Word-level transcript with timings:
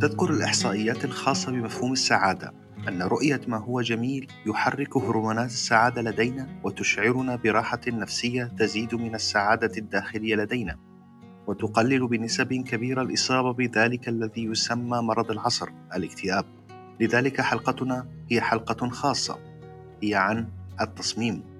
تذكر 0.00 0.30
الإحصائيات 0.30 1.04
الخاصة 1.04 1.52
بمفهوم 1.52 1.92
السعادة 1.92 2.52
أن 2.88 3.02
رؤية 3.02 3.40
ما 3.48 3.56
هو 3.56 3.80
جميل 3.80 4.26
يحرك 4.46 4.96
هرمونات 4.96 5.50
السعادة 5.50 6.02
لدينا 6.02 6.48
وتشعرنا 6.64 7.36
براحة 7.36 7.80
نفسية 7.88 8.52
تزيد 8.58 8.94
من 8.94 9.14
السعادة 9.14 9.78
الداخلية 9.78 10.36
لدينا 10.36 10.76
وتقلل 11.46 12.08
بنسب 12.08 12.52
كبيرة 12.52 13.02
الإصابة 13.02 13.52
بذلك 13.52 14.08
الذي 14.08 14.44
يسمى 14.44 14.98
مرض 14.98 15.30
العصر 15.30 15.68
الاكتئاب. 15.94 16.44
لذلك 17.00 17.40
حلقتنا 17.40 18.06
هي 18.30 18.40
حلقة 18.40 18.88
خاصة 18.88 19.38
هي 20.02 20.14
عن 20.14 20.48
التصميم. 20.80 21.53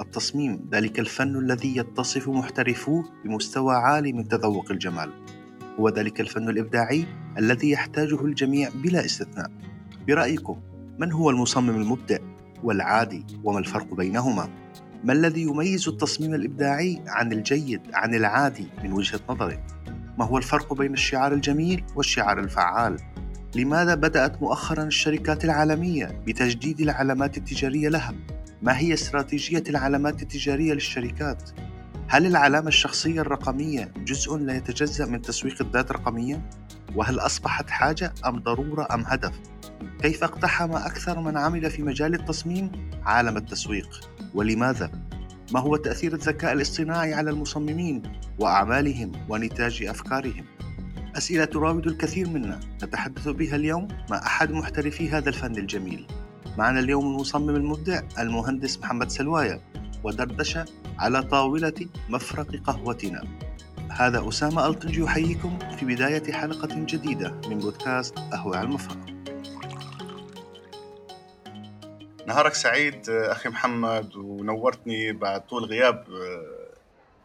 التصميم 0.00 0.68
ذلك 0.72 0.98
الفن 0.98 1.36
الذي 1.36 1.76
يتصف 1.76 2.28
محترفوه 2.28 3.04
بمستوى 3.24 3.74
عالي 3.74 4.12
من 4.12 4.28
تذوق 4.28 4.70
الجمال 4.70 5.10
هو 5.80 5.88
ذلك 5.88 6.20
الفن 6.20 6.48
الإبداعي 6.48 7.06
الذي 7.38 7.70
يحتاجه 7.70 8.24
الجميع 8.24 8.68
بلا 8.74 9.04
استثناء 9.04 9.50
برأيكم 10.06 10.60
من 10.98 11.12
هو 11.12 11.30
المصمم 11.30 11.70
المبدع 11.70 12.18
والعادي 12.62 13.26
وما 13.44 13.58
الفرق 13.58 13.94
بينهما؟ 13.94 14.48
ما 15.04 15.12
الذي 15.12 15.42
يميز 15.42 15.88
التصميم 15.88 16.34
الإبداعي 16.34 17.02
عن 17.06 17.32
الجيد 17.32 17.80
عن 17.94 18.14
العادي 18.14 18.66
من 18.84 18.92
وجهة 18.92 19.20
نظرك؟ 19.30 19.62
ما 20.18 20.24
هو 20.24 20.38
الفرق 20.38 20.74
بين 20.74 20.92
الشعار 20.92 21.32
الجميل 21.32 21.84
والشعار 21.96 22.40
الفعال؟ 22.40 22.96
لماذا 23.56 23.94
بدأت 23.94 24.42
مؤخرا 24.42 24.82
الشركات 24.82 25.44
العالمية 25.44 26.22
بتجديد 26.26 26.80
العلامات 26.80 27.36
التجارية 27.36 27.88
لها؟ 27.88 28.14
ما 28.62 28.78
هي 28.78 28.94
استراتيجية 28.94 29.64
العلامات 29.68 30.22
التجارية 30.22 30.72
للشركات؟ 30.72 31.50
هل 32.08 32.26
العلامة 32.26 32.68
الشخصية 32.68 33.20
الرقمية 33.20 33.92
جزء 33.96 34.36
لا 34.36 34.56
يتجزأ 34.56 35.06
من 35.06 35.22
تسويق 35.22 35.62
الذات 35.62 35.90
الرقمية؟ 35.90 36.48
وهل 36.94 37.18
أصبحت 37.18 37.70
حاجة 37.70 38.12
أم 38.26 38.38
ضرورة 38.38 38.88
أم 38.94 39.04
هدف؟ 39.06 39.32
كيف 40.02 40.24
اقتحم 40.24 40.72
أكثر 40.72 41.20
من 41.20 41.36
عمل 41.36 41.70
في 41.70 41.82
مجال 41.82 42.14
التصميم 42.14 42.90
عالم 43.02 43.36
التسويق؟ 43.36 44.00
ولماذا؟ 44.34 44.90
ما 45.52 45.60
هو 45.60 45.76
تأثير 45.76 46.14
الذكاء 46.14 46.52
الاصطناعي 46.52 47.14
على 47.14 47.30
المصممين 47.30 48.02
وأعمالهم 48.38 49.12
ونتاج 49.28 49.82
أفكارهم؟ 49.82 50.44
أسئلة 51.16 51.44
تراود 51.44 51.86
الكثير 51.86 52.28
منا 52.28 52.60
نتحدث 52.84 53.28
بها 53.28 53.56
اليوم 53.56 53.88
مع 54.10 54.18
أحد 54.18 54.50
محترفي 54.50 55.10
هذا 55.10 55.28
الفن 55.28 55.56
الجميل 55.56 56.06
معنا 56.58 56.80
اليوم 56.80 57.06
المصمم 57.06 57.56
المبدع 57.56 58.02
المهندس 58.18 58.78
محمد 58.78 59.10
سلوايا 59.10 59.60
ودردشة 60.04 60.64
على 60.98 61.22
طاولة 61.22 61.86
مفرق 62.08 62.46
قهوتنا. 62.66 63.24
هذا 63.90 64.28
أسامة 64.28 64.66
ألطنج 64.66 64.98
يحييكم 64.98 65.58
في 65.58 65.86
بداية 65.86 66.32
حلقة 66.32 66.68
جديدة 66.74 67.30
من 67.48 67.58
بودكاست 67.58 68.18
قهوة 68.18 68.56
على 68.56 68.66
المفرق. 68.66 68.98
نهارك 72.26 72.54
سعيد 72.54 73.10
أخي 73.10 73.48
محمد 73.48 74.16
ونورتني 74.16 75.12
بعد 75.12 75.46
طول 75.46 75.64
غياب 75.64 76.04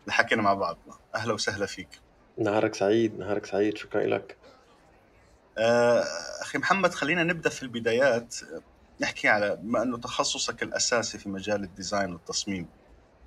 لحكينا 0.08 0.42
مع 0.42 0.54
بعضنا 0.54 0.94
أهلا 1.16 1.34
وسهلا 1.34 1.66
فيك. 1.66 2.00
نهارك 2.38 2.76
سعيد 2.76 3.20
نهارك 3.20 3.46
سعيد 3.46 3.78
شكرا 3.78 4.04
لك. 4.04 4.38
أخي 6.42 6.58
محمد 6.58 6.94
خلينا 6.94 7.24
نبدأ 7.24 7.50
في 7.50 7.64
البدايات. 7.64 8.36
نحكي 9.02 9.28
على 9.28 9.56
بما 9.56 9.84
أنه 9.84 9.98
تخصصك 9.98 10.64
الأساسي 10.64 11.18
في 11.18 11.30
مجال 11.30 11.64
ال 11.64 11.71
design 11.71 12.14
والتصميم. 12.14 12.68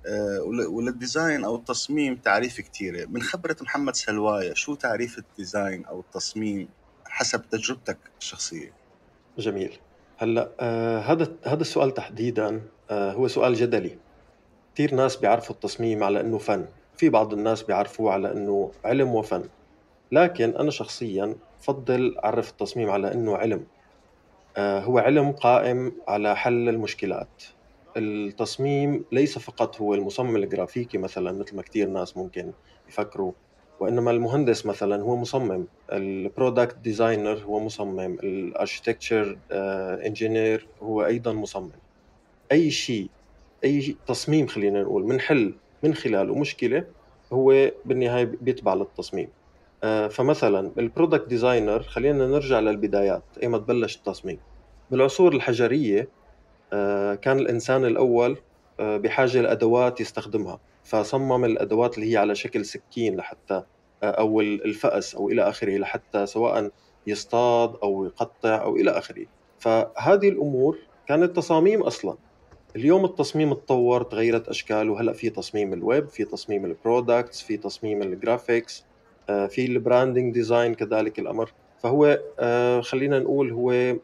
آه، 0.05 0.41
ولل 0.69 0.94
design 0.94 1.45
أو 1.45 1.55
التصميم 1.55 2.15
تعريف 2.15 2.61
كثيره 2.61 3.05
من 3.05 3.21
خبرة 3.21 3.55
محمد 3.61 3.95
سلواية 3.95 4.53
شو 4.53 4.75
تعريف 4.75 5.17
ال 5.17 5.27
design 5.27 5.85
أو 5.85 5.99
التصميم 5.99 6.69
حسب 7.05 7.41
تجربتك 7.49 7.97
الشخصية؟ 8.19 8.73
جميل. 9.37 9.79
هلأ 10.17 10.51
آه 10.59 10.99
هذا 10.99 11.35
هذا 11.45 11.61
السؤال 11.61 11.93
تحديدا 11.93 12.61
آه 12.89 13.13
هو 13.13 13.27
سؤال 13.27 13.53
جدلي. 13.53 13.97
كثير 14.73 14.95
ناس 14.95 15.15
بيعرفوا 15.15 15.55
التصميم 15.55 16.03
على 16.03 16.21
إنه 16.21 16.37
فن. 16.37 16.65
في 16.97 17.09
بعض 17.09 17.33
الناس 17.33 17.63
بيعرفوه 17.63 18.13
على 18.13 18.31
إنه 18.31 18.71
علم 18.85 19.15
وفن. 19.15 19.43
لكن 20.11 20.55
أنا 20.55 20.71
شخصيا 20.71 21.35
بفضل 21.59 22.17
أعرف 22.23 22.49
التصميم 22.49 22.89
على 22.89 23.13
إنه 23.13 23.37
علم. 23.37 23.65
هو 24.59 24.99
علم 24.99 25.31
قائم 25.31 25.91
على 26.07 26.35
حل 26.35 26.69
المشكلات. 26.69 27.43
التصميم 27.97 29.05
ليس 29.11 29.37
فقط 29.37 29.81
هو 29.81 29.93
المصمم 29.93 30.35
الجرافيكي 30.35 30.97
مثلا 30.97 31.31
مثل 31.31 31.55
ما 31.55 31.61
كثير 31.61 31.87
ناس 31.87 32.17
ممكن 32.17 32.51
يفكروا 32.89 33.31
وإنما 33.79 34.11
المهندس 34.11 34.65
مثلا 34.65 35.01
هو 35.03 35.15
مصمم. 35.15 35.67
ال 35.91 36.02
product 36.02 36.77
designer 36.77 37.37
هو 37.37 37.59
مصمم. 37.59 38.17
ال 38.23 38.32
architecture 38.32 39.37
engineer 40.05 40.67
هو 40.81 41.05
أيضا 41.05 41.33
مصمم. 41.33 41.71
أي 42.51 42.71
شيء 42.71 43.09
أي 43.63 43.97
تصميم 44.07 44.47
خلينا 44.47 44.83
نقول 44.83 45.03
منحل 45.03 45.53
من 45.83 45.93
خلاله 45.93 46.35
مشكلة 46.35 46.85
هو 47.33 47.71
بالنهاية 47.85 48.23
بيتبع 48.41 48.73
للتصميم. 48.73 49.29
آه، 49.83 50.07
فمثلا 50.07 50.71
ال 50.77 50.83
product 50.83 51.27
designer 51.27 51.83
خلينا 51.83 52.27
نرجع 52.27 52.59
للبدايات 52.59 53.23
ايمتى 53.43 53.63
بلش 53.63 53.95
التصميم. 53.97 54.39
بالعصور 54.91 55.33
الحجرية 55.33 56.09
آه، 56.73 57.15
كان 57.15 57.39
الإنسان 57.39 57.85
الأول 57.85 58.37
آه، 58.79 58.97
بحاجة 58.97 59.41
لأدوات 59.41 60.01
يستخدمها. 60.01 60.59
فصمم 60.83 61.45
الأدوات 61.45 61.97
اللي 61.97 62.11
هي 62.11 62.17
على 62.17 62.35
شكل 62.35 62.65
سكين 62.65 63.15
لحتى 63.15 63.63
آه، 64.03 64.11
أو 64.11 64.41
الفأس 64.41 65.15
أو 65.15 65.29
إلى 65.29 65.49
آخره 65.49 65.77
لحتى 65.77 66.25
سواء 66.25 66.71
يصطاد 67.07 67.75
أو 67.83 68.05
يقطع 68.05 68.61
أو 68.61 68.75
إلى 68.75 68.91
آخره. 68.91 69.25
فهذه 69.59 70.29
الأمور 70.29 70.77
كانت 71.07 71.35
تصاميم 71.35 71.81
أصلا. 71.83 72.17
اليوم 72.75 73.05
التصميم 73.05 73.53
تطور 73.53 74.03
تغيرت 74.03 74.49
أشكاله 74.49 75.01
هلأ 75.01 75.13
في 75.13 75.29
تصميم 75.29 75.73
الويب 75.73 76.07
في 76.09 76.25
تصميم 76.25 76.65
ال 76.65 76.73
products 76.73 77.41
في 77.41 77.57
تصميم 77.57 78.01
ال 78.01 78.10
graphics 78.10 78.85
في 79.27 79.65
ال 79.65 79.73
branding 79.73 80.33
design 80.33 80.73
كذلك 80.73 81.19
الأمر. 81.19 81.51
فهو 81.79 82.19
خلينا 82.81 83.19
نقول 83.19 83.51
هو 83.51 83.95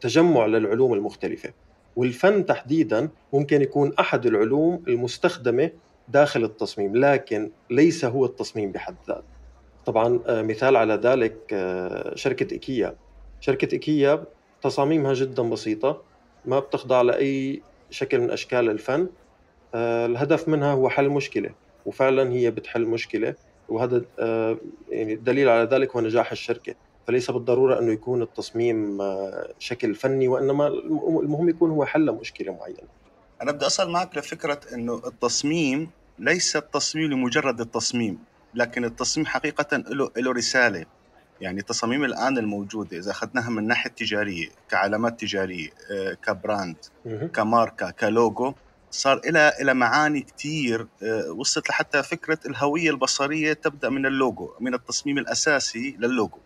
تجمع 0.00 0.46
للعلوم 0.46 0.94
المختلفة. 0.94 1.52
والفن 1.96 2.46
تحديدا 2.46 3.08
ممكن 3.32 3.62
يكون 3.62 3.92
أحد 4.00 4.26
العلوم 4.26 4.82
المستخدمة 4.88 5.70
داخل 6.08 6.44
التصميم 6.44 6.96
لكن 6.96 7.50
ليس 7.70 8.04
هو 8.04 8.24
التصميم 8.24 8.72
بحد 8.72 8.96
ذاته. 9.08 9.36
طبعا 9.86 10.20
آه، 10.26 10.42
مثال 10.42 10.76
على 10.76 10.94
ذلك 10.94 11.36
آه، 11.52 12.14
شركة 12.14 12.52
إيكيا. 12.54 12.96
شركة 13.40 13.72
إيكيا 13.72 14.24
تصاميمها 14.62 15.14
جدا 15.14 15.42
بسيطة 15.42 16.02
ما 16.44 16.58
بتخضع 16.58 17.02
لأي 17.02 17.62
شكل 17.90 18.18
من 18.18 18.30
أشكال 18.30 18.70
الفن. 18.70 19.08
آه، 19.74 20.06
الهدف 20.06 20.48
منها 20.48 20.72
هو 20.72 20.88
حل 20.88 21.08
مشكلة 21.08 21.50
وفعلا 21.86 22.32
هي 22.32 22.50
بتحل 22.50 22.86
مشكلة. 22.86 23.34
وهذا 23.68 24.04
يعني 24.88 25.12
الدليل 25.12 25.48
على 25.48 25.68
ذلك 25.68 25.96
هو 25.96 26.00
نجاح 26.00 26.32
الشركة. 26.32 26.74
فليس 27.06 27.30
بالضرورة 27.30 27.78
انه 27.78 27.92
يكون 27.92 28.22
التصميم 28.22 29.00
آه، 29.00 29.54
شكل 29.58 29.94
فني 29.94 30.28
وإنما 30.28 30.66
المهم 31.22 31.48
يكون 31.48 31.70
هو 31.70 31.84
حل 31.84 32.12
مشكلة 32.12 32.52
معينة. 32.52 32.88
أنا 33.42 33.52
بدي 33.52 33.66
اصل 33.66 33.90
معك 33.90 34.16
لفكرة 34.18 34.60
إنه 34.74 35.02
التصميم 35.06 35.90
ليس 36.18 36.56
التصميم 36.56 37.10
لمجرد 37.10 37.60
التصميم 37.60 38.18
لكن 38.54 38.84
التصميم 38.84 39.26
حقيقة 39.26 39.76
له 39.76 40.10
له 40.16 40.32
رسالة. 40.32 40.86
يعني 41.40 41.60
التصاميم 41.60 42.04
الآن 42.04 42.38
الموجودة 42.38 42.98
إذا 42.98 43.10
أخذناها 43.10 43.50
من 43.50 43.58
الناحيه 43.58 43.90
التجاريه 43.90 44.48
كعلامات 44.68 45.20
تجارية 45.20 45.70
آه، 45.90 46.12
كبراند 46.12 46.76
كماركة 47.34 47.90
كلوجو 47.90 48.54
صار 48.90 49.20
إلى 49.24 49.52
إلى 49.60 49.74
معاني 49.74 50.20
كثير 50.20 50.86
آه، 51.02 51.30
وصلت 51.30 51.68
لحتى 51.68 52.02
فكرة 52.02 52.38
الهوية 52.46 52.90
البصرية 52.90 53.52
تبدأ 53.52 53.88
من 53.88 54.06
اللوجو 54.06 54.50
من 54.60 54.74
التصميم 54.74 55.18
الأساسي 55.18 55.96
للوجو 55.98 56.38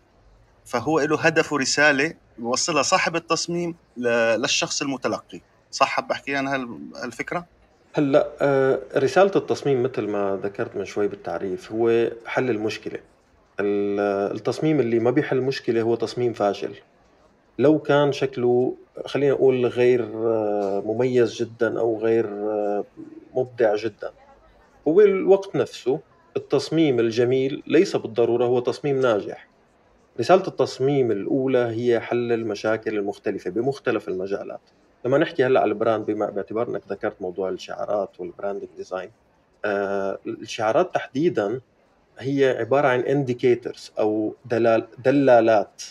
فهو 0.65 0.99
له 0.99 1.19
هدف 1.19 1.53
ورسالة 1.53 2.13
يوصلها 2.39 2.81
صاحب 2.81 3.15
التصميم 3.15 3.75
للشخص 3.97 4.81
المتلقي. 4.81 5.41
صح 5.71 5.99
بحكي 5.99 6.39
أنا 6.39 6.67
هالفكرة؟ 7.03 7.45
هلأ 7.93 8.31
آه، 8.41 8.79
رسالة 8.95 9.31
التصميم 9.35 9.83
مثل 9.83 10.07
ما 10.07 10.39
ذكرت 10.43 10.75
من 10.75 10.85
شوي 10.85 11.07
بالتعريف 11.07 11.71
هو 11.71 12.11
حل 12.25 12.49
المشكلة. 12.49 12.99
التصميم 13.59 14.79
اللي 14.79 14.99
ما 14.99 15.11
بيحل 15.11 15.41
مشكلة 15.41 15.81
هو 15.81 15.95
تصميم 15.95 16.33
فاشل. 16.33 16.75
لو 17.59 17.79
كان 17.79 18.11
شكله 18.11 18.75
خلينا 19.05 19.33
نقول 19.33 19.65
غير 19.65 20.03
آه، 20.03 20.83
مميز 20.85 21.33
جدا 21.33 21.79
أو 21.79 21.99
غير 21.99 22.25
آه، 22.25 22.83
مبدع 23.33 23.75
جدا. 23.75 24.11
وبالوقت 24.85 25.55
نفسه 25.55 25.99
التصميم 26.37 26.99
الجميل 26.99 27.63
ليس 27.67 27.95
بالضرورة 27.95 28.45
هو 28.45 28.59
تصميم 28.59 29.01
ناجح. 29.01 29.50
رسالة 30.21 30.47
التصميم 30.47 31.11
الأولى 31.11 31.57
هي 31.57 31.99
حل 31.99 32.31
المشاكل 32.31 32.97
المختلفة 32.97 33.49
بمختلف 33.49 34.07
المجالات. 34.07 34.59
لما 35.05 35.17
نحكي 35.17 35.45
هلأ 35.45 35.59
على 35.59 35.69
ال 35.69 35.75
brand 35.75 36.05
بما 36.05 36.29
باعتبار 36.29 36.69
إنك 36.69 36.81
ذكرت 36.89 37.21
موضوع 37.21 37.49
الشعارات 37.49 38.19
وال 38.19 38.29
branding 38.29 38.69
design 38.77 39.09
آه، 39.65 40.19
الشعارات 40.27 40.93
تحديدا 40.93 41.61
هي 42.19 42.57
عبارة 42.59 42.87
عن 42.87 42.99
indicators 42.99 43.91
أو 43.99 44.35
دلال 44.45 44.87
دلالات 45.05 45.83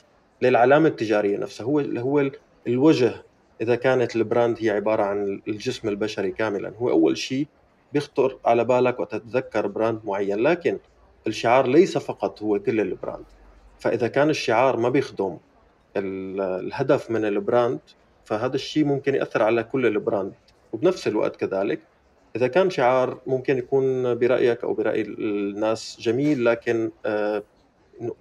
للعلامة 0.42 0.88
التجارية 0.88 1.38
نفسها. 1.38 1.66
هو 1.66 1.80
هو 1.80 2.30
الوجه 2.66 3.14
إذا 3.60 3.74
كانت 3.74 4.16
ال 4.16 4.23
brand 4.23 4.56
هي 4.60 4.70
عبارة 4.70 5.02
عن 5.02 5.42
الجسم 5.48 5.88
البشري 5.88 6.30
كاملا. 6.30 6.72
هو 6.78 6.90
أول 6.90 7.18
شيء 7.18 7.46
بيخطر 7.92 8.38
على 8.44 8.64
بالك 8.64 9.00
وتتذكر 9.00 9.66
brand 9.66 10.00
معين 10.04 10.38
لكن 10.38 10.78
الشعار 11.26 11.66
ليس 11.66 11.98
فقط 11.98 12.42
هو 12.42 12.58
كل 12.58 12.80
ال 12.81 12.88
brand 12.88 13.25
فإذا 13.80 14.08
كان 14.08 14.30
الشعار 14.30 14.76
ما 14.76 14.88
بيخدم 14.88 15.38
الهدف 15.96 17.10
من 17.10 17.24
ال 17.25 17.34
brand 17.34 17.81
فهذا 18.24 18.54
الشيء 18.54 18.84
ممكن 18.84 19.14
يأثر 19.14 19.42
على 19.42 19.62
كل 19.62 19.86
ال 19.87 19.93
brand. 19.93 20.32
وبنفس 20.72 21.08
الوقت 21.08 21.36
كذلك 21.36 21.80
إذا 22.36 22.46
كان 22.46 22.70
شعار 22.70 23.20
ممكن 23.26 23.58
يكون 23.58 24.14
برأيك 24.14 24.64
أو 24.64 24.74
برأي 24.74 25.02
الناس 25.02 25.96
جميل 26.00 26.44
لكن 26.44 26.90
آه، 27.06 27.42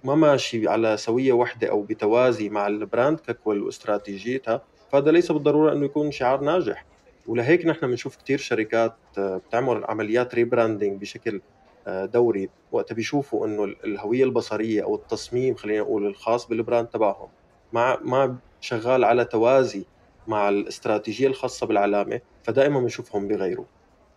ما 0.04 0.14
ماشي 0.14 0.68
على 0.68 0.96
سوية 0.96 1.32
واحدة 1.32 1.70
أو 1.70 1.82
بتوازي 1.82 2.48
مع 2.48 2.66
ال 2.66 2.75
brand 2.75 3.20
ككل 3.20 3.62
واستراتيجيتها 3.62 4.62
فهذا 4.92 5.10
ليس 5.10 5.32
بالضرورة 5.32 5.72
إنه 5.72 5.84
يكون 5.84 6.10
شعار 6.10 6.40
ناجح. 6.40 6.86
ولهيك 7.26 7.66
نحن 7.66 7.86
بنشوف 7.86 8.16
كثير 8.16 8.38
شركات 8.38 8.96
آه، 9.18 9.36
بتعمل 9.36 9.84
عمليات 9.84 10.34
rebranding 10.34 11.00
بشكل 11.00 11.40
دوري 11.88 12.50
وقت 12.72 12.92
بيشوفوا 12.92 13.46
إنه 13.46 13.64
الهوية 13.64 14.24
البصرية 14.24 14.82
أو 14.84 14.94
التصميم 14.94 15.54
خلينا 15.54 15.80
نقول 15.82 16.06
الخاص 16.06 16.46
بال 16.48 16.59
brand 16.59 16.88
تبعهم 16.88 17.28
مع 17.72 17.98
ما 18.02 18.38
شغال 18.60 19.04
على 19.04 19.24
توازي 19.24 19.86
مع 20.26 20.48
الاستراتيجية 20.48 21.26
الخاصة 21.26 21.66
بالعلامة 21.66 22.20
فدائما 22.42 22.80
بنشوفهم 22.80 23.28
بيغيروا. 23.28 23.64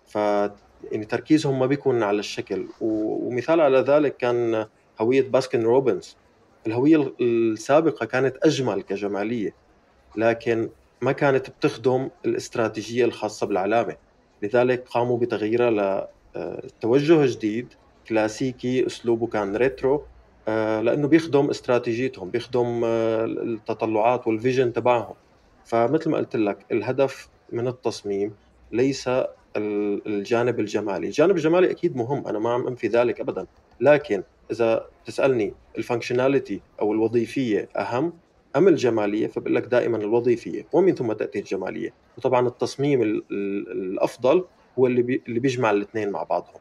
ف 0.06 0.16
يعني 0.92 1.06
تركيزهم 1.06 1.60
ما 1.60 1.66
بيكون 1.66 2.04
على 2.04 2.20
الشكل 2.20 2.70
ومثال 2.82 3.62
على 3.62 3.78
ذلك 3.80 4.18
كان 4.18 4.68
هوية 5.02 5.22
باسكن 5.30 5.64
روبنز 5.64 6.18
الهوية 6.68 7.16
السابقة 7.22 8.06
كانت 8.06 8.38
أجمل 8.46 8.82
كجمالية 8.82 9.56
لكن 10.16 10.70
ما 11.02 11.12
كانت 11.12 11.50
بتخدم 11.50 12.10
الاستراتيجية 12.26 13.06
الخاصة 13.06 13.48
بالعلامة. 13.48 13.96
لذلك 14.42 14.88
قاموا 14.90 15.18
بتغييرها 15.18 16.10
لتوجه 16.36 17.26
جديد 17.26 17.74
كلاسيكي 18.08 18.86
أسلوبه 18.88 19.28
كان 19.28 19.56
retro 19.56 20.04
آه، 20.48 20.82
لأنه 20.82 21.08
بيخدم 21.08 21.50
استراتيجيتهم 21.50 22.30
بيخدم 22.30 22.82
آه، 22.86 23.26
التطلعات 23.26 24.28
وال 24.28 24.39
vision 24.39 24.74
تبعهم. 24.74 25.16
فمثل 25.66 26.10
ما 26.10 26.18
قلت 26.18 26.36
لك 26.36 26.58
الهدف 26.72 27.30
من 27.52 27.68
التصميم 27.68 28.34
ليس 28.72 29.10
الجانب 29.58 30.60
الجمالي. 30.60 31.08
الجانب 31.08 31.36
الجمالي 31.36 31.72
أكيد 31.72 31.96
مهم 31.96 32.28
أنا 32.28 32.40
ما 32.40 32.50
عم 32.54 32.68
أنفي 32.68 32.88
ذلك 32.88 33.20
ابدا. 33.20 33.46
لكن 33.82 34.24
إذا 34.52 34.86
تسألني 35.06 35.54
ال 35.78 35.84
functionality 35.84 36.62
أو 36.82 36.94
الوظيفية 36.94 37.70
أهم 37.78 38.14
أم 38.56 38.68
الجمالية؟ 38.68 39.28
فبقول 39.28 39.56
لك 39.56 39.64
دائما 39.64 39.98
الوظيفية 39.98 40.66
ومن 40.74 40.96
ثم 40.96 41.14
تأتي 41.14 41.40
الجمالية. 41.40 41.94
وطبعا 42.18 42.48
التصميم 42.48 43.02
الأفضل 43.32 44.46
هو 44.80 44.88
اللي 44.88 45.02
بي 45.02 45.24
اللي 45.28 45.40
بيجمع 45.40 45.72
الاثنين 45.72 46.10
مع 46.10 46.24
بعضهم. 46.24 46.60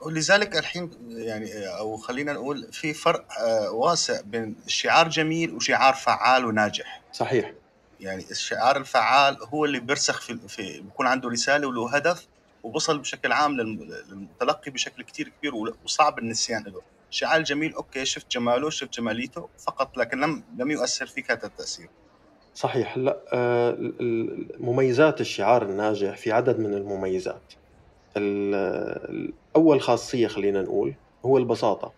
ولذلك 0.00 0.56
الحين 0.56 0.90
يعني 1.08 1.68
أو 1.68 1.96
خلينا 1.96 2.32
نقول 2.32 2.72
في 2.72 2.94
فرق 2.94 3.24
آه، 3.40 3.70
واسع 3.70 4.20
بين 4.20 4.56
شعار 4.66 5.08
جميل 5.08 5.54
وشعار 5.54 5.94
فعال 5.94 6.44
وناجح. 6.44 7.02
صحيح. 7.12 7.52
يعني 8.00 8.24
الشعار 8.30 8.76
الفعال 8.76 9.38
هو 9.42 9.64
اللي 9.64 9.80
بيرسخ 9.80 10.20
في 10.20 10.38
في 10.48 10.80
بيكون 10.80 11.06
عنده 11.06 11.28
رسالة 11.28 11.66
وله 11.68 11.96
هدف 11.96 12.26
وبصل 12.62 12.98
بشكل 12.98 13.32
عام 13.32 13.56
للمتلقي 13.56 14.70
بشكل 14.70 15.02
كتير 15.02 15.28
كبير 15.28 15.54
وصعب 15.84 16.18
النسيان 16.18 16.62
له. 16.62 16.82
الشعار 17.10 17.36
الجميل 17.36 17.74
أوكي 17.74 18.04
شفت 18.04 18.30
جماله 18.30 18.70
شفت 18.70 18.92
جماليته 18.92 19.48
فقط 19.66 19.96
لكن 19.96 20.20
لم 20.20 20.44
لم 20.58 20.70
يؤثر 20.70 21.06
فيك 21.06 21.30
هذا 21.30 21.46
التأثير. 21.46 21.88
صحيح. 22.54 22.98
هلا 22.98 23.20
آه، 23.32 23.76
مميزات 24.60 25.20
الشعار 25.20 25.62
الناجح 25.62 26.16
في 26.16 26.32
عدد 26.32 26.58
من 26.58 26.74
المميزات. 26.74 27.52
اول 29.56 29.80
خاصية 29.80 30.26
خلينا 30.26 30.62
نقول 30.62 30.94
هو 31.24 31.38
البساطة 31.38 31.92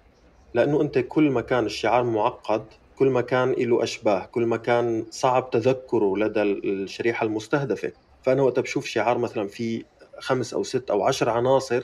لأنه 0.55 0.81
أنت 0.83 0.99
كل 0.99 1.31
ما 1.31 1.41
كان 1.41 1.67
الشعار 1.67 2.05
معقد 2.05 2.65
كل 2.99 3.11
ما 3.11 3.21
كان 3.21 3.53
له 3.53 3.83
أشباه 3.83 4.27
كل 4.27 4.47
ما 4.47 4.57
كان 4.57 5.07
صعب 5.11 5.51
تذكره 5.51 6.17
لدى 6.17 6.43
الشريحة 6.43 7.27
المستهدفة. 7.27 7.93
فأنا 8.23 8.43
وقت 8.43 8.61
بشوف 8.61 8.87
شعار 8.87 9.19
مثلا 9.19 9.49
فيه 9.49 9.83
خمس 10.19 10.55
أو 10.55 10.63
ست 10.63 10.91
أو 10.91 11.03
عشر 11.05 11.31
عناصر 11.31 11.83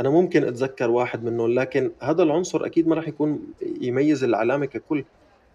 أنا 0.00 0.10
ممكن 0.10 0.44
أتذكر 0.44 0.90
واحد 0.90 1.24
منهم 1.24 1.54
لكن 1.54 1.90
هذا 2.00 2.22
العنصر 2.22 2.66
أكيد 2.66 2.88
ما 2.88 2.94
راح 2.94 3.08
يكون 3.08 3.46
يميز 3.80 4.24
العلامة 4.24 4.66
ككل. 4.66 5.04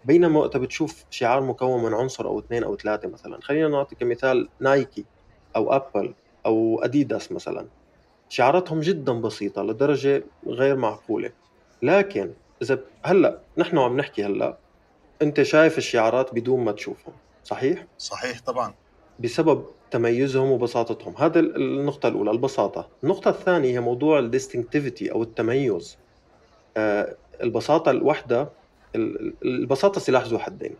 بينما 0.04 0.40
وقت 0.40 0.56
بتشوف 0.56 1.04
شعار 1.10 1.40
مكون 1.40 1.82
من 1.82 1.94
عنصر 1.94 2.26
أو 2.26 2.38
اثنين 2.38 2.64
أو 2.64 2.76
ثلاثة 2.76 3.08
مثلا. 3.08 3.38
خلينا 3.42 3.68
نعطي 3.68 3.94
كمثال 3.94 4.48
نايكي 4.60 5.04
أو 5.56 5.72
أبل 5.72 6.14
أو 6.46 6.80
أديداس 6.84 7.32
مثلا. 7.32 7.66
شعاراتهم 8.28 8.80
جدا 8.80 9.12
بسيطة 9.12 9.62
لدرجة 9.62 10.24
غير 10.46 10.76
معقولة. 10.76 11.32
لكن 11.82 12.30
إذا 12.62 12.78
هلأ 13.02 13.40
نحن 13.58 13.78
عم 13.78 13.96
نحكي 13.96 14.24
هلأ 14.24 14.58
أنت 15.22 15.42
شايف 15.42 15.78
الشعارات 15.78 16.34
بدون 16.34 16.64
ما 16.64 16.72
تشوفهم 16.72 17.14
صحيح؟ 17.44 17.86
صحيح 17.98 18.40
طبعا. 18.40 18.74
بسبب 19.20 19.64
تميزهم 19.90 20.50
وبساطتهم. 20.50 21.14
هذا 21.18 21.40
النقطة 21.40 22.08
الأولى 22.08 22.30
البساطة. 22.30 22.88
النقطة 23.04 23.28
الثانية 23.28 23.70
هي 23.70 23.80
موضوع 23.80 24.18
الديستنكتيفيتي 24.18 25.12
أو 25.12 25.22
التميز. 25.22 25.98
آه، 26.76 27.16
البساطة 27.42 27.90
الوحدة 27.90 28.48
البساطة 29.44 30.00
سلاح 30.00 30.24
ذو 30.24 30.38
حدين. 30.38 30.74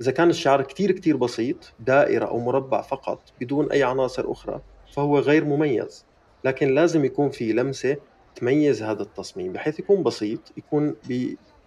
إذا 0.00 0.10
كان 0.10 0.30
الشعار 0.30 0.62
كتير 0.62 0.92
كتير 0.92 1.16
بسيط 1.16 1.72
دائرة 1.80 2.26
أو 2.26 2.38
مربع 2.38 2.80
فقط 2.80 3.20
بدون 3.40 3.72
أي 3.72 3.82
عناصر 3.82 4.32
أخرى 4.32 4.60
فهو 4.92 5.18
غير 5.18 5.44
مميز. 5.44 6.04
لكن 6.44 6.74
لازم 6.74 7.04
يكون 7.04 7.30
في 7.30 7.52
لمسة 7.52 7.96
تميز 8.36 8.82
هذا 8.82 9.02
التصميم 9.02 9.52
بحيث 9.52 9.78
يكون 9.78 10.02
بسيط 10.02 10.40
يكون 10.56 10.96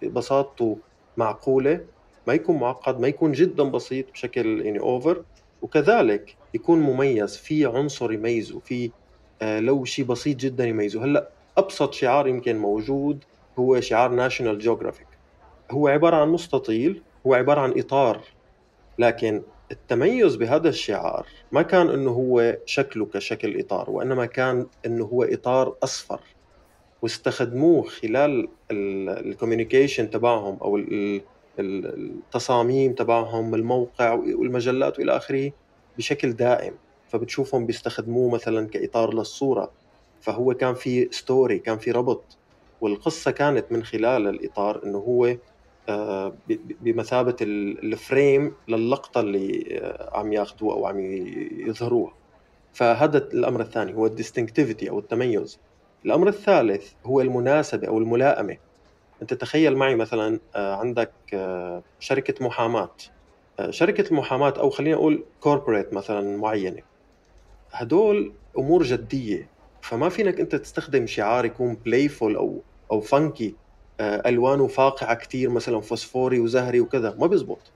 ببساطته 0.02 0.78
معقولة 1.16 1.80
ما 2.26 2.34
يكون 2.34 2.56
معقد 2.58 3.00
ما 3.00 3.08
يكون 3.08 3.32
جدا 3.32 3.62
بسيط 3.64 4.10
بشكل 4.12 4.66
يعني 4.66 4.80
over 4.80 5.24
وكذلك 5.62 6.36
يكون 6.54 6.80
مميز 6.80 7.36
في 7.36 7.66
عنصر 7.66 8.12
يميزه 8.12 8.58
في 8.58 8.90
آه 9.42 9.60
لو 9.60 9.84
شيء 9.84 10.04
بسيط 10.04 10.36
جدا 10.36 10.66
يميزه. 10.66 11.04
هلأ 11.04 11.28
أبسط 11.56 11.92
شعار 11.92 12.28
يمكن 12.28 12.58
موجود 12.58 13.24
هو 13.58 13.80
شعار 13.80 14.10
ناشونال 14.10 14.58
جيوغرافيك 14.58 15.07
هو 15.70 15.88
عبارة 15.88 16.16
عن 16.16 16.28
مستطيل 16.28 17.02
هو 17.26 17.34
عبارة 17.34 17.60
عن 17.60 17.78
إطار 17.78 18.20
لكن 18.98 19.42
التميز 19.70 20.36
بهذا 20.36 20.68
الشعار 20.68 21.26
ما 21.52 21.62
كان 21.62 21.88
إنه 21.90 22.10
هو 22.10 22.56
شكله 22.66 23.06
كشكل 23.06 23.60
إطار 23.60 23.90
وإنما 23.90 24.26
كان 24.26 24.66
إنه 24.86 25.04
هو 25.04 25.22
إطار 25.22 25.76
أصفر 25.82 26.20
واستخدموه 27.02 27.82
خلال 27.82 28.48
ال 28.70 28.80
communication 28.80 30.10
تبعهم 30.10 30.56
أو 30.62 30.80
التصاميم 31.58 32.92
تبعهم 32.92 33.54
الموقع 33.54 34.12
والمجلات 34.12 34.98
وإلى 34.98 35.16
آخره 35.16 35.52
بشكل 35.98 36.32
دائم. 36.32 36.74
فبتشوفهم 37.08 37.66
بيستخدموه 37.66 38.30
مثلا 38.34 38.68
كإطار 38.68 39.14
للصورة. 39.14 39.72
فهو 40.20 40.54
كان 40.54 40.74
في 40.74 41.08
story 41.10 41.58
كان 41.58 41.78
في 41.78 41.90
ربط 41.90 42.38
والقصة 42.80 43.30
كانت 43.30 43.72
من 43.72 43.84
خلال 43.84 44.28
الإطار 44.28 44.84
إنه 44.84 44.98
هو 44.98 45.36
بمثابة 46.80 47.36
ال 47.40 47.59
frame 47.59 48.54
للقطة 48.68 49.20
اللي 49.20 49.78
آه، 49.82 50.18
عم 50.18 50.32
ياخذوها 50.32 50.74
أو 50.76 50.86
عم 50.86 51.00
يظهروها. 51.66 52.14
فهذا 52.72 53.18
الأمر 53.18 53.60
الثاني 53.60 53.94
هو 53.94 54.06
ال 54.06 54.12
distinctivity 54.12 54.90
أو 54.90 54.98
التميز. 54.98 55.58
الأمر 56.04 56.28
الثالث 56.28 56.92
هو 57.06 57.20
المناسبة 57.20 57.88
أو 57.88 57.98
الملائمة. 57.98 58.56
أنت 59.22 59.34
تخيل 59.34 59.76
معي 59.76 59.94
مثلا 59.94 60.40
آه، 60.56 60.74
عندك 60.74 61.12
شركة 62.00 62.44
محاماة. 62.44 62.90
شركة 63.70 64.08
المحاماة 64.10 64.54
أو 64.58 64.70
خلينا 64.70 64.96
نقول 64.96 65.24
corporate 65.40 65.94
مثلا 65.94 66.36
معينة. 66.36 66.82
هدول 67.72 68.32
أمور 68.58 68.82
جدية. 68.82 69.48
فما 69.82 70.08
فينك 70.08 70.40
أنت 70.40 70.56
تستخدم 70.56 71.06
شعار 71.06 71.44
يكون 71.44 71.74
playful 71.74 72.36
أو 72.36 72.62
أو 72.92 73.00
funky 73.00 73.48
آه، 73.48 73.67
ألوانه 74.00 74.66
فاقعة 74.66 75.14
كثير 75.14 75.50
مثلا 75.50 75.80
فوسفوري 75.80 76.40
وزهري 76.40 76.80
وكذا. 76.80 77.14
ما 77.18 77.26
بيزبط. 77.26 77.74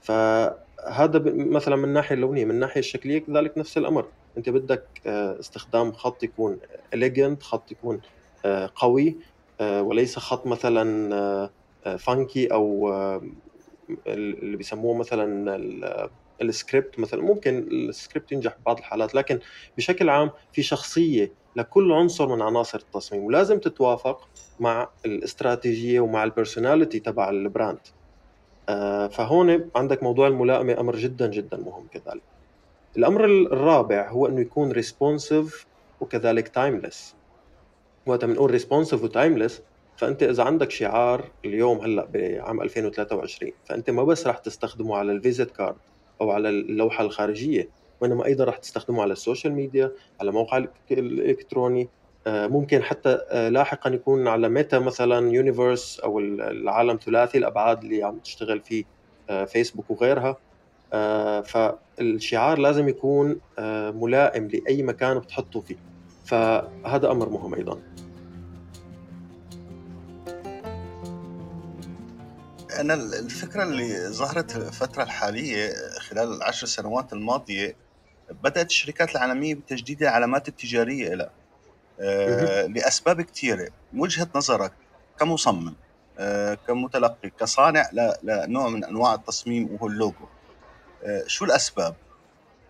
فهذا 0.00 1.22
مثلا 1.26 1.76
من 1.76 1.84
الناحيه 1.84 2.14
اللونية 2.14 2.44
من 2.44 2.50
الناحيه 2.50 2.80
الشكلية 2.80 3.18
كذلك 3.18 3.58
نفس 3.58 3.78
الأمر. 3.78 4.12
أنت 4.38 4.48
بدك 4.50 5.02
آه، 5.06 5.40
استخدام 5.40 5.92
خط 5.92 6.22
يكون 6.22 6.60
elegant 6.94 7.42
خط 7.42 7.72
يكون 7.72 8.00
آه، 8.44 8.72
قوي 8.76 9.18
وليس 9.62 10.18
خط 10.18 10.46
مثلا 10.46 11.50
funky 11.98 12.46
أو 12.52 12.90
اللي 14.06 14.56
بيسموه 14.56 14.94
مثلا 14.98 15.56
السكريبت 16.42 16.98
مثلا. 16.98 17.22
ممكن 17.22 17.58
السكريبت 17.58 18.32
ينجح 18.32 18.56
ببعض 18.58 18.78
الحالات 18.78 19.14
لكن 19.14 19.40
بشكل 19.76 20.08
عام 20.08 20.30
في 20.52 20.62
شخصية 20.62 21.34
لكل 21.56 21.92
عنصر 21.92 22.28
من 22.28 22.42
عناصر 22.42 22.78
التصميم 22.78 23.24
ولازم 23.24 23.58
تتوافق 23.58 24.28
مع 24.60 24.88
الاستراتيجية 25.06 26.00
ومع 26.00 26.24
ال 26.24 26.30
personality 26.30 27.00
تبع 27.00 27.30
ال 27.30 27.37
brand. 27.37 27.78
آه، 28.68 29.06
فهون 29.06 29.70
عندك 29.76 30.02
موضوع 30.02 30.26
الملائمة 30.26 30.80
أمر 30.80 30.96
جدا 30.96 31.26
جدا 31.26 31.56
مهم 31.56 31.86
كذلك. 31.92 32.22
الأمر 32.96 33.24
الرابع 33.24 34.08
هو 34.08 34.26
إنه 34.26 34.40
يكون 34.40 34.72
responsive 34.72 35.66
وكذلك 36.00 36.48
timeless 36.48 37.14
وقت 38.06 38.24
بنقول 38.24 38.50
responsive 38.50 39.02
و 39.02 39.09
timeless 39.09 39.62
فأنت 39.96 40.22
إذا 40.22 40.42
عندك 40.42 40.70
شعار 40.70 41.30
اليوم 41.44 41.78
هلأ 41.78 42.04
بعام 42.04 42.60
2023 42.62 43.52
فأنت 43.64 43.90
ما 43.90 44.04
بس 44.04 44.26
رح 44.26 44.38
تستخدمه 44.38 44.96
على 44.96 45.12
ال 45.12 45.17
visite 45.17 45.50
carte 45.50 45.76
أو 46.20 46.30
على 46.30 46.48
اللوحة 46.48 47.04
الخارجية 47.04 47.68
وإنما 48.00 48.26
أيضا 48.26 48.44
رح 48.44 48.56
تستخدمه 48.56 49.02
على 49.02 49.12
السوشيال 49.12 49.52
ميديا 49.52 49.92
على 50.20 50.32
موقع 50.32 50.64
الالكتروني 50.90 51.88
آه، 52.26 52.46
ممكن 52.46 52.82
حتى 52.82 53.18
آه، 53.30 53.48
لاحقا 53.48 53.90
يكون 53.90 54.28
على 54.28 54.48
ميتا 54.48 54.78
مثلا 54.78 55.32
universe 55.32 56.00
أو 56.00 56.18
العالم 56.18 56.98
ثلاثي 57.04 57.38
الأبعاد 57.38 57.82
اللي 57.82 58.02
عم 58.02 58.18
تشتغل 58.18 58.60
فيه 58.60 58.84
آه، 59.30 59.44
فيسبوك 59.44 59.90
وغيرها. 59.90 60.36
فالشعار 61.42 62.58
لازم 62.58 62.88
يكون 62.88 63.40
ملائم 63.94 64.48
لأي 64.48 64.82
مكان 64.82 65.18
بتحطه 65.18 65.60
فيه. 65.60 65.76
فهذا 66.24 67.10
أمر 67.10 67.28
مهم 67.28 67.54
أيضا. 67.54 67.82
أنا 72.80 72.94
الفكرة 72.94 73.62
اللي 73.62 74.08
ظهرت 74.08 74.56
الفترة 74.56 75.02
الحالية 75.02 75.72
خلال 75.98 76.36
العشر 76.36 76.66
سنوات 76.66 77.12
الماضية 77.12 77.76
بدأت 78.30 78.70
الشركات 78.70 79.10
العالمية 79.16 79.54
بتجديد 79.54 80.02
العلامات 80.02 80.48
التجارية 80.48 81.14
لها 81.14 81.30
آه، 82.00 82.66
لأسباب 82.66 83.20
كثيرة. 83.20 83.68
وجهة 83.96 84.28
نظرك 84.34 84.72
كمصمم 85.20 85.74
آه، 86.18 86.58
كمتلقي 86.68 87.30
كصانع 87.40 87.90
لنوع 88.22 88.68
من 88.68 88.84
أنواع 88.84 89.14
التصميم 89.14 89.68
وهو 89.72 89.86
اللوجو 89.86 90.26
آه، 91.04 91.24
شو 91.26 91.44
الأسباب؟ 91.44 91.94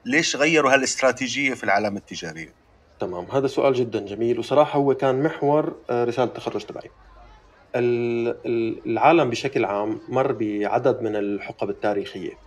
ليش 0.05 0.37
غيروا 0.37 0.73
هالاستراتيجية 0.73 1.55
في 1.55 1.65
العلامة 1.65 1.99
التجارية؟ 1.99 2.53
تمام 3.01 3.25
هذا 3.25 3.47
سؤال 3.47 3.75
جدا 3.75 4.07
جميل. 4.07 4.39
وصراحة 4.39 4.79
هو 4.79 4.95
كان 4.95 5.23
محور 5.23 5.77
رسالة 5.91 6.29
التخرج 6.29 6.65
تبعي. 6.65 6.91
العالم 8.87 9.31
بشكل 9.31 9.65
عام 9.65 10.01
مر 10.09 10.33
بعدد 10.33 11.03
من 11.03 11.17
الحقب 11.17 11.71
التاريخية. 11.71 12.46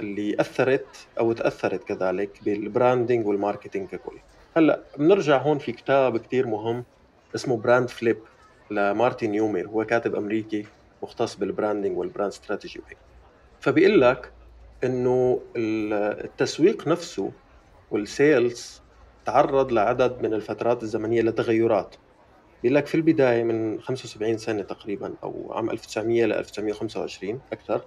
اللي 0.00 0.36
أثرت 0.40 1.08
أو 1.20 1.32
تأثرت 1.32 1.84
كذلك 1.84 2.38
بال 2.44 2.60
branding 2.60 3.26
وال 3.26 3.38
marketing 3.38 3.90
ككل. 3.90 4.20
هلأ 4.56 4.90
بنرجع 4.98 5.38
هون 5.42 5.58
في 5.58 5.72
كتاب 5.72 6.18
كتير 6.18 6.46
مهم 6.46 6.86
اسمه 7.34 7.56
Brand 7.56 7.90
Flip 7.90 8.24
لمارتي 8.70 9.30
نيومير 9.30 9.68
هو 9.68 9.84
كاتب 9.84 10.14
أمريكي 10.16 10.72
مختص 11.02 11.36
بال 11.36 11.48
branding 11.48 11.98
وال 11.98 12.08
brand 12.08 12.32
strategy 12.32 12.80
وهيك. 12.80 12.98
فبيقول 13.60 14.00
لك 14.00 14.34
إنه 14.84 15.48
التسويق 15.56 16.88
نفسه 16.88 17.34
وال 17.90 18.17
sales 18.17 18.84
تعرض 19.24 19.72
لعدد 19.72 20.22
من 20.22 20.34
الفترات 20.34 20.82
الزمنية 20.82 21.22
لتغيرات. 21.22 21.96
بيقول 22.62 22.74
لك 22.76 22.86
في 22.86 22.94
البداية 22.94 23.42
من 23.44 23.80
75 23.80 24.38
سنة 24.38 24.62
تقريبا 24.62 25.16
أو 25.24 25.52
عام 25.52 25.70
1900 25.70 26.26
ل 26.26 26.32
1925 26.32 27.42
أكثر 27.52 27.86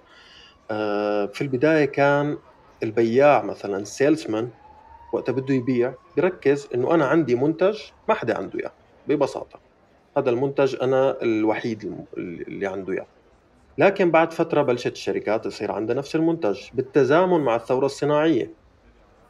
في 1.33 1.41
البداية 1.41 1.85
كان 1.85 2.37
البياع 2.83 3.43
مثلا 3.43 3.83
سيلزمان 3.83 4.49
وقتها 5.13 5.33
بده 5.33 5.53
يبيع 5.53 5.93
بيركز 6.15 6.67
إنه 6.75 6.93
أنا 6.93 7.05
عندي 7.05 7.35
منتج 7.35 7.79
ما 8.09 8.13
حدا 8.13 8.37
عنده 8.37 8.59
إياه 8.59 8.71
ببساطة. 9.07 9.59
هذا 10.17 10.29
المنتج 10.29 10.75
أنا 10.81 11.21
الوحيد 11.21 12.05
اللي 12.17 12.67
عنده 12.67 12.93
إياه. 12.93 13.05
لكن 13.77 14.11
بعد 14.11 14.33
فترة 14.33 14.61
بلشت 14.61 14.91
الشركات 14.91 15.45
تصير 15.45 15.71
عندها 15.71 15.95
نفس 15.95 16.15
المنتج 16.15 16.59
بالتزامن 16.73 17.39
مع 17.39 17.55
الثورة 17.55 17.85
الصناعية. 17.85 18.51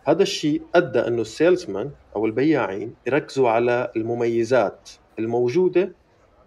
هذا 0.08 0.24
الشيء 0.24 0.62
أدى 0.76 1.00
إنه 1.00 1.22
السيلزمان 1.22 1.92
أو 2.16 2.26
البياعين 2.26 2.94
يركزوا 3.08 3.50
على 3.50 3.92
المميزات 3.96 4.90
الموجودة 5.20 5.92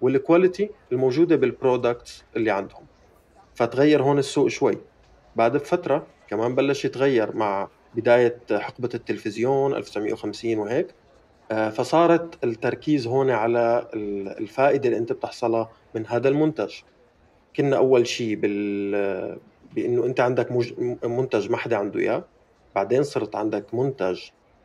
وال 0.00 0.16
quality 0.16 0.70
الموجودة 0.92 1.36
بال 1.36 1.54
products 1.54 2.24
اللي 2.36 2.50
عندهم. 2.50 2.89
فتغير 3.60 4.02
هون 4.02 4.18
السوق 4.18 4.48
شوي. 4.48 4.78
بعد 5.36 5.52
بفترة 5.52 6.06
كمان 6.28 6.54
بلش 6.54 6.84
يتغير 6.84 7.36
مع 7.36 7.68
بداية 7.94 8.38
حقبة 8.52 8.88
التلفزيون 8.94 9.74
1950 9.74 10.58
وهيك 10.58 10.94
آه، 11.52 11.70
فصارت 11.70 12.44
التركيز 12.44 13.06
هون 13.06 13.30
على 13.30 13.88
الفائدة 14.38 14.88
اللي 14.88 14.98
أنت 14.98 15.12
بتحصلها 15.12 15.70
من 15.94 16.06
هذا 16.06 16.28
المنتج. 16.28 16.74
كنا 17.56 17.76
أول 17.76 18.06
شيء 18.06 18.36
بال 18.36 19.38
بإنه 19.74 20.06
أنت 20.06 20.20
عندك 20.20 20.52
منتج 21.04 21.50
ما 21.50 21.56
حدا 21.56 21.76
عنده 21.76 22.00
إياه 22.00 22.24
بعدين 22.74 23.02
صرت 23.02 23.36
عندك 23.36 23.74
منتج 23.74 24.20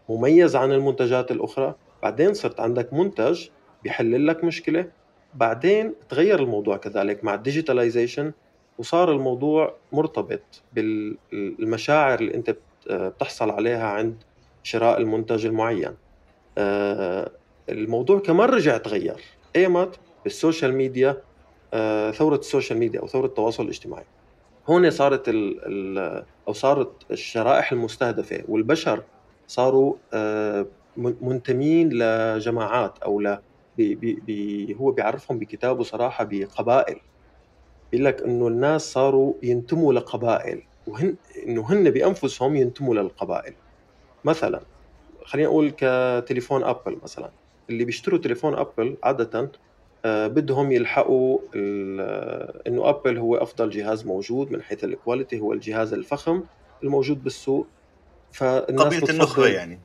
مميز 0.09 0.55
عن 0.55 0.71
المنتجات 0.71 1.31
الأخرى 1.31 1.75
بعدين 2.03 2.33
صرت 2.33 2.59
عندك 2.59 2.93
منتج 2.93 3.47
بيحل 3.83 4.27
لك 4.27 4.43
مشكلة 4.43 4.87
بعدين 5.33 5.93
تغير 6.09 6.39
الموضوع 6.39 6.77
كذلك 6.77 7.23
مع 7.23 7.33
ال 7.33 7.40
digitalization 7.40 8.31
وصار 8.77 9.11
الموضوع 9.11 9.75
مرتبط 9.91 10.63
بالمشاعر 10.73 12.19
اللي 12.19 12.33
انت 12.33 12.55
بتحصل 12.89 13.49
عليها 13.49 13.87
عند 13.87 14.23
شراء 14.63 14.97
المنتج 14.97 15.45
المعين. 15.45 15.95
آه، 16.57 17.31
الموضوع 17.69 18.19
كمان 18.19 18.49
رجع 18.49 18.77
تغير 18.77 19.21
ايمت 19.55 19.99
بال 20.23 20.36
social 20.36 20.73
media 20.73 21.21
آه، 21.73 22.11
ثورة 22.11 22.35
ال 22.35 22.41
social 22.41 22.79
media 22.79 22.99
أو 22.99 23.07
ثورة 23.07 23.25
التواصل 23.25 23.63
الاجتماعي. 23.63 24.05
هون 24.67 24.89
صارت 24.91 25.29
أو 26.47 26.53
صارت 26.53 26.91
الشرائح 27.11 27.71
المستهدفة 27.71 28.43
والبشر 28.47 29.03
صاروا 29.47 29.95
آه، 30.13 30.67
منتمين 30.97 31.89
لجماعات 31.93 32.97
أو 32.99 33.19
ل 33.19 33.37
بي 33.77 33.95
بي 33.95 34.75
هو 34.79 34.91
بيعرفهم 34.91 35.39
بكتابه 35.39 35.83
صراحة 35.83 36.23
بقبائل. 36.23 36.99
بيقول 37.95 38.05
لك 38.05 38.21
إنه 38.21 38.47
الناس 38.47 38.91
صاروا 38.91 39.33
ينتموا 39.43 39.93
لقبائل 39.93 40.61
وهن 40.87 41.15
إنه 41.47 41.71
هن 41.71 41.89
بأنفسهم 41.89 42.55
ينتموا 42.55 42.95
للقبائل. 42.95 43.53
مثلا 44.25 44.61
خلينا 45.25 45.49
نقول 45.49 45.73
كتليفون 45.77 46.63
أبل 46.63 46.97
مثلا. 47.03 47.29
اللي 47.69 47.85
بيشتروا 47.85 48.19
تليفون 48.19 48.53
أبل 48.53 48.97
عادة 49.03 49.51
آه، 50.05 50.27
بدهم 50.27 50.71
يلحقوا 50.71 51.39
إنه 52.67 52.89
أبل 52.89 53.17
هو 53.17 53.35
أفضل 53.35 53.69
جهاز 53.69 54.05
موجود 54.05 54.51
من 54.51 54.61
حيث 54.61 54.83
ال 54.83 54.90
quality 54.90 55.39
هو 55.39 55.53
الجهاز 55.53 55.93
الفخم 55.93 56.43
الموجود 56.83 57.23
بالسوق. 57.23 57.67
فالناس 58.31 58.85
قبيلة 58.85 59.09
النخبة 59.09 59.47
يعني. 59.47 59.79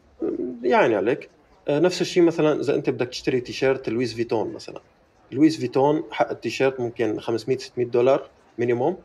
يعني 0.62 0.94
عليك. 0.94 1.30
آه، 1.68 1.78
نفس 1.78 2.00
الشيء 2.00 2.22
مثلا 2.22 2.60
إذا 2.60 2.74
أنت 2.74 2.90
بدك 2.90 3.08
تشتري 3.08 3.40
تيشيرت 3.40 3.88
لويس 3.88 4.14
فيتون 4.14 4.52
مثلا. 4.52 4.80
لويس 5.32 5.60
فيتون 5.60 6.02
حق 6.10 6.30
التيشيرت 6.30 6.80
ممكن 6.80 7.20
500 7.20 7.58
600 7.58 7.86
دولار 7.86 8.28
minimum 8.58 8.96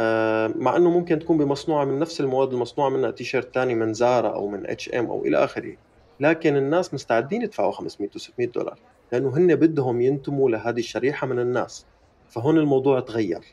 آه، 0.00 0.52
مع 0.56 0.76
إنه 0.76 0.90
ممكن 0.90 1.18
تكون 1.18 1.38
بمصنوعة 1.38 1.84
من 1.84 1.98
نفس 1.98 2.20
المواد 2.20 2.52
المصنوعة 2.52 2.88
منها 2.88 3.10
تيشيرت 3.10 3.54
ثاني 3.54 3.74
من 3.74 3.94
زارا 3.94 4.28
أو 4.28 4.48
من 4.48 4.70
اتش 4.70 4.88
ام 4.88 5.06
أو 5.06 5.24
إلى 5.24 5.44
آخره. 5.44 5.76
لكن 6.20 6.56
الناس 6.56 6.94
مستعدين 6.94 7.42
يدفعوا 7.42 7.72
500 7.72 8.10
و600 8.10 8.44
دولار 8.54 8.78
لأنه 9.12 9.36
هن 9.36 9.54
بدهم 9.54 10.00
ينتموا 10.00 10.50
لهذه 10.50 10.78
الشريحة 10.78 11.26
من 11.26 11.38
الناس. 11.38 11.86
فهون 12.28 12.58
الموضوع 12.58 13.00
تغير. 13.00 13.44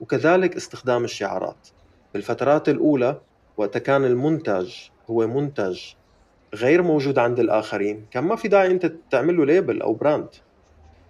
وكذلك 0.00 0.56
استخدام 0.56 1.04
الشعارات. 1.04 1.68
بالفترات 2.14 2.68
الأولى 2.68 3.20
وقت 3.56 3.78
كان 3.78 4.04
المنتج 4.04 4.74
هو 5.10 5.26
منتج 5.26 5.80
غير 6.54 6.82
موجود 6.82 7.18
عند 7.18 7.40
الآخرين 7.40 8.06
كان 8.10 8.24
ما 8.24 8.36
في 8.36 8.48
داعي 8.48 8.70
أنت 8.70 8.92
تعمل 9.10 9.36
له 9.36 9.44
label 9.44 9.82
أو 9.82 9.92
brand. 9.92 10.28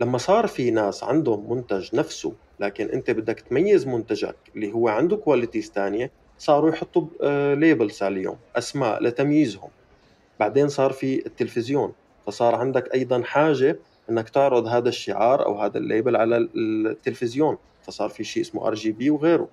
لما 0.00 0.18
صار 0.18 0.46
في 0.46 0.70
ناس 0.70 1.04
عندهم 1.04 1.52
منتج 1.52 1.94
نفسه 1.96 2.32
لكن 2.60 2.88
أنت 2.88 3.10
بدك 3.10 3.40
تميز 3.40 3.86
منتجك 3.86 4.36
اللي 4.56 4.72
هو 4.72 4.88
عنده 4.88 5.16
qualities 5.16 5.72
ثانية 5.74 6.10
صاروا 6.38 6.70
يحطوا 6.70 7.06
labels 7.54 8.02
آه، 8.02 8.06
عليهم 8.06 8.36
أسماء 8.56 9.02
لتمييزهم. 9.02 9.68
بعدين 10.40 10.68
صار 10.68 10.92
في 10.92 11.26
التلفزيون 11.26 11.92
فصار 12.26 12.54
عندك 12.54 12.94
أيضا 12.94 13.22
حاجة 13.22 13.78
إنك 14.10 14.28
تعرض 14.28 14.66
هذا 14.66 14.88
الشعار 14.88 15.46
أو 15.46 15.60
هذا 15.60 15.78
ال 15.78 15.85
label 15.85 16.16
على 16.16 16.48
التلفزيون 16.56 17.58
فصار 17.82 18.08
في 18.08 18.24
شيء 18.24 18.42
اسمه 18.42 18.66
RGB 18.66 19.10
وغيره. 19.10 19.48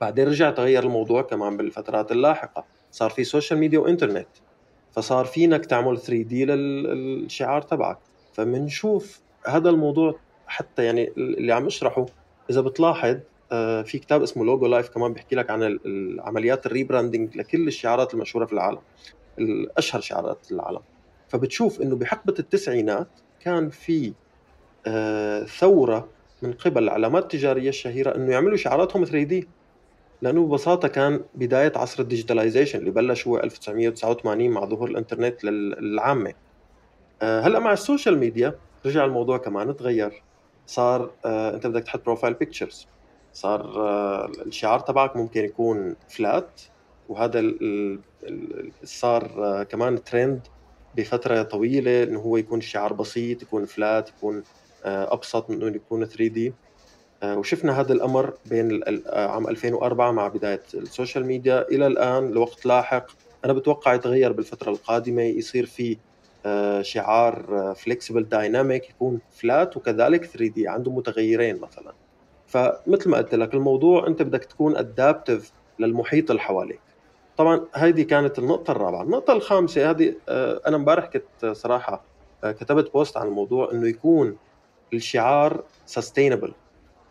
بعدين 0.00 0.28
رجع 0.28 0.50
تغير 0.50 0.82
الموضوع 0.82 1.22
كمان 1.22 1.56
بالفترات 1.56 2.12
اللاحقة 2.12 2.64
صار 2.90 3.10
في 3.10 3.24
social 3.24 3.58
media 3.60 3.78
وانترنت 3.78 4.28
فصار 4.92 5.24
فينك 5.24 5.66
تعمل 5.66 5.98
3D 5.98 6.44
للشعار 6.44 7.62
تبعك. 7.62 7.98
فبنشوف 8.32 9.20
هذا 9.46 9.70
الموضوع 9.70 10.18
حتى 10.46 10.84
يعني 10.84 11.12
اللي 11.16 11.52
عم 11.52 11.66
اشرحه 11.66 12.06
إذا 12.50 12.60
بتلاحظ 12.60 13.16
آه، 13.52 13.82
في 13.82 13.98
كتاب 13.98 14.22
اسمه 14.22 14.44
Logo 14.44 14.66
Life 14.66 14.88
كمان 14.88 15.12
بيحكي 15.12 15.36
لك 15.36 15.50
عن 15.50 15.78
عمليات 16.20 16.66
ال 16.66 16.72
rebranding 16.72 17.36
لكل 17.36 17.68
الشعارات 17.68 18.14
المشهورة 18.14 18.46
في 18.46 18.52
العالم 18.52 18.78
الأشهر 19.38 20.00
شعارات 20.00 20.52
العالم. 20.52 20.80
فبتشوف 21.28 21.80
إنه 21.82 21.96
بحقبة 21.96 22.34
التسعينات 22.38 23.08
كان 23.40 23.70
في 23.70 24.12
آه، 24.86 25.44
ثورة 25.44 26.08
من 26.42 26.52
قبل 26.52 26.82
العلامات 26.82 27.22
التجارية 27.22 27.68
الشهيرة 27.68 28.16
إنه 28.16 28.32
يعملوا 28.32 28.56
شعاراتهم 28.56 29.04
3D. 29.04 29.48
لأنه 30.22 30.46
ببساطة 30.46 30.88
كان 30.88 31.20
بداية 31.34 31.72
عصر 31.76 32.02
ال 32.02 32.07
digitalization 32.07 32.78
اللي 32.78 32.90
بلش 32.90 33.26
هو 33.26 33.38
1989 33.38 34.50
مع 34.50 34.64
ظهور 34.64 34.90
الإنترنت 34.90 35.44
للعامة. 35.44 36.32
آه، 37.22 37.40
هلأ 37.40 37.58
مع 37.58 37.72
ال 37.72 37.79
social 37.79 38.18
media 38.18 38.54
رجع 38.86 39.04
الموضوع 39.04 39.38
كمان 39.38 39.76
تغير. 39.76 40.22
صار 40.66 41.10
آه، 41.24 41.54
انت 41.54 41.66
بدك 41.66 41.84
تحط 41.84 42.04
profile 42.04 42.34
pictures 42.34 42.86
صار 43.32 43.60
آه، 43.88 44.26
الشعار 44.46 44.80
تبعك 44.80 45.16
ممكن 45.16 45.44
يكون 45.44 45.96
flat 46.08 46.60
وهذا 47.08 47.52
صار 48.84 49.44
آه، 49.44 49.62
كمان 49.62 50.04
ترند 50.04 50.46
بفترة 50.94 51.42
طويلة 51.42 52.02
إنه 52.02 52.20
هو 52.20 52.36
يكون 52.36 52.58
الشعار 52.58 52.92
بسيط 52.92 53.42
يكون 53.42 53.64
flat 53.64 54.08
يكون 54.08 54.44
آه، 54.84 55.14
أبسط 55.14 55.50
من 55.50 55.62
إنه 55.62 55.76
يكون 55.76 56.04
3D 56.04 56.54
وشفنا 57.24 57.80
هذا 57.80 57.92
الأمر 57.92 58.38
بين 58.44 58.80
عام 59.06 59.48
2004 59.48 60.12
مع 60.12 60.28
بداية 60.28 60.62
ال 60.74 60.81
social 60.81 61.26
media. 61.26 61.68
إلى 61.68 61.86
الآن 61.86 62.30
لوقت 62.30 62.66
لاحق. 62.66 63.06
أنا 63.44 63.52
بتوقع 63.52 63.94
يتغير 63.94 64.32
بالفترة 64.32 64.70
القادمة 64.70 65.22
يصير 65.22 65.66
في 65.66 65.98
شعار 66.80 67.74
flexible 67.76 68.28
dynamic 68.28 68.90
يكون 68.90 69.20
flat 69.30 69.76
وكذلك 69.76 70.24
3D 70.24 70.68
عنده 70.68 70.90
متغيرين 70.90 71.60
مثلا. 71.60 71.92
فمثل 72.46 73.10
ما 73.10 73.16
قلت 73.16 73.34
لك 73.34 73.54
الموضوع 73.54 74.06
أنت 74.06 74.22
بدك 74.22 74.44
تكون 74.44 74.76
adaptive 74.76 75.52
للمحيط 75.78 76.30
اللي 76.30 76.42
حواليك. 76.42 76.80
طبعا 77.36 77.66
هذه 77.74 78.02
كانت 78.02 78.38
النقطة 78.38 78.70
الرابعة، 78.70 79.02
النقطة 79.02 79.32
الخامسة 79.32 79.90
هذه 79.90 80.14
آه، 80.28 80.60
أنا 80.66 80.76
امبارح 80.76 81.06
كنت 81.06 81.46
صراحة 81.46 82.04
آه، 82.44 82.52
كتبت 82.52 82.92
post 82.92 83.16
عن 83.16 83.26
الموضوع 83.26 83.72
إنه 83.72 83.88
يكون 83.88 84.36
الشعار 84.94 85.64
sustainable 85.86 86.52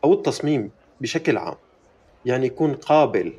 أو 0.03 0.13
التصميم 0.13 0.71
بشكل 1.01 1.37
عام. 1.37 1.55
يعني 2.25 2.45
يكون 2.45 2.73
قابل 2.73 3.33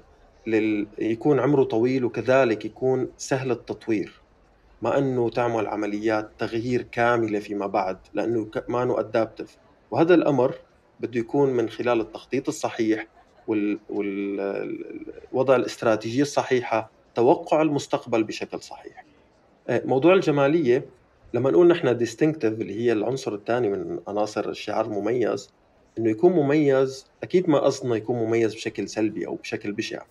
لل... 0.47 0.87
يكون 0.99 1.41
عمره 1.41 1.65
طويل 1.65 2.05
وكذلك 2.05 2.65
يكون 2.65 3.09
سهل 3.17 3.51
التطوير. 3.51 4.21
ما 4.83 4.99
أنه 4.99 5.31
تعمل 5.31 5.67
عمليات 5.67 6.31
تغيير 6.39 6.83
كاملة 6.83 7.39
فيما 7.39 7.67
بعد 7.67 7.99
لأنه 8.15 8.51
ما 8.69 8.83
أنه 8.83 9.01
adaptive 9.01 9.57
وهذا 9.91 10.15
الأمر 10.15 10.55
بده 11.01 11.21
يكون 11.21 11.51
من 11.51 11.69
خلال 11.69 12.01
التخطيط 12.01 12.49
الصحيح 12.49 13.07
والوضع 13.89 15.57
الاستراتيجية 15.57 16.23
الصحيحة 16.23 16.91
توقع 17.15 17.63
المستقبل 17.63 18.25
بشكل 18.25 18.61
صحيح. 18.61 19.05
آه، 19.69 19.83
موضوع 19.85 20.15
الجمالية 20.15 20.87
لما 21.35 21.51
نقول 21.51 21.69
نحن 21.69 21.97
ديستنكتيف 21.97 22.53
اللي 22.53 22.81
هي 22.81 22.93
العنصر 22.93 23.35
الثاني 23.35 23.69
من 23.69 24.01
عناصر 24.09 24.49
الشعار 24.49 24.85
المميز 24.85 25.51
إنه 25.99 26.11
يكون 26.11 26.33
مميز 26.33 27.07
أكيد 27.23 27.51
ما 27.51 27.59
قصدنا 27.59 27.97
يكون 27.97 28.17
مميز 28.17 28.55
بشكل 28.55 28.89
سلبي 28.89 29.27
أو 29.27 29.35
بشكل 29.35 29.73
بشع. 29.73 30.03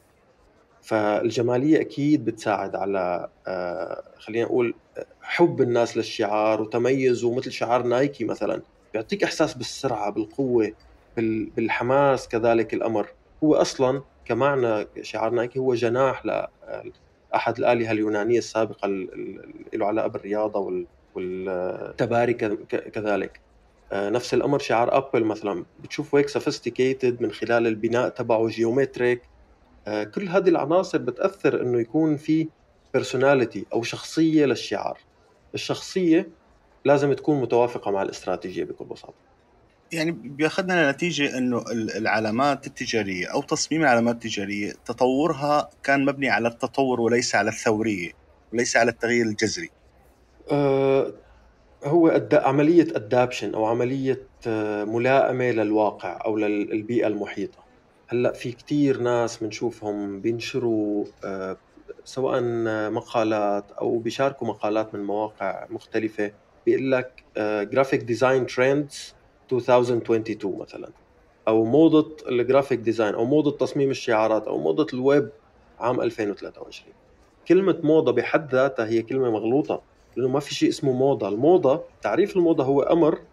فالجمالية 0.89 1.81
أكيد 1.81 2.25
بتساعد 2.25 2.75
على 2.75 3.29
آه، 3.47 4.13
خلينا 4.17 4.45
نقول 4.45 4.73
حب 5.21 5.61
الناس 5.61 5.97
للشعار 5.97 6.61
وتميزه 6.61 7.33
مثل 7.35 7.51
شعار 7.51 7.83
نايكي 7.83 8.25
مثلا. 8.25 8.61
بيعطيك 8.93 9.23
إحساس 9.23 9.53
بالسرعة 9.53 10.09
بالقوة 10.11 10.71
بالحماس 11.17 12.27
كذلك 12.27 12.73
الأمر. 12.73 13.15
هو 13.43 13.55
أصلا 13.55 14.03
كمعنى 14.25 14.87
شعار 15.01 15.31
نايكي 15.31 15.59
هو 15.59 15.73
جناح 15.73 16.25
لأحد 16.25 17.59
الآلهة 17.59 17.91
اليونانية 17.91 18.37
السابقة 18.37 18.87
له 19.73 19.85
علاقة 19.85 20.07
بالرياضة 20.07 20.87
والتباري 21.15 22.33
كذلك. 22.93 23.41
آه، 23.91 24.09
نفس 24.09 24.33
الأمر 24.33 24.59
شعار 24.59 24.97
أبل 24.97 25.23
مثلا. 25.23 25.65
بتشوف 25.79 26.15
هيك 26.15 26.29
sophisticated 26.29 27.21
من 27.21 27.31
خلال 27.31 27.67
البناء 27.67 28.09
تبعه 28.09 28.47
geometric 28.47 29.29
آه، 29.87 30.03
كل 30.03 30.27
هذه 30.27 30.49
العناصر 30.49 30.97
بتأثر 30.97 31.61
إنه 31.61 31.79
يكون 31.79 32.17
في 32.17 32.47
بيرسوناليتي 32.93 33.65
أو 33.73 33.83
شخصية 33.83 34.45
للشعار 34.45 34.99
الشخصية 35.53 36.29
لازم 36.85 37.13
تكون 37.13 37.41
متوافقة 37.41 37.91
مع 37.91 38.01
الاستراتيجية 38.01 38.63
بكل 38.63 38.85
بساطة 38.85 39.29
يعني 39.91 40.11
بيأخذنا 40.11 40.85
لنتيجة 40.85 41.37
إنه 41.37 41.63
العلامات 41.71 42.67
التجارية 42.67 43.27
أو 43.27 43.41
تصميم 43.41 43.81
العلامات 43.81 44.15
التجارية 44.15 44.73
تطورها 44.85 45.69
كان 45.83 46.05
مبني 46.05 46.29
على 46.29 46.47
التطور 46.47 47.01
وليس 47.01 47.35
على 47.35 47.49
الثورية 47.49 48.11
وليس 48.53 48.77
على 48.77 48.91
التغيير 48.91 49.25
الجذري. 49.25 49.69
أه 50.51 51.13
هو 51.83 52.27
عملية 52.33 52.87
ادابشن 52.95 53.53
أو 53.53 53.65
عملية 53.65 54.27
آه، 54.47 54.83
ملائمة 54.83 55.51
للواقع 55.51 56.19
أو 56.25 56.37
للبيئة 56.37 57.07
المحيطة. 57.07 57.68
هلأ 58.11 58.33
في 58.33 58.51
كتير 58.51 59.01
ناس 59.01 59.37
بنشوفهم 59.43 60.21
بينشروا 60.21 61.05
أه 61.23 61.61
سواء 62.03 62.41
مقالات 62.91 63.71
أو 63.71 63.99
بيشاركوا 63.99 64.47
مقالات 64.47 64.93
من 64.95 65.03
مواقع 65.03 65.67
مختلفة 65.69 66.33
بيقول 66.65 66.91
لك 66.91 67.25
graphic 67.71 68.01
design 68.03 68.45
trends 68.45 69.15
2022 69.53 70.59
مثلا 70.59 70.93
أو 71.47 71.65
موضة 71.65 72.17
ال 72.29 72.36
graphic 72.36 72.79
design 72.79 73.13
أو 73.15 73.25
موضة 73.25 73.57
تصميم 73.57 73.89
الشعارات 73.91 74.47
أو 74.47 74.57
موضة 74.57 74.87
الويب 74.93 75.31
عام 75.79 76.01
2023 76.01 76.95
كلمة 77.47 77.79
موضة 77.83 78.11
بحد 78.11 78.51
ذاتها 78.55 78.87
هي 78.87 79.01
كلمة 79.03 79.31
مغلوطة 79.31 79.85
لأنه 80.15 80.29
ما 80.29 80.39
في 80.39 80.55
شيء 80.55 80.69
اسمه 80.69 80.93
موضة. 80.93 81.29
الموضة 81.29 81.89
تعريف 82.01 82.35
الموضة 82.37 82.63
هو 82.63 82.81
أمر 82.81 83.27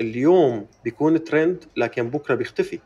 اليوم 0.00 0.70
بيكون 0.84 1.24
ترند 1.24 1.64
لكن 1.76 2.10
بكرة 2.10 2.34
بيختفي. 2.34 2.82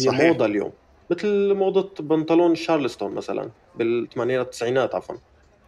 هي 0.00 0.06
صحيح. 0.06 0.20
موضة 0.20 0.46
اليوم. 0.46 0.72
مثل 1.10 1.54
موضة 1.54 1.94
بنطلون 2.04 2.54
شارلستون 2.54 3.14
مثلا 3.14 3.50
بالثمانينات 3.74 4.46
التسعينات 4.46 4.94
عفوا. 4.94 5.16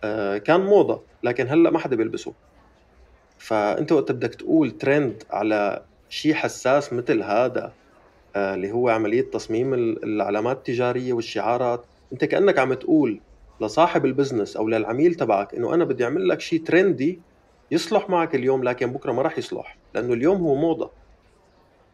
آه 0.04 0.38
كان 0.38 0.60
موضة 0.60 1.02
لكن 1.22 1.48
هلأ 1.48 1.70
ما 1.70 1.78
حدا 1.78 1.96
بيلبسه. 1.96 2.32
فأنت 3.38 3.92
وقت 3.92 4.12
بدك 4.12 4.34
تقول 4.34 4.70
ترند 4.70 5.22
على 5.30 5.82
شيء 6.08 6.34
حساس 6.34 6.92
مثل 6.92 7.22
هذا 7.22 7.72
آه، 8.36 8.54
اللي 8.54 8.72
هو 8.72 8.88
عملية 8.88 9.30
تصميم 9.30 9.74
العلامات 9.74 10.56
التجارية 10.56 11.12
والشعارات 11.12 11.84
أنت 12.12 12.24
كأنك 12.24 12.58
عم 12.58 12.74
تقول 12.74 13.20
لصاحب 13.60 14.06
ال 14.06 14.12
business 14.12 14.56
أو 14.56 14.68
للعميل 14.68 15.14
تبعك 15.14 15.54
إنه 15.54 15.74
أنا 15.74 15.84
بدي 15.84 16.04
أعمل 16.04 16.28
لك 16.28 16.40
شيء 16.40 16.64
trendy 16.64 17.20
يصلح 17.70 18.10
معك 18.10 18.34
اليوم 18.34 18.64
لكن 18.64 18.92
بكرة 18.92 19.12
ما 19.12 19.22
راح 19.22 19.38
يصلح 19.38 19.78
لأنه 19.94 20.12
اليوم 20.12 20.38
هو 20.42 20.54
موضة. 20.54 20.90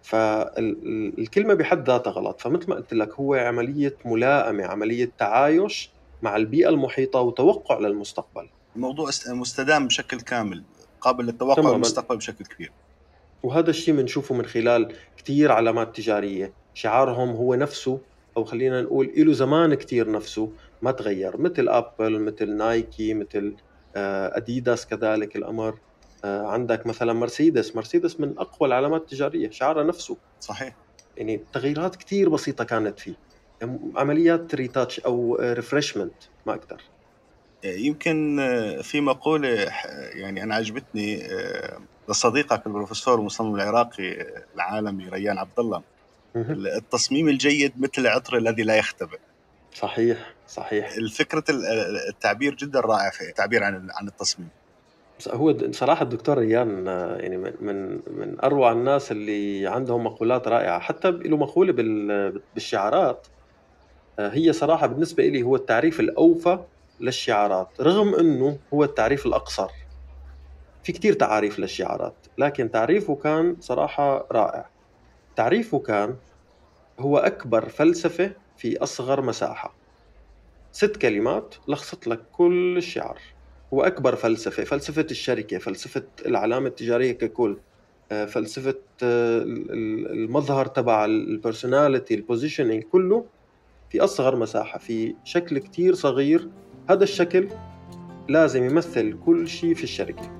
فالكلمة 0.02 1.54
بحد 1.54 1.88
ذاتها 1.88 2.10
غلط. 2.10 2.40
فمثل 2.40 2.70
ما 2.70 2.76
قلت 2.76 2.94
لك 2.94 3.14
هو 3.14 3.34
عملية 3.34 3.96
ملائمة 4.04 4.64
عملية 4.64 5.12
تعايش 5.18 5.90
مع 6.22 6.36
البيئة 6.36 6.68
المحيطة 6.68 7.20
وتوقع 7.20 7.78
للمستقبل. 7.78 8.48
الموضوع 8.76 9.10
مستدام 9.28 9.86
بشكل 9.86 10.20
كامل 10.20 10.64
قابل 11.00 11.24
للتوقع 11.26 11.70
للمستقبل 11.70 12.16
بشكل 12.16 12.44
كبير. 12.44 12.72
وهذا 13.42 13.70
الشيء 13.70 13.94
بنشوفه 13.94 14.34
من 14.34 14.44
خلال 14.44 14.94
كثير 15.16 15.52
علامات 15.52 15.96
تجارية. 15.96 16.52
شعارهم 16.74 17.28
هو 17.30 17.54
نفسه 17.54 18.00
أو 18.36 18.44
خلينا 18.44 18.82
نقول 18.82 19.12
له 19.16 19.32
زمان 19.32 19.74
كثير 19.74 20.10
نفسه 20.10 20.52
ما 20.82 20.92
تغير. 20.92 21.36
مثل 21.40 21.68
أبل 21.68 22.20
مثل 22.20 22.56
نايكي 22.56 23.14
مثل 23.14 23.56
آه، 23.96 24.36
أديداس 24.36 24.86
كذلك 24.86 25.36
الأمر. 25.36 25.78
عندك 26.24 26.86
مثلا 26.86 27.12
مرسيدس. 27.12 27.76
مرسيدس 27.76 28.20
من 28.20 28.38
أقوى 28.38 28.68
العلامات 28.68 29.00
التجارية 29.00 29.50
شعارها 29.50 29.84
نفسه. 29.84 30.16
صحيح. 30.40 30.76
يعني 31.16 31.40
تغييرات 31.52 31.96
كثير 31.96 32.28
بسيطة 32.28 32.64
كانت 32.64 33.00
فيه. 33.00 33.14
عمليات 33.96 34.54
retouch 34.54 35.00
أو 35.00 35.38
refreshment 35.40 36.14
ما 36.46 36.54
أكثر 36.54 36.82
يمكن 37.64 38.40
آه، 38.40 38.80
في 38.80 39.00
مقولة 39.00 39.48
يعني 40.14 40.42
أنا 40.42 40.54
عجبتني 40.54 41.22
لصديقك 42.08 42.66
البروفيسور 42.66 43.18
المصمم 43.18 43.54
العراقي 43.54 44.26
العالمي 44.54 45.08
ريان 45.08 45.38
عبد 45.38 45.58
الله. 45.58 45.82
التصميم 46.76 47.28
الجيد 47.28 47.72
مثل 47.80 47.92
العطر 47.98 48.36
الذي 48.36 48.62
لا 48.62 48.76
يختبئ. 48.76 49.18
صحيح 49.74 50.34
صحيح. 50.48 50.92
الفكرة 50.92 51.44
التعبير 52.08 52.54
جدا 52.54 52.80
رائع 52.80 53.10
في 53.10 53.28
التعبير 53.28 53.64
عن 53.64 53.88
عن 53.90 54.08
التصميم. 54.08 54.48
هو 55.28 55.56
صراحة 55.72 56.02
الدكتور 56.02 56.38
ريان 56.38 56.86
يعني 57.20 57.36
من 57.38 58.02
من 58.06 58.40
أروع 58.44 58.72
الناس 58.72 59.12
اللي 59.12 59.66
عندهم 59.66 60.04
مقولات 60.04 60.48
رائعة. 60.48 60.78
حتى 60.80 61.10
له 61.10 61.36
مقولة 61.36 61.72
بالشعارات 62.54 63.26
هي 64.20 64.52
صراحة 64.52 64.86
بالنسبة 64.86 65.24
لي 65.28 65.42
هو 65.42 65.56
التعريف 65.56 66.00
الأوفى 66.00 66.64
للشعارات 67.00 67.80
رغم 67.80 68.14
أنه 68.14 68.60
هو 68.74 68.84
التعريف 68.84 69.26
الأقصر. 69.26 69.70
في 70.82 70.92
كتير 70.92 71.12
تعاريف 71.12 71.58
للشعارات 71.58 72.26
لكن 72.38 72.70
تعريفه 72.70 73.16
كان 73.16 73.56
صراحة 73.60 74.28
رائع. 74.32 74.70
تعريفه 75.36 75.78
كان 75.80 76.20
هو 77.00 77.18
أكبر 77.18 77.68
فلسفة 77.68 78.34
في 78.56 78.78
أصغر 78.78 79.22
مساحة. 79.22 79.80
ست 80.72 80.96
كلمات 80.96 81.54
لخصت 81.68 82.06
لك 82.08 82.28
كل 82.30 82.76
الشعار. 82.78 83.31
هو 83.74 83.82
أكبر 83.82 84.16
فلسفة 84.16 84.64
فلسفة 84.64 85.06
الشركة 85.10 85.58
فلسفة 85.58 86.02
العلامة 86.26 86.66
التجارية 86.66 87.12
ككل 87.12 87.56
آه، 88.12 88.24
فلسفة 88.24 88.74
آه، 89.02 89.42
المظهر 90.12 90.66
تبع 90.66 91.04
ال 91.04 91.13
personality 91.13 92.14
ال 92.14 92.20
positioning 92.20 92.82
كله 92.82 93.26
في 93.90 94.00
أصغر 94.00 94.36
مساحة 94.36 94.78
في 94.78 95.14
شكل 95.24 95.58
كتير 95.58 95.94
صغير. 95.94 96.48
هذا 96.90 97.04
الشكل 97.04 97.48
لازم 98.28 98.64
يمثل 98.64 99.18
كل 99.26 99.48
شيء 99.48 99.74
في 99.74 99.84
الشركة. 99.84 100.38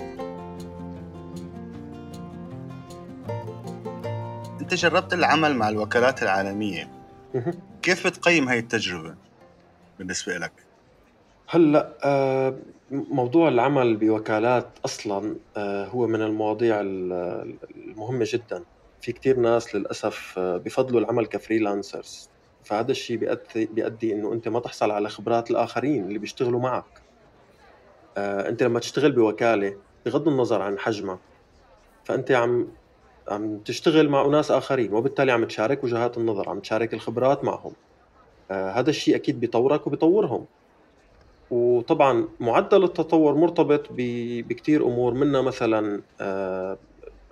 أنت 4.60 4.74
جربت 4.74 5.12
العمل 5.12 5.54
مع 5.54 5.68
الوكالات 5.68 6.22
العالمية. 6.22 6.90
كيف 7.82 8.06
بتقيم 8.06 8.48
هاي 8.48 8.58
التجربة 8.58 9.14
بالنسبة 9.98 10.38
لك؟ 10.38 10.52
هلأ 11.54 11.98
آه، 12.04 12.58
موضوع 12.90 13.48
العمل 13.48 13.96
بوكالات 13.96 14.78
أصلا 14.84 15.36
آه، 15.56 15.86
هو 15.86 16.06
من 16.06 16.22
المواضيع 16.22 16.80
المهمة 16.80 18.24
جدا. 18.28 18.64
في 19.00 19.12
كتير 19.12 19.38
ناس 19.40 19.74
للأسف 19.74 20.38
آه، 20.38 20.56
بفضلوا 20.56 21.00
العمل 21.00 21.26
ك 21.26 21.34
freelancers. 21.34 22.30
فهذا 22.64 22.90
الشيء 22.90 23.16
بيؤدي 23.16 23.66
بيؤدي 23.66 24.12
إنه 24.14 24.32
أنت 24.32 24.48
ما 24.48 24.60
تحصل 24.60 24.90
على 24.90 25.08
خبرات 25.08 25.50
الآخرين 25.50 26.04
اللي 26.04 26.18
بيشتغلوا 26.18 26.60
معك. 26.60 27.02
أنت 28.18 28.62
لما 28.62 28.80
تشتغل 28.80 29.12
بوكالة 29.12 29.76
بغض 30.06 30.28
النظر 30.28 30.62
عن 30.62 30.78
حجمها 30.78 31.18
فأنت 32.04 32.30
عم 32.30 32.68
عم 33.28 33.58
تشتغل 33.58 34.08
مع 34.08 34.24
أناس 34.26 34.50
آخرين 34.50 34.94
وبالتالي 34.94 35.32
عم 35.32 35.44
تشارك 35.44 35.84
وجهات 35.84 36.18
النظر 36.18 36.48
عم 36.48 36.60
تشارك 36.60 36.94
الخبرات 36.94 37.44
معهم. 37.44 37.72
هذا 38.50 38.90
الشيء 38.90 39.16
أكيد 39.16 39.40
بيطورك 39.40 39.86
وبيطورهم. 39.86 40.46
وطبعا 41.50 42.28
معدل 42.40 42.84
التطور 42.84 43.34
مرتبط 43.34 43.86
بكثير 43.90 44.86
أمور 44.86 45.14
منها 45.14 45.42
مثلا 45.42 46.04
آه، 46.20 46.78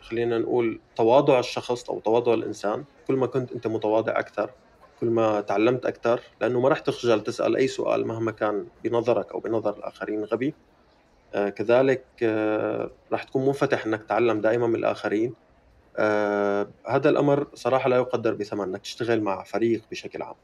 خلينا 0.00 0.38
نقول 0.38 0.82
تواضع 0.96 1.38
الشخص 1.38 1.90
أو 1.90 2.00
تواضع 2.00 2.34
الإنسان. 2.34 2.86
كل 3.04 3.14
ما 3.16 3.26
كنت 3.26 3.52
أنت 3.52 3.66
متواضع 3.66 4.18
أكثر 4.18 4.52
كل 5.00 5.06
ما 5.10 5.40
تعلمت 5.40 5.86
أكثر 5.86 6.20
لأنه 6.40 6.60
ما 6.60 6.68
راح 6.68 6.78
تخجل 6.80 7.20
تسأل 7.22 7.56
أي 7.56 7.68
سؤال 7.68 8.06
مهما 8.06 8.30
كان 8.32 8.70
بنظرك 8.80 9.32
أو 9.32 9.40
بنظر 9.40 9.76
الآخرين 9.78 10.24
غبي. 10.24 10.58
آه، 11.34 11.48
كذلك 11.48 12.08
آه، 12.22 12.96
راح 13.12 13.24
تكون 13.24 13.46
منفتح 13.46 13.86
إنك 13.86 14.02
تتعلم 14.04 14.40
دائما 14.40 14.66
من 14.66 14.76
الآخرين. 14.76 15.36
هذا 16.88 17.08
الأمر 17.10 17.50
صراحة 17.54 17.88
لا 17.88 17.96
يقدر 17.96 18.34
بثمن 18.34 18.62
إنك 18.64 18.80
تشتغل 18.82 19.22
مع 19.22 19.44
فريق 19.44 19.86
بشكل 19.90 20.22
عام. 20.22 20.34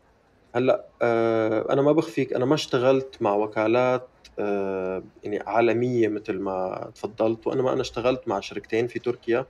هلأ 0.56 0.90
آه، 1.02 1.72
أنا 1.72 1.82
ما 1.82 1.92
بخفيك 1.92 2.32
أنا 2.32 2.44
ما 2.44 2.54
اشتغلت 2.54 3.22
مع 3.22 3.34
وكالات 3.34 4.10
آه، 4.38 5.04
يعني 5.22 5.38
عالمية 5.46 6.08
مثل 6.08 6.38
ما 6.40 6.90
تفضلت 6.94 7.46
وإنما 7.46 7.72
أنا 7.72 7.80
اشتغلت 7.80 8.28
مع 8.28 8.40
شركتين 8.40 8.86
في 8.86 8.98
تركيا 8.98 9.46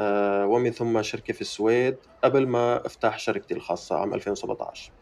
آه، 0.00 0.46
ومن 0.46 0.72
ثم 0.72 1.02
شركة 1.02 1.34
في 1.34 1.40
السويد 1.40 1.98
قبل 2.24 2.48
ما 2.48 2.86
أفتح 2.86 3.18
شركتي 3.18 3.54
الخاصة 3.54 3.96
عام 3.98 4.14
2017 4.14 4.94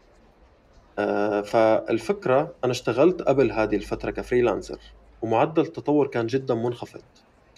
فالفكرة 1.45 2.57
أنا 2.63 2.71
اشتغلت 2.71 3.21
قبل 3.21 3.51
هذه 3.51 3.75
الفترة 3.75 4.11
كفريلانسر 4.11 4.95
ومعدل 5.23 5.61
التطور 5.61 6.07
كان 6.07 6.27
جدا 6.27 6.55
منخفض. 6.55 7.03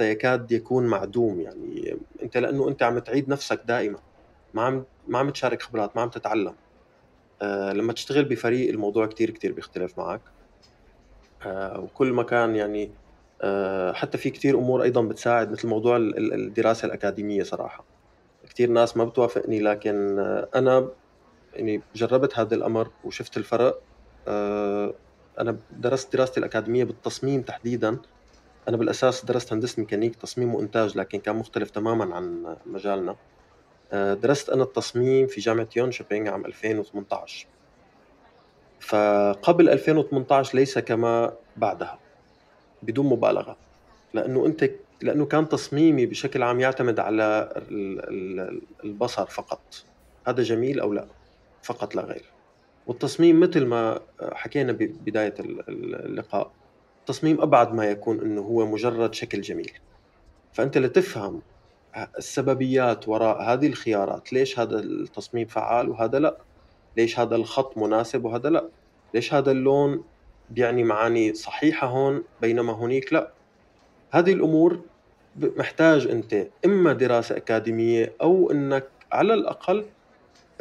يكاد 0.01 0.51
يكون 0.51 0.87
معدوم 0.87 1.41
يعني 1.41 1.97
أنت 2.23 2.37
لأنه 2.37 2.67
أنت 2.69 2.83
عم 2.83 2.99
تعيد 2.99 3.29
نفسك 3.29 3.61
دائما. 3.65 4.01
ما 4.53 4.61
عم 4.63 4.85
ما 5.07 5.19
عم 5.19 5.29
تشارك 5.29 5.61
خبرات 5.61 5.95
ما 5.95 6.01
عم 6.01 6.09
تتعلم. 6.09 6.57
آه، 7.41 7.73
لما 7.73 7.93
تشتغل 7.93 8.25
بفريق 8.25 8.69
الموضوع 8.69 9.05
كتير 9.05 9.29
كتير 9.29 9.51
بيختلف 9.51 9.97
معك 9.97 10.21
آه، 11.45 11.79
وكل 11.79 12.13
ما 12.13 12.23
كان 12.23 12.55
يعني 12.55 12.91
آه، 13.41 13.93
حتى 13.93 14.17
في 14.17 14.29
كتير 14.29 14.57
أمور 14.57 14.83
أيضا 14.83 15.01
بتساعد 15.01 15.51
مثل 15.51 15.67
موضوع 15.67 15.97
الدراسة 15.97 16.85
الأكاديمية 16.85 17.43
صراحة. 17.43 17.85
كتير 18.49 18.69
ناس 18.69 18.97
ما 18.97 19.05
بتوافقني 19.05 19.59
لكن 19.59 20.19
أنا 20.55 20.89
يعني 21.53 21.81
جربت 21.95 22.39
هذا 22.39 22.55
الأمر 22.55 22.91
وشفت 23.03 23.37
الفرق. 23.37 23.81
أنا 25.39 25.57
درست 25.71 26.13
دراستي 26.13 26.39
الأكاديمية 26.39 26.83
بالتصميم 26.83 27.41
تحديدا. 27.41 27.99
أنا 28.67 28.77
بالأساس 28.77 29.25
درست 29.25 29.53
هندسة 29.53 29.79
ميكانيك 29.81 30.15
تصميم 30.15 30.55
وإنتاج 30.55 30.97
لكن 30.97 31.19
كان 31.19 31.35
مختلف 31.35 31.69
تماما 31.69 32.15
عن 32.15 32.55
مجالنا. 32.65 33.15
درست 34.21 34.49
أنا 34.49 34.63
التصميم 34.63 35.27
في 35.27 35.41
جامعة 35.41 35.67
يونشبينغ 35.75 36.29
عام 36.29 36.45
2018 36.45 37.47
فقبل 38.79 39.69
2018 39.69 40.57
ليس 40.57 40.79
كما 40.79 41.33
بعدها 41.57 41.99
بدون 42.83 43.05
مبالغة 43.05 43.57
لأنه 44.13 44.45
أنت 44.45 44.69
لأنه 45.01 45.25
كان 45.25 45.49
تصميمي 45.49 46.05
بشكل 46.05 46.43
عام 46.43 46.59
يعتمد 46.59 46.99
على 46.99 47.49
البصر 48.83 49.25
فقط. 49.25 49.85
هذا 50.27 50.43
جميل 50.43 50.79
أو 50.79 50.93
لا؟ 50.93 51.07
فقط 51.63 51.95
لا 51.95 52.01
غير. 52.01 52.25
والتصميم 52.87 53.39
مثل 53.39 53.65
ما 53.65 53.99
حكينا 54.21 54.71
ببداية 54.71 55.33
اللقاء 55.39 56.51
التصميم 56.99 57.41
أبعد 57.41 57.73
ما 57.73 57.85
يكون 57.85 58.21
أنه 58.21 58.41
هو 58.41 58.65
مجرد 58.65 59.13
شكل 59.13 59.41
جميل. 59.41 59.71
فأنت 60.53 60.77
لتفهم 60.77 61.41
السببيات 62.17 63.07
وراء 63.07 63.41
هذه 63.41 63.67
الخيارات. 63.67 64.33
ليش 64.33 64.59
هذا 64.59 64.79
التصميم 64.79 65.47
فعال 65.47 65.89
وهذا 65.89 66.19
لا؟ 66.19 66.37
ليش 66.97 67.19
هذا 67.19 67.35
الخط 67.35 67.77
مناسب 67.77 68.25
وهذا 68.25 68.49
لا؟ 68.49 68.69
ليش 69.13 69.33
هذا 69.33 69.51
اللون 69.51 70.03
بيعني 70.49 70.83
معاني 70.83 71.33
صحيحة 71.33 71.87
هون 71.87 72.23
بينما 72.41 72.73
هونيك 72.73 73.13
لا؟ 73.13 73.31
هذه 74.11 74.33
الأمور 74.33 74.81
محتاج 75.35 76.07
أنت 76.07 76.47
إما 76.65 76.93
دراسة 76.93 77.37
أكاديمية 77.37 78.13
أو 78.21 78.51
أنك 78.51 78.87
على 79.11 79.33
الأقل 79.33 79.85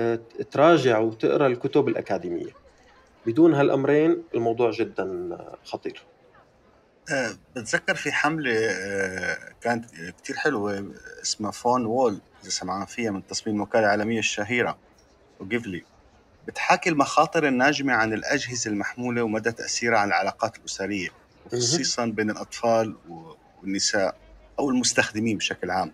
آه، 0.01 0.19
تراجع 0.51 0.99
وتقرأ 0.99 1.47
الكتب 1.47 1.89
الأكاديمية. 1.89 2.51
بدون 3.27 3.55
هالأمرين 3.55 4.23
الموضوع 4.35 4.71
جدا 4.71 5.39
خطير. 5.65 6.03
أه 7.11 7.37
بتذكر 7.57 7.95
في 7.95 8.13
حملة 8.13 8.53
أه 8.71 9.39
كانت 9.61 9.85
كتير 10.19 10.37
حلوة 10.37 10.93
اسمها 11.23 11.51
فون 11.51 11.87
وول 11.87 12.21
إذا 12.43 12.51
سمعنا 12.51 12.85
فيها 12.85 13.11
من 13.11 13.27
تصميم 13.27 13.57
الوكالة 13.57 13.85
العالمية 13.85 14.19
الشهيرة 14.19 14.79
وجيفلي. 15.41 15.85
بتحاكي 16.47 16.91
المخاطر 16.91 17.47
الناجمة 17.49 17.93
عن 17.93 18.13
الأجهزة 18.13 18.71
المحمولة 18.71 19.23
ومدى 19.23 19.53
تأثيرها 19.53 19.99
على 19.99 20.09
العلاقات 20.09 20.57
الأسرية 20.59 21.09
خصيصا 21.53 22.07
بين 22.07 22.31
الأطفال 22.31 22.97
والنساء 23.63 24.17
أو 24.59 24.71
المستخدمين 24.71 25.39
بشكل 25.39 25.71
عام. 25.71 25.93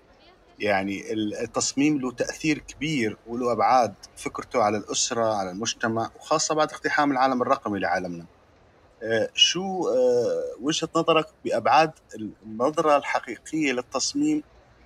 يعني 0.58 1.12
التصميم 1.42 1.98
له 2.00 2.12
تأثير 2.12 2.58
كبير 2.58 3.16
وله 3.26 3.52
أبعاد 3.52 3.94
فكرته 4.16 4.62
على 4.62 4.76
الأسرة 4.76 5.34
على 5.34 5.50
المجتمع 5.50 6.10
وخاصة 6.16 6.54
بعد 6.54 6.72
اقتحام 6.72 7.12
العالم 7.12 7.42
الرقمي 7.42 7.78
لعالمنا. 7.78 8.22
آه، 8.22 8.39
شو 9.34 9.88
آه، 9.88 10.44
وجهة 10.60 10.88
نظرك 10.96 11.26
بأبعاد 11.44 11.90
النظرة 12.46 12.96
الحقيقية 12.96 13.72
للتصميم 13.72 14.42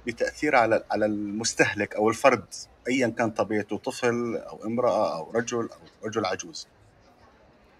بتأثير 0.07 0.57
على 0.57 0.85
على 0.91 1.07
المستهلك 1.07 1.97
أو 1.97 2.09
الفرد 2.09 2.45
أيا 2.89 3.09
كان 3.09 3.31
طبيعته 3.31 3.77
طفل 3.77 4.37
أو 4.37 4.65
امرأة 4.65 5.19
أو 5.19 5.31
رجل 5.31 5.59
أو 5.59 6.07
رجل 6.09 6.25
عجوز؟ 6.25 6.69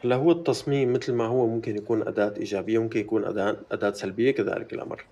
هلا 0.05 0.17
هو 0.17 0.33
التصميم 0.33 0.93
مثل 0.93 1.13
ما 1.13 1.27
هو 1.27 1.47
ممكن 1.47 1.77
يكون 1.77 2.09
أداة 2.09 2.35
إيجابية 2.37 2.79
ممكن 2.79 3.01
يكون 3.01 3.25
أداة 3.25 3.57
أداة 3.73 3.91
سلبية 3.91 4.31
كذلك 4.31 4.73
الأمر. 4.73 5.05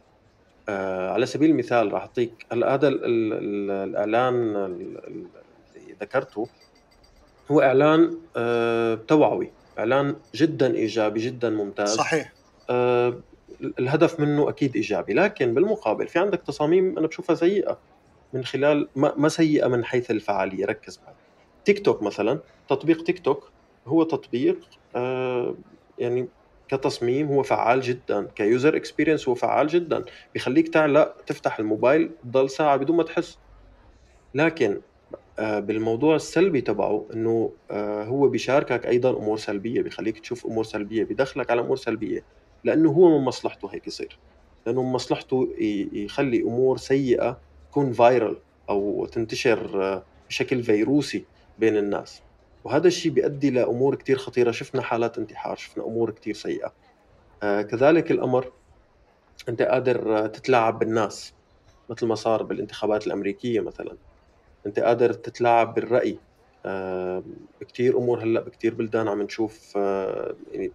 آه 0.68 1.10
على 1.10 1.26
سبيل 1.26 1.50
المثال 1.50 1.92
راح 1.92 2.02
أعطيك 2.02 2.46
هلا 2.52 2.74
هذا 2.74 2.88
ال 2.88 3.04
ال 3.04 3.32
ال 3.32 3.70
الإعلان 3.70 4.56
اللي 4.56 5.26
ذكرته 6.00 6.48
هو 7.50 7.60
إعلان 7.60 8.18
آه 8.36 8.94
توعوي. 8.94 9.52
إعلان 9.78 10.16
جدا 10.34 10.74
إيجابي 10.74 11.20
جدا 11.20 11.50
ممتاز. 11.50 11.94
صحيح. 11.94 12.32
آه 12.70 13.20
الهدف 13.78 14.20
منه 14.20 14.48
أكيد 14.48 14.76
إيجابي 14.76 15.14
لكن 15.14 15.54
بالمقابل 15.54 16.08
في 16.08 16.18
عندك 16.18 16.42
تصاميم 16.42 16.98
أنا 16.98 17.06
بشوفها 17.06 17.36
سيئة 17.36 17.78
من 18.32 18.44
خلال 18.44 18.88
ما, 18.96 19.14
ما 19.16 19.28
سيئة 19.28 19.66
من 19.66 19.84
حيث 19.84 20.10
الفعالية. 20.10 20.66
ركز 20.66 21.00
معي. 21.04 21.14
تيك 21.64 21.84
توك 21.84 22.02
مثلا 22.02 22.40
تطبيق 22.68 23.02
تيك 23.04 23.18
توك 23.18 23.50
هو 23.86 24.02
تطبيق 24.02 24.58
آه 24.96 25.54
يعني 25.98 26.28
كتصميم 26.68 27.26
هو 27.28 27.42
فعال 27.42 27.80
جدا 27.80 28.28
ك 28.34 28.43
user 28.43 28.76
experience 28.76 29.28
هو 29.28 29.34
فعال 29.34 29.66
جدا 29.66 30.04
بيخليك 30.34 30.68
تعلق 30.68 31.14
تفتح 31.26 31.58
الموبايل 31.58 32.10
تضل 32.24 32.50
ساعة 32.50 32.76
بدون 32.76 32.96
ما 32.96 33.02
تحس. 33.02 33.38
لكن 34.34 34.80
بالموضوع 35.38 36.16
السلبي 36.16 36.60
تبعه 36.60 37.08
إنه 37.14 37.56
آه، 37.70 38.04
هو 38.04 38.28
بيشاركك 38.28 38.86
أيضا 38.86 39.10
أمور 39.18 39.36
سلبية 39.38 39.82
بيخليك 39.82 40.20
تشوف 40.20 40.46
أمور 40.46 40.64
سلبية 40.64 41.04
بيدخلك 41.04 41.50
على 41.50 41.60
أمور 41.60 41.76
سلبية 41.76 42.26
لأنه 42.64 42.90
هو 42.92 43.18
من 43.18 43.24
مصلحته 43.24 43.68
هيك 43.74 43.86
يصير. 43.86 44.20
لأنه 44.66 44.82
من 44.82 44.92
مصلحته 44.92 45.48
يخلي 45.92 46.42
أمور 46.42 46.76
سيئة 46.76 47.42
تكون 47.70 47.92
فايرل 47.92 48.42
أو 48.70 49.06
تنتشر 49.06 49.82
آه، 49.84 50.06
بشكل 50.28 50.62
فيروسي 50.62 51.28
بين 51.58 51.76
الناس. 51.76 52.24
وهذا 52.64 52.86
الشيء 52.88 53.12
بيؤدي 53.12 53.50
لأمور 53.50 53.94
كثير 53.96 54.16
خطيرة. 54.18 54.50
شفنا 54.50 54.82
حالات 54.82 55.18
انتحار 55.18 55.56
شفنا 55.56 55.84
أمور 55.84 56.10
كثير 56.10 56.34
سيئة. 56.34 56.74
آه، 57.42 57.62
كذلك 57.62 58.10
الأمر 58.10 58.52
أنت 59.48 59.62
قادر 59.62 60.26
تتلاعب 60.28 60.78
بالناس 60.78 61.34
مثل 61.90 62.06
ما 62.06 62.14
صار 62.14 62.42
بالانتخابات 62.42 63.06
الأمريكية 63.06 63.60
مثلا. 63.60 63.98
أنت 64.66 64.80
قادر 64.80 65.12
تتلاعب 65.12 65.74
بالرأي. 65.74 66.22
آه، 66.66 67.24
بكتير 67.60 67.98
أمور 67.98 68.22
هلأ 68.24 68.40
بكتير 68.40 68.74
بلدان 68.74 69.08
عم 69.08 69.22
نشوف 69.22 69.74
يعني 70.48 70.74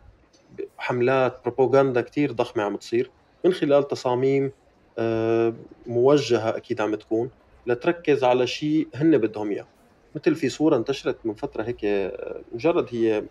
حملات 0.77 1.41
بروباغندا 1.45 2.01
كتير 2.01 2.31
ضخمة 2.31 2.63
عم 2.63 2.75
تصير. 2.77 3.13
من 3.45 3.53
خلال 3.53 3.87
تصاميم 3.87 4.51
موجهة 5.87 6.57
أكيد 6.57 6.81
عم 6.81 6.95
تكون 6.95 7.31
لتركز 7.67 8.23
على 8.23 8.47
شيء 8.47 8.89
هن 8.95 9.17
بدهم 9.17 9.51
إياه. 9.51 9.67
مثل 10.15 10.35
في 10.35 10.49
صورة 10.49 10.77
انتشرت 10.77 11.25
من 11.25 11.33
فترة 11.35 11.63
هيك 11.63 11.77
مجرد 12.53 12.87
هي 12.95 13.29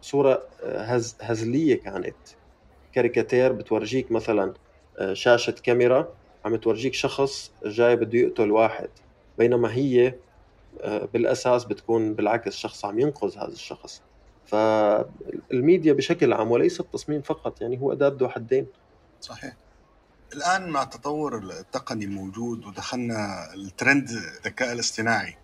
صورة 0.00 0.42
هز 0.64 1.16
هزلية 1.22 1.80
كانت. 1.82 2.18
كاريكاتير 2.92 3.52
بتورجيك 3.52 4.12
مثلا 4.12 4.54
شاشة 5.14 5.52
كاميرا 5.64 6.16
عم 6.44 6.56
تورجيك 6.56 6.94
شخص 6.94 7.52
جاي 7.66 7.96
بده 7.96 8.18
يقتل 8.18 8.50
واحد. 8.52 8.90
بينما 9.40 9.72
هي 9.72 10.14
آه، 10.80 11.08
بالأساس 11.12 11.64
بتكون 11.64 12.14
بالعكس 12.14 12.56
شخص 12.56 12.84
عم 12.84 12.98
ينقذ 13.00 13.38
هذا 13.38 13.52
الشخص. 13.52 14.02
فالميديا 14.46 15.92
بشكل 15.92 16.32
عام 16.32 16.50
وليس 16.50 16.80
التصميم 16.80 17.22
فقط 17.22 17.60
يعني 17.60 17.80
هو 17.80 17.92
أداة 17.92 18.16
ذو 18.20 18.28
حدين. 18.28 18.66
صحيح. 19.20 19.56
الآن 20.34 20.68
مع 20.68 20.82
التطور 20.82 21.38
التقني 21.38 22.04
الموجود 22.04 22.66
ودخلنا 22.66 23.16
الترند 23.54 24.08
الذكاء 24.08 24.72
الاصطناعي 24.72 25.36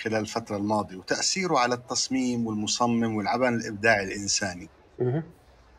خلال 0.00 0.20
الفترة 0.20 0.56
الماضية 0.56 0.96
وتأثيره 0.96 1.58
على 1.58 1.74
التصميم 1.74 2.46
والمصمم 2.46 3.16
والعمل 3.16 3.54
الإبداعي 3.54 4.04
الإنساني. 4.04 4.68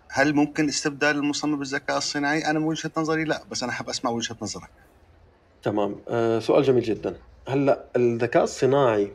هل 0.09 0.35
ممكن 0.35 0.67
استبدال 0.67 1.15
المصمم 1.15 1.59
بالذكاء 1.59 1.97
الصناعي؟ 1.97 2.45
أنا 2.49 2.59
من 2.59 2.65
وجهة 2.65 2.91
نظري 2.97 3.23
لا 3.23 3.43
بس 3.51 3.63
أنا 3.63 3.71
حاب 3.71 3.89
أسمع 3.89 4.11
وجهة 4.11 4.37
نظرك. 4.41 4.69
تمام. 5.63 5.95
أه 6.07 6.39
سؤال 6.39 6.63
جميل 6.63 6.83
جدا. 6.83 7.17
هلا 7.47 7.85
الذكاء 7.95 8.43
الصناعي 8.43 9.11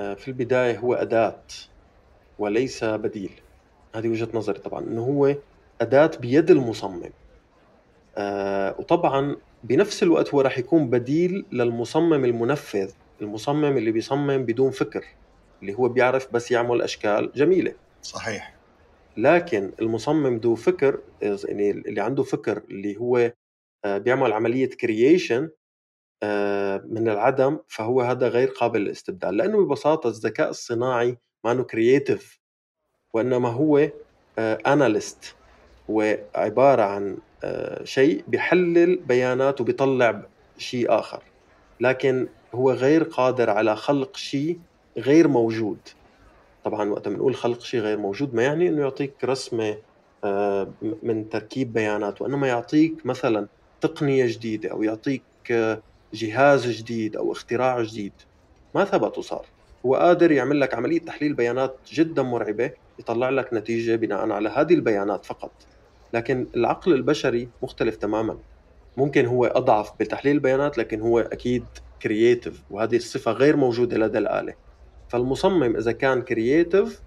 أه 0.00 0.14
في 0.14 0.28
البداية 0.28 0.78
هو 0.78 0.94
أداة 0.94 1.42
وليس 2.38 2.84
بديل. 2.84 3.30
هذه 3.94 4.08
وجهة 4.08 4.28
نظري 4.34 4.58
طبعا 4.58 4.80
إنه 4.80 5.04
هو 5.04 5.34
أداة 5.80 6.10
بيد 6.20 6.50
المصمم. 6.50 7.10
أه 8.16 8.74
وطبعا 8.78 9.36
بنفس 9.64 10.02
الوقت 10.02 10.34
هو 10.34 10.40
راح 10.40 10.58
يكون 10.58 10.90
بديل 10.90 11.46
للمصمم 11.52 12.24
المنفذ 12.24 12.90
المصمم 13.22 13.76
اللي 13.76 13.90
بيصمم 13.92 14.44
بدون 14.44 14.70
فكر 14.70 15.04
اللي 15.62 15.74
هو 15.74 15.88
بيعرف 15.88 16.32
بس 16.32 16.50
يعمل 16.50 16.82
أشكال 16.82 17.32
جميلة. 17.34 17.74
صحيح. 18.02 18.56
لكن 19.16 19.72
المصمم 19.80 20.36
ذو 20.36 20.54
فكر 20.54 21.00
يعني 21.22 21.70
اللي 21.70 22.00
عنده 22.00 22.22
فكر 22.22 22.62
اللي 22.70 22.96
هو 22.96 23.32
آه، 23.84 23.98
بيعمل 23.98 24.32
عملية 24.32 24.70
كرييشن 24.70 25.42
آه، 25.44 25.50
من 26.84 27.08
العدم 27.08 27.58
فهو 27.68 28.00
هذا 28.00 28.28
غير 28.28 28.48
قابل 28.48 28.80
للاستبدال 28.80 29.36
لأنه 29.36 29.64
ببساطة 29.64 30.08
الذكاء 30.08 30.50
الصناعي 30.50 31.18
ما 31.44 31.62
كرييتيف 31.62 32.40
وإنما 33.14 33.48
هو 33.48 33.88
أناليست 34.38 35.24
آه، 35.24 35.92
هو 35.92 36.18
عبارة 36.34 36.82
عن 36.82 37.18
شيء 37.84 38.24
بيحلل 38.28 38.96
بيانات 38.96 39.60
وبيطلع 39.60 40.22
شيء 40.58 40.98
آخر 40.98 41.22
لكن 41.80 42.28
هو 42.54 42.70
غير 42.70 43.02
قادر 43.02 43.50
على 43.50 43.76
خلق 43.76 44.16
شيء 44.16 44.60
غير 44.98 45.28
موجود. 45.28 45.78
طبعا 46.64 46.90
وقت 46.90 47.08
بنقول 47.08 47.34
خلق 47.34 47.60
شيء 47.60 47.80
غير 47.80 47.98
موجود 47.98 48.34
ما 48.34 48.42
يعني 48.42 48.68
إنه 48.68 48.80
يعطيك 48.80 49.24
رسمة 49.24 49.76
آه، 50.24 50.72
من 51.02 51.28
تركيب 51.28 51.72
بيانات 51.72 52.22
وإنما 52.22 52.48
يعطيك 52.48 53.06
مثلا 53.06 53.48
تقنية 53.80 54.26
جديدة 54.26 54.70
أو 54.70 54.82
يعطيك 54.82 55.22
آه، 55.50 55.82
جهاز 56.14 56.66
جديد 56.66 57.16
أو 57.16 57.32
اختراع 57.32 57.82
جديد. 57.82 58.12
ما 58.74 58.84
ثبت 58.84 59.18
وصار. 59.18 59.46
هو 59.86 59.94
قادر 59.94 60.32
يعمل 60.32 60.60
لك 60.60 60.74
عملية 60.74 61.00
تحليل 61.00 61.34
بيانات 61.34 61.76
جدا 61.92 62.22
مرعبة 62.22 62.70
يطلع 62.98 63.30
لك 63.30 63.54
نتيجة 63.54 63.96
بناء 63.96 64.30
على 64.30 64.48
هذه 64.48 64.74
البيانات 64.74 65.26
فقط. 65.26 65.52
لكن 66.12 66.46
العقل 66.56 66.92
البشري 66.94 67.48
مختلف 67.62 67.96
تماما. 67.96 68.38
ممكن 68.96 69.26
هو 69.26 69.46
أضعف 69.46 69.92
بتحليل 70.00 70.34
البيانات 70.34 70.78
لكن 70.78 71.00
هو 71.00 71.18
أكيد 71.18 71.64
creative 72.02 72.62
وهذه 72.70 72.96
الصفة 72.96 73.32
غير 73.32 73.56
موجودة 73.56 73.98
لدى 73.98 74.18
الآلة. 74.18 74.54
فالمصمم 75.08 75.76
إذا 75.76 75.92
كان 75.92 76.22
creative 76.22 77.02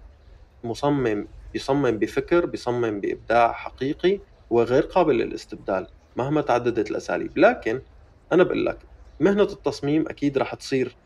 مصمم 0.64 1.28
بيصمم 1.52 1.90
بفكر 1.90 2.46
بيصمم 2.46 3.00
بإبداع 3.00 3.52
حقيقي 3.52 4.20
هو 4.52 4.62
غير 4.62 4.82
قابل 4.82 5.14
للاستبدال 5.18 5.86
مهما 6.16 6.40
تعددت 6.40 6.90
الأساليب. 6.90 7.38
لكن 7.38 7.82
أنا 8.32 8.42
بقول 8.42 8.66
لك 8.66 8.78
مهنة 9.20 9.42
التصميم 9.42 10.08
أكيد 10.08 10.38
رح 10.38 10.54
تصير 10.54 10.96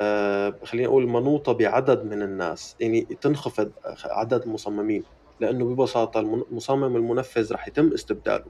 آه 0.00 0.54
خلينا 0.64 0.88
نقول 0.88 1.06
منوطة 1.06 1.52
بعدد 1.52 2.04
من 2.04 2.22
الناس 2.22 2.76
يعني 2.80 3.00
تنخفض 3.20 3.72
عدد 4.04 4.42
المصممين 4.42 5.04
لأنه 5.40 5.64
ببساطة 5.64 6.20
المصمم 6.20 6.96
المنفذ 6.96 7.52
رح 7.52 7.68
يتم 7.68 7.92
استبداله. 7.92 8.44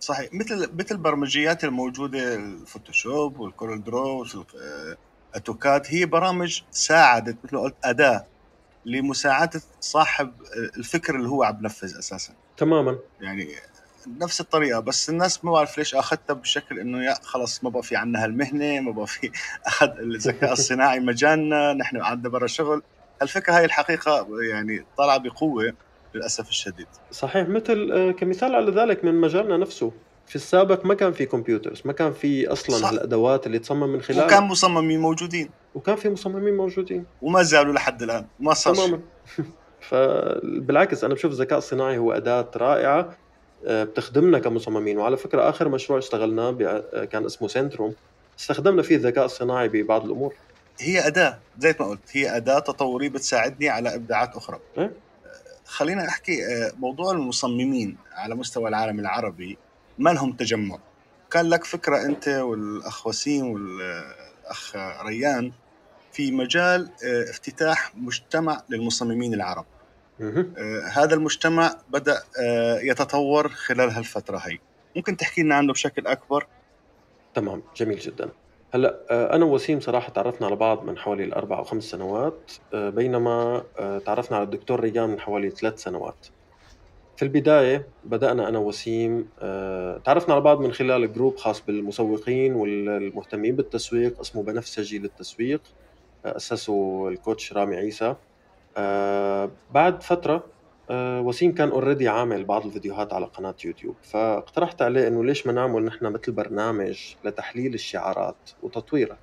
صحيح 0.00 0.30
مثل 0.34 0.70
مثل 0.74 0.94
البرمجيات 0.94 1.64
الموجودة 1.64 2.34
الفوتوشوب 2.34 3.38
والكورل 3.40 3.84
درو 3.84 4.26
أتوكاد 5.34 5.82
هي 5.86 6.06
برامج 6.06 6.62
ساعدت 6.70 7.36
مثل 7.44 7.56
ما 7.56 7.62
قلت 7.62 7.76
أداة 7.84 8.26
لمساعدة 8.84 9.60
صاحب 9.80 10.32
الفكر 10.76 11.16
اللي 11.16 11.28
هو 11.28 11.42
عم 11.42 11.56
بنفذ 11.56 11.98
أساسا. 11.98 12.34
تماما. 12.56 12.98
يعني 13.20 13.48
نفس 14.06 14.40
الطريقة 14.40 14.80
بس 14.80 15.10
الناس 15.10 15.44
ما 15.44 15.52
بعرف 15.52 15.78
ليش 15.78 15.94
أخذتها 15.94 16.34
بشكل 16.34 16.78
إنه 16.78 17.04
يا 17.04 17.14
خلص 17.22 17.64
ما 17.64 17.70
بقى 17.70 17.82
في 17.82 17.96
عندنا 17.96 18.24
هالمهنة 18.24 18.80
ما 18.80 18.92
بقى 18.92 19.06
في 19.06 19.30
أخذ 19.66 19.88
الذكاء 19.98 20.52
الصناعي 20.52 21.00
مجالنا 21.00 21.72
نحن 21.72 21.96
عندنا 21.96 22.28
برا 22.32 22.46
شغل. 22.46 22.82
الفكرة 23.22 23.52
هاي 23.52 23.64
الحقيقة 23.64 24.26
يعني 24.52 24.84
طالعه 24.98 25.18
بقوة 25.18 25.72
للأسف 26.14 26.48
الشديد. 26.48 26.86
صحيح. 27.10 27.48
مثل 27.48 27.90
آه، 27.92 28.10
كمثال 28.10 28.54
على 28.54 28.70
ذلك 28.70 29.04
من 29.04 29.14
مجالنا 29.14 29.56
نفسه 29.56 29.92
في 30.26 30.36
السابق 30.36 30.86
ما 30.86 30.94
كان 30.94 31.12
في 31.12 31.26
كمبيوترز 31.26 31.82
ما 31.84 31.92
كان 31.92 32.12
في 32.12 32.46
أصلا 32.46 32.76
صح. 32.76 32.88
هالادوات 32.88 33.46
اللي 33.46 33.58
تصمم 33.58 33.88
من 33.88 34.02
خلالها 34.02 34.24
وكان 34.26 34.42
مصممين 34.42 35.00
موجودين. 35.00 35.50
وكان 35.74 35.96
في 35.96 36.10
مصممين 36.10 36.56
موجودين. 36.56 37.04
وما 37.22 37.42
زالوا 37.42 37.72
لحد 37.72 38.02
الآن 38.02 38.26
ما 38.40 38.54
صار 38.54 38.74
تماما. 38.74 39.00
فبالعكس 39.88 41.04
أنا 41.04 41.14
بشوف 41.14 41.32
الذكاء 41.32 41.58
الصناعي 41.58 41.98
هو 41.98 42.12
أداة 42.12 42.50
رائعة. 42.56 43.16
بتخدمنا 43.64 44.38
كمصممين. 44.38 44.98
وعلى 44.98 45.16
فكرة 45.16 45.48
آخر 45.48 45.68
مشروع 45.68 45.98
اشتغلناه 45.98 46.56
آه، 46.62 47.04
كان 47.04 47.24
اسمه 47.24 47.48
سنتروم. 47.48 47.94
استخدمنا 48.40 48.82
فيه 48.82 48.96
الذكاء 48.96 49.24
الصناعي 49.24 49.68
ببعض 49.68 50.04
الأمور. 50.04 50.34
هي 50.80 51.06
أداة 51.06 51.38
زي 51.58 51.74
ما 51.80 51.86
قلت 51.86 52.16
هي 52.16 52.36
أداة 52.36 52.58
تطورية 52.58 53.08
بتساعدني 53.08 53.68
على 53.68 53.94
إبداعات 53.94 54.36
أخرى. 54.36 54.60
إيه؟ 54.78 54.92
خلينا 55.64 56.08
احكي 56.08 56.46
آه، 56.46 56.72
موضوع 56.78 57.12
المصممين 57.12 57.96
على 58.12 58.34
مستوى 58.34 58.68
العالم 58.68 59.00
العربي 59.00 59.58
ما 59.98 60.10
لهم 60.10 60.32
تجمع؟ 60.32 60.78
كان 61.30 61.48
لك 61.48 61.64
فكرة 61.64 62.04
أنت 62.04 62.28
والأخ 62.28 63.06
وسيم 63.06 63.46
والأخ 63.46 64.76
ريان 65.06 65.52
في 66.12 66.30
مجال 66.30 66.90
آه، 67.04 67.30
افتتاح 67.30 67.92
مجتمع 67.96 68.62
للمصممين 68.68 69.34
العرب. 69.34 69.64
آه، 69.64 69.81
هذا 70.92 71.14
المجتمع 71.14 71.74
بدأ 71.90 72.22
آه، 72.42 72.78
يتطور 72.80 73.48
خلال 73.48 73.90
هالفترة 73.90 74.38
هي. 74.38 74.58
ممكن 74.96 75.16
تحكي 75.16 75.42
لنا 75.42 75.54
عنه 75.54 75.72
بشكل 75.72 76.06
أكبر؟ 76.06 76.46
تمام 77.34 77.62
جميل 77.76 77.98
جدا. 77.98 78.28
هلا 78.74 79.00
أنا 79.36 79.44
ووسيم 79.44 79.80
صراحة 79.80 80.12
تعرفنا 80.12 80.46
على 80.46 80.56
بعض 80.56 80.84
من 80.84 80.98
حوالي 80.98 81.24
الأربع 81.24 81.58
أو 81.58 81.64
خمس 81.64 81.84
سنوات 81.84 82.52
بينما 82.72 83.62
تعرفنا 84.06 84.36
على 84.36 84.44
الدكتور 84.44 84.80
ريان 84.80 85.10
من 85.10 85.20
حوالي 85.20 85.50
ثلاث 85.50 85.82
سنوات. 85.82 86.26
في 87.16 87.22
البداية 87.22 87.88
بدأنا 88.04 88.48
أنا 88.48 88.58
وسيم 88.58 89.28
آه، 89.40 89.98
تعرفنا 89.98 90.34
على 90.34 90.42
بعض 90.42 90.60
من 90.60 90.72
خلال 90.72 91.12
group 91.12 91.36
خاص 91.36 91.62
بالمسوقين 91.66 92.54
والمهتمين 92.54 93.56
بالتسويق 93.56 94.20
اسمه 94.20 94.42
بنفسجي 94.42 94.98
للتسويق 94.98 95.60
آه، 96.24 96.36
أسسه 96.36 97.08
ال 97.08 97.15
coach 97.15 97.52
رامي 97.52 97.76
عيسى. 97.76 98.14
آه، 98.76 99.50
بعد 99.74 100.02
فترة 100.02 100.44
وسيم 101.20 101.54
كان 101.54 101.68
already 101.68 102.08
عامل 102.08 102.44
بعض 102.44 102.66
الفيديوهات 102.66 103.12
على 103.12 103.26
قناة 103.26 103.54
يوتيوب 103.64 103.94
فاقترحت 104.02 104.82
عليه 104.82 105.08
إنه 105.08 105.24
ليش 105.24 105.46
ما 105.46 105.52
نعمل 105.52 105.84
نحن 105.84 106.06
مثل 106.06 106.32
برنامج 106.32 107.14
لتحليل 107.24 107.74
الشعارات 107.74 108.50
وتطويرها 108.62 109.18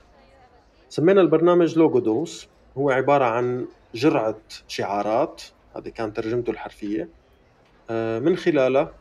سمينا 0.89 1.21
البرنامج 1.21 1.77
Logo 1.77 1.99
Dose 1.99 2.49
هو 2.77 2.89
عبارة 2.89 3.25
عن 3.25 3.67
جرعة 3.95 4.37
شعارات 4.67 5.41
هذه 5.75 5.89
كانت 5.89 6.15
ترجمته 6.15 6.51
الحرفية 6.51 7.09
آه، 7.89 8.19
من 8.19 8.35
خلالها 8.37 8.93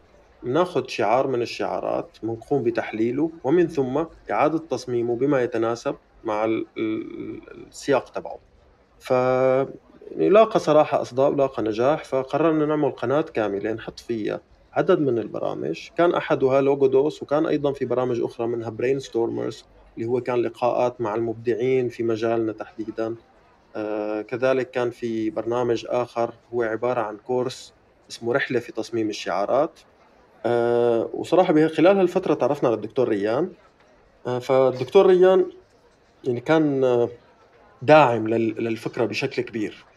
ناخذ 0.42 0.86
شعار 0.88 1.26
من 1.26 1.42
الشعارات 1.42 2.18
ونقوم 2.22 2.62
بتحليله 2.62 3.30
ومن 3.44 3.68
ثم 3.68 4.04
إعادة 4.30 4.58
تصميمه 4.58 5.16
بما 5.16 5.42
يتناسب 5.42 5.96
مع 6.24 6.62
السياق 6.76 8.08
تبعه. 8.08 8.38
ف 9.00 9.12
يعني 10.10 10.28
لاقى 10.28 10.60
صراحة 10.60 11.02
أصداء 11.02 11.30
ولاقى 11.30 11.62
نجاح 11.62 12.04
فقررنا 12.04 12.66
نعمل 12.66 12.90
قناة 12.90 13.20
كاملة 13.20 13.72
نحط 13.72 13.98
فيها 14.00 14.40
عدد 14.72 15.00
من 15.00 15.18
البرامج. 15.18 15.88
كان 15.96 16.14
احدها 16.14 16.60
Logo 16.60 16.91
Dose 16.91 17.22
وكان 17.22 17.46
أيضا 17.46 17.72
في 17.72 17.84
برامج 17.84 18.20
أخرى 18.20 18.46
منها 18.46 18.70
Brainstormers 18.70 19.64
اللي 19.96 20.08
هو 20.08 20.20
كان 20.20 20.42
لقاءات 20.42 21.00
مع 21.00 21.14
المبدعين 21.14 21.88
في 21.88 22.02
مجالنا 22.02 22.52
تحديدا. 22.52 23.14
آه 23.76 24.22
كذلك 24.22 24.70
كان 24.70 24.90
في 24.90 25.30
برنامج 25.30 25.86
آخر 25.88 26.30
هو 26.54 26.62
عبارة 26.62 27.00
عن 27.00 27.16
course 27.16 27.74
اسمه 28.10 28.32
رحلة 28.32 28.60
في 28.60 28.72
تصميم 28.72 29.08
الشعارات. 29.08 29.80
آه 30.46 31.10
وصراحة 31.14 31.68
خلال 31.68 31.98
هالفترة 31.98 32.34
تعرفنا 32.34 32.68
على 32.68 32.76
الدكتور 32.76 33.08
ريان. 33.08 33.52
آه 34.26 34.38
فالدكتور 34.38 35.06
ريان 35.06 35.46
يعني 36.24 36.40
كان 36.40 36.84
آه، 36.84 37.08
داعم 37.82 38.28
للفكرة 38.28 39.04
بشكل 39.04 39.42
كبير. 39.42 39.87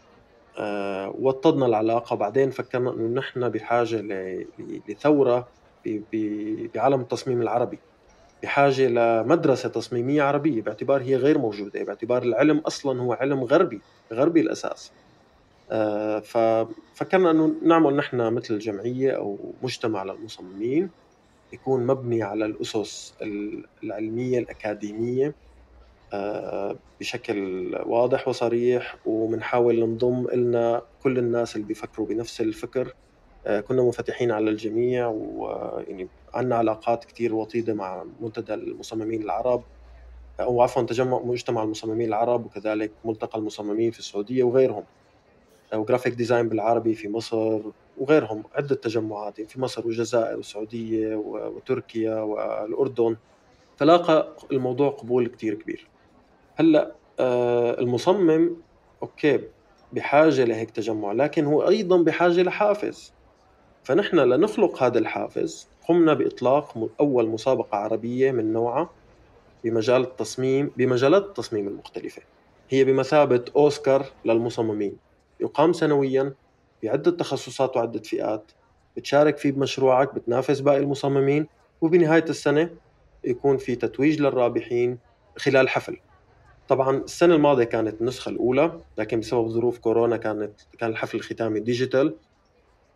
وطدنا 1.19 1.65
العلاقة. 1.65 2.15
بعدين 2.15 2.49
فكرنا 2.51 2.93
إنه 2.93 3.07
نحن 3.19 3.49
بحاجة 3.49 4.01
لثورة 4.87 5.51
بعالم 6.75 7.01
التصميم 7.01 7.41
العربي. 7.41 7.83
بحاجة 8.43 8.87
لمدرسة 8.87 9.69
تصميمية 9.69 10.23
عربية. 10.23 10.61
باعتبار 10.61 11.01
هي 11.01 11.15
غير 11.15 11.37
موجودة. 11.37 11.83
باعتبار 11.83 12.23
العلم 12.23 12.57
أصلا 12.59 13.01
هو 13.01 13.13
علم 13.13 13.43
غربي 13.43 13.85
غربي 14.13 14.41
الأساس. 14.41 14.93
آه، 15.71 16.19
ففكرنا 16.19 17.31
أنه 17.31 17.59
نعمل 17.63 17.95
نحن 17.95 18.33
مثل 18.33 18.59
جمعية 18.59 19.11
أو 19.11 19.55
مجتمع 19.61 20.03
للمصممين. 20.03 20.91
يكون 21.53 21.87
مبني 21.87 22.23
على 22.23 22.45
الأسس 22.45 23.17
العلمية 23.83 24.39
الأكاديمية. 24.39 25.27
آه، 25.27 25.50
بشكل 27.00 27.76
واضح 27.86 28.28
وصريح 28.28 28.95
وبنحاول 29.06 29.89
نضم 29.89 30.28
إلنا 30.28 30.82
كل 31.04 31.17
الناس 31.17 31.56
اللي 31.56 31.67
بيفكروا 31.67 32.08
بنفس 32.08 32.41
الفكر. 32.41 32.95
آه، 33.47 33.60
كنا 33.60 33.82
منفتحين 33.82 34.32
على 34.32 34.50
الجميع 34.50 35.08
ويعني 35.08 36.08
عندنا 36.34 36.56
علاقات 36.56 37.06
كثير 37.06 37.36
وطيدة 37.36 37.74
مع 37.74 38.06
منتدى 38.21 38.54
المصممين 38.54 39.21
العرب. 39.21 39.63
أو 40.39 40.62
عفوا 40.62 40.84
تجمع 40.84 41.19
مجتمع 41.19 41.63
المصممين 41.63 42.08
العرب 42.08 42.45
وكذلك 42.45 42.91
ملتقى 43.06 43.39
المصممين 43.39 43.91
في 43.91 44.00
السعودية 44.00 44.43
وغيرهم. 44.43 44.84
و 45.73 45.79
Graphic 45.79 46.13
Design 46.13 46.49
بالعربي 46.50 46.95
في 46.95 47.10
مصر 47.10 47.62
وغيرهم. 47.97 48.43
عدة 48.56 48.76
تجمعات 48.76 49.41
في 49.41 49.62
مصر 49.62 49.88
والجزائر 49.88 50.38
والسعودية 50.38 51.15
وتركيا 51.15 52.15
والأردن. 52.15 53.17
فلاقى 53.78 54.36
الموضوع 54.52 54.89
قبول 54.89 55.28
كثير 55.28 55.54
كبير. 55.54 55.90
هلأ 56.62 56.95
آه، 57.19 57.80
المصمم 57.80 58.56
okay 59.04 59.39
بحاجة 59.93 60.43
لهيك 60.43 60.71
تجمع 60.71 61.12
لكن 61.12 61.45
هو 61.45 61.67
أيضا 61.67 61.97
بحاجة 62.04 62.43
لحافز. 62.43 63.13
فنحن 63.84 64.19
لنخلق 64.19 64.84
هذا 64.84 65.00
الحافز. 65.00 65.67
قمنا 65.88 66.13
بإطلاق 66.13 66.89
أول 67.00 67.30
مسابقة 67.30 67.78
عربية 67.78 68.32
من 68.32 68.54
نوعها 68.54 68.89
بمجال 69.63 70.02
التصميم 70.02 70.71
بمجالات 70.78 71.24
التصميم 71.26 71.67
المختلفة. 71.67 72.21
هي 72.69 72.84
بمثابة 72.84 73.45
أوسكار 73.56 74.06
للمصممين. 74.26 74.97
يقام 75.39 75.74
سنويا 75.74 76.34
بعدة 76.84 77.12
تخصصات 77.12 77.78
وعدة 77.78 78.00
فئات. 78.00 78.52
بتشارك 78.97 79.38
فيه 79.38 79.52
بمشروعك 79.52 80.15
بتنافس 80.15 80.60
باقي 80.60 80.78
المصممين 80.78 81.47
وبنهاية 81.82 82.26
السنة 82.30 82.69
يكون 83.24 83.58
في 83.58 83.76
تتويج 83.76 84.21
للرابحين 84.21 84.97
خلال 85.38 85.69
حفل. 85.69 85.97
طبعا 86.67 86.97
السنة 86.97 87.36
الماضية 87.36 87.63
كانت 87.63 88.02
النسخة 88.02 88.30
الأولى 88.30 88.82
لكن 88.97 89.19
بسبب 89.19 89.47
ظروف 89.47 89.80
كورونا 89.80 90.17
كانت 90.17 90.62
كان 90.78 90.89
الحفل 90.89 91.17
الختامي 91.17 91.60
ديجيتال. 91.60 92.17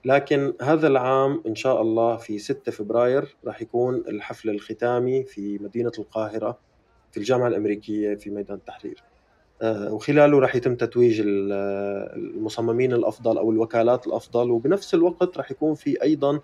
لكن 0.05 0.53
هذا 0.61 0.87
العام 0.87 1.43
إن 1.47 1.55
شاء 1.55 1.81
الله 1.81 2.17
في 2.17 2.39
6 2.39 2.71
فبراير 2.71 3.37
راح 3.45 3.61
يكون 3.61 3.95
الحفل 3.95 4.49
الختامي 4.49 5.23
في 5.23 5.57
مدينة 5.57 5.91
القاهرة 5.99 6.59
في 7.11 7.17
الجامعة 7.17 7.47
الأمريكية 7.47 8.15
في 8.15 8.29
ميدان 8.29 8.57
التحرير. 8.57 9.03
آه، 9.61 9.93
وخلاله 9.93 10.39
راح 10.39 10.55
يتم 10.55 10.75
تتويج 10.75 11.21
المصممين 11.25 12.93
الأفضل 12.93 13.37
أو 13.37 13.51
الوكالات 13.51 14.07
الأفضل 14.07 14.51
وبنفس 14.51 14.93
الوقت 14.93 15.37
راح 15.37 15.51
يكون 15.51 15.75
في 15.75 16.01
أيضا 16.03 16.41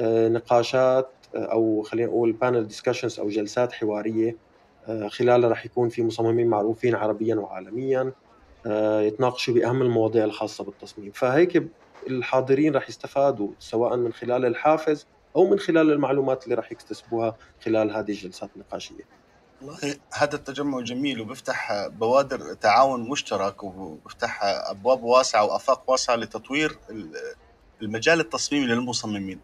آه، 0.00 0.28
نقاشات 0.28 1.26
آه، 1.34 1.38
أو 1.38 1.82
خلينا 1.82 2.08
نقول 2.08 2.32
panel 2.32 2.66
discussions 2.66 3.20
أو 3.20 3.28
جلسات 3.28 3.72
حوارية 3.72 4.38
آه، 4.88 5.08
خلالها 5.08 5.50
رح 5.50 5.66
يكون 5.66 5.88
في 5.88 6.02
مصممين 6.02 6.46
معروفين 6.46 6.94
عربيا 6.94 7.34
وعالميا 7.34 8.12
آه، 8.66 9.00
يتناقشوا 9.00 9.54
بأهم 9.54 9.82
المواضيع 9.82 10.24
الخاصة 10.24 10.64
بالتصميم. 10.64 11.10
فهيك 11.10 11.62
الحاضرين 12.06 12.76
رح 12.76 12.88
يستفادوا 12.88 13.48
سواء 13.58 13.96
من 13.96 14.12
خلال 14.12 14.44
الحافز 14.46 15.06
أو 15.36 15.50
من 15.50 15.58
خلال 15.58 15.90
المعلومات 15.92 16.44
اللي 16.44 16.54
رح 16.54 16.72
يكتسبوها 16.72 17.36
خلال 17.64 17.90
هذه 17.90 18.10
الجلسات 18.10 18.50
النقاشية. 18.56 19.04
والله 19.62 19.96
هذا 20.12 20.34
التجمع 20.34 20.80
جميل 20.80 21.20
وبيفتح 21.20 21.86
بوادر 21.86 22.54
تعاون 22.54 23.08
مشترك 23.08 23.64
وبيفتح 23.64 24.40
أبواب 24.44 25.02
واسعة 25.02 25.44
وأفاق 25.44 25.90
واسعة 25.90 26.16
لتطوير 26.16 26.78
المجال 27.82 28.20
التصميمي 28.20 28.66
للمصممين. 28.66 29.40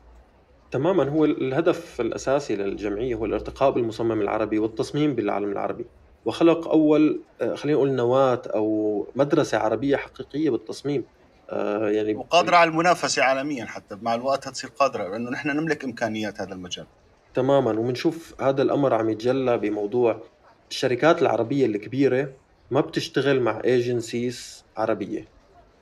تماما 0.70 1.08
هو 1.08 1.24
الهدف 1.24 2.00
الأساسي 2.00 2.56
للجمعية 2.56 3.14
هو 3.14 3.24
الارتقاء 3.24 3.70
بالمصمم 3.70 4.20
العربي 4.20 4.58
والتصميم 4.58 5.14
بالعالم 5.14 5.52
العربي. 5.52 5.86
وخلق 6.24 6.68
أول 6.68 7.20
آه، 7.40 7.54
خلينا 7.54 7.76
نقول 7.78 7.92
نواة 7.92 8.42
أو 8.46 9.06
مدرسة 9.16 9.58
عربية 9.58 9.96
حقيقية 9.96 10.50
بالتصميم. 10.50 11.04
آه، 11.50 11.88
يعني 11.88 12.14
وقادرة 12.14 12.56
على 12.56 12.70
المنافسة 12.70 13.22
عالميا 13.22 13.64
حتى 13.64 13.98
مع 14.02 14.14
الوقت 14.14 14.48
هتصير 14.48 14.70
قادرة 14.70 15.08
لأنه 15.08 15.30
نحن 15.30 15.48
نملك 15.48 15.84
إمكانيات 15.84 16.40
هذا 16.40 16.52
المجال. 16.52 16.86
تماما. 17.34 17.70
وبنشوف 17.70 18.34
هذا 18.40 18.62
الأمر 18.62 18.94
عم 18.94 19.10
يتجلى 19.10 19.58
بموضوع 19.58 20.22
الشركات 20.70 21.22
العربية 21.22 21.66
الكبيرة 21.66 22.32
ما 22.70 22.80
بتشتغل 22.80 23.40
مع 23.40 23.60
agencies 23.64 24.64
عربية. 24.76 25.37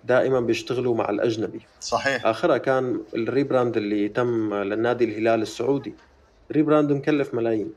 دائما 0.06 0.40
بيشتغلوا 0.40 0.94
مع 0.94 1.10
الأجنبي. 1.10 1.60
صحيح. 1.80 2.26
آخرها 2.26 2.58
كان 2.58 3.00
ال 3.14 3.22
rebrand 3.22 3.76
اللي 3.76 4.08
تم 4.08 4.54
للنادي 4.54 5.04
الهلال 5.04 5.42
السعودي. 5.42 5.94
rebrand 6.52 6.92
مكلف 6.92 7.34
ملايين. 7.34 7.72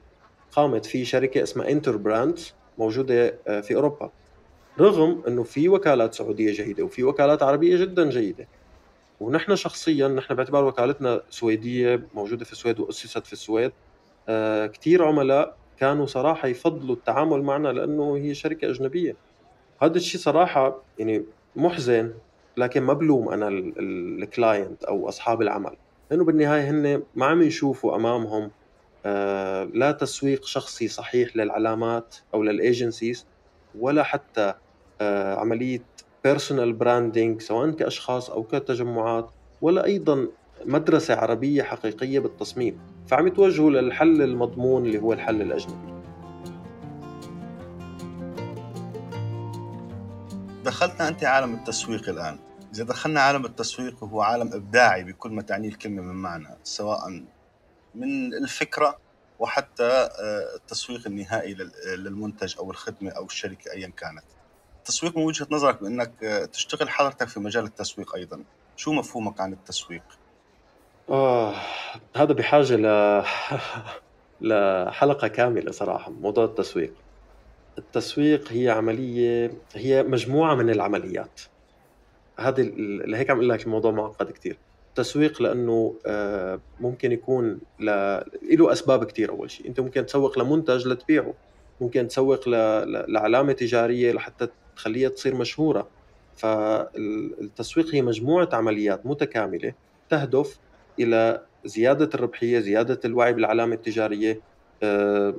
قامت 0.51 0.85
في 0.85 1.05
شركة 1.05 1.43
اسمها 1.43 1.69
Interbrand 1.69 2.53
موجودة 2.77 3.35
آه، 3.47 3.61
في 3.61 3.75
أوروبا. 3.75 4.11
رغم 4.79 5.23
إنه 5.27 5.43
في 5.43 5.69
وكالات 5.69 6.13
سعودية 6.13 6.51
جيدة 6.53 6.83
وفي 6.83 7.03
وكالات 7.03 7.43
عربية 7.43 7.77
جدا 7.77 8.09
جيدة. 8.09 8.47
ونحن 9.19 9.55
شخصيا 9.55 10.07
نحن 10.07 10.35
باعتبار 10.35 10.65
وكالتنا 10.65 11.21
سويدية 11.29 12.07
موجودة 12.13 12.45
في 12.45 12.51
السويد 12.51 12.79
وأسست 12.79 13.25
في 13.25 13.33
السويد 13.33 13.71
آه 14.29 14.65
كثير 14.67 15.05
عملاء 15.05 15.57
كانوا 15.79 16.05
صراحة 16.05 16.47
يفضلوا 16.47 16.95
التعامل 16.95 17.41
معنا 17.43 17.67
لأنه 17.67 18.17
هي 18.17 18.33
شركة 18.33 18.69
أجنبية. 18.69 19.15
هذا 19.81 19.97
الشيء 19.97 20.21
صراحة 20.21 20.81
يعني 20.99 21.23
محزن 21.55 22.13
لكن 22.57 22.81
ما 22.81 22.93
بلوم 22.93 23.29
أنا 23.29 23.47
ال 23.79 23.94
client 23.94 24.83
أو 24.83 25.09
أصحاب 25.09 25.41
العمل. 25.41 25.75
لأنه 26.11 26.23
بالنهاية 26.23 26.69
هن 26.69 27.03
ما 27.15 27.25
عم 27.25 27.41
يشوفوا 27.41 27.95
أمامهم 27.95 28.51
آه، 29.05 29.63
لا 29.63 29.91
تسويق 29.91 30.45
شخصي 30.45 30.87
صحيح 30.87 31.37
للعلامات 31.37 32.15
أو 32.33 32.43
لل 32.43 32.60
agencies 32.60 33.25
ولا 33.79 34.03
حتى 34.03 34.53
آه، 35.01 35.35
عملية 35.35 35.81
personal 36.23 36.73
branding 36.73 37.41
سواء 37.41 37.71
كأشخاص 37.71 38.29
أو 38.29 38.43
كتجمعات 38.43 39.29
ولا 39.61 39.85
أيضا 39.85 40.27
مدرسة 40.65 41.15
عربية 41.15 41.63
حقيقية 41.63 42.19
بالتصميم. 42.19 42.79
فعم 43.07 43.27
يتوجهوا 43.27 43.71
للحل 43.71 44.21
المضمون 44.21 44.85
اللي 44.85 44.99
هو 44.99 45.13
الحل 45.13 45.41
الأجنبي. 45.41 45.98
دخلتنا 50.69 51.07
أنت 51.07 51.23
عالم 51.23 51.53
التسويق 51.53 52.09
الآن. 52.09 52.39
إذا 52.73 52.83
دخلنا 52.83 53.21
عالم 53.21 53.45
التسويق 53.45 54.03
وهو 54.03 54.21
عالم 54.21 54.53
إبداعي 54.53 55.03
بكل 55.03 55.31
ما 55.31 55.41
تعنيه 55.41 55.69
الكلمة 55.69 56.01
من 56.01 56.15
معنى 56.15 56.59
سواء 56.63 56.99
من 57.95 58.33
الفكرة 58.43 58.97
وحتى 59.39 59.83
آه، 59.83 60.55
التسويق 60.55 61.07
النهائي 61.07 61.55
للمنتج 61.97 62.55
أو 62.59 62.71
الخدمة 62.71 63.11
أو 63.11 63.25
الشركة 63.25 63.71
ايا 63.73 63.93
كانت. 63.97 64.25
التسويق 64.77 65.17
من 65.17 65.23
وجهة 65.23 65.47
نظرك 65.51 65.81
بأنك 65.83 66.23
آه، 66.23 66.45
تشتغل 66.45 66.89
حضرتك 66.89 67.27
في 67.27 67.39
مجال 67.39 67.65
التسويق 67.65 68.15
أيضا. 68.15 68.45
شو 68.75 68.93
مفهومك 68.93 69.41
عن 69.41 69.53
التسويق؟ 69.53 70.03
آه 71.09 71.55
هذا 72.15 72.33
بحاجة 72.33 72.75
ل 72.75 72.87
لحلقة 74.49 75.27
كاملة 75.27 75.71
صراحة 75.71 76.11
موضوع 76.11 76.45
التسويق. 76.45 77.08
التسويق 77.77 78.51
هي 78.51 78.69
عملية 78.69 79.51
هي 79.75 80.03
مجموعة 80.03 80.55
من 80.55 80.69
العمليات. 80.69 81.41
هذه 82.39 82.61
لهيك 83.05 83.29
عم 83.29 83.37
أقول 83.37 83.49
لك 83.49 83.65
الموضوع 83.65 83.91
معقد 83.91 84.31
كثير 84.31 84.57
التسويق 84.89 85.41
لأنه 85.41 85.95
آه، 86.05 86.59
ممكن 86.79 87.11
يكون 87.11 87.59
ل... 87.79 87.85
له 88.51 88.71
أسباب 88.71 89.03
كثير 89.03 89.29
أول 89.29 89.51
شيء. 89.51 89.67
أنت 89.67 89.79
ممكن 89.79 90.05
تسوق 90.05 90.39
لمنتج 90.39 90.87
لتبيعه. 90.87 91.33
ممكن 91.81 92.07
تسوق 92.07 92.49
ل... 92.49 92.51
لعلامة 93.13 93.53
تجارية 93.53 94.11
لحتى 94.11 94.47
تخليها 94.75 95.09
تصير 95.09 95.35
مشهورة. 95.35 95.87
فالتسويق 96.35 97.95
هي 97.95 98.01
مجموعة 98.01 98.49
عمليات 98.53 99.05
متكاملة 99.05 99.73
تهدف 100.09 100.59
إلى 100.99 101.45
زيادة 101.65 102.09
الربحية 102.15 102.59
زيادة 102.59 102.99
الوعي 103.05 103.33
بالعلامة 103.33 103.75
التجارية 103.75 104.41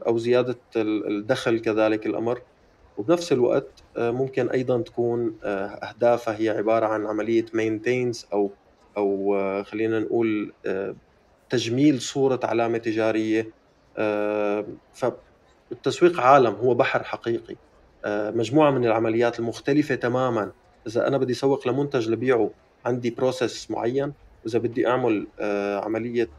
أو 0.07 0.19
زيادة 0.19 0.63
الدخل 0.77 1.61
كذلك 1.61 2.07
الأمر. 2.07 2.43
وبنفس 2.99 3.33
الوقت 3.33 3.85
آه، 3.97 4.11
ممكن 4.11 4.51
أيضا 4.51 4.83
تكون 4.83 5.39
آه، 5.45 5.67
أهدافها 5.67 6.41
هي 6.41 6.49
عبارة 6.51 6.87
عن 6.87 7.07
عملية 7.07 7.47
مينتينز 7.55 8.27
أو 8.33 8.59
أو 8.99 9.35
خلينا 9.65 10.01
نقول 10.01 10.55
تجميل 11.51 12.01
صورة 12.03 12.41
علامة 12.45 12.79
تجارية. 12.79 13.55
فالتسويق 14.93 16.21
عالم 16.21 16.55
هو 16.55 16.75
بحر 16.75 17.03
حقيقي. 17.05 17.57
مجموعة 18.07 18.71
من 18.71 18.85
العمليات 18.87 19.39
المختلفة 19.41 19.95
تماما. 19.95 20.55
إذا 20.87 21.09
أنا 21.09 21.19
بدي 21.19 21.33
اسوق 21.33 21.69
لمنتج 21.69 22.09
لبيعه 22.11 22.55
عندي 22.87 23.11
process 23.11 23.71
معين. 23.71 24.15
وإذا 24.45 24.59
بدي 24.59 24.87
أعمل 24.89 25.33
عملية 25.85 26.33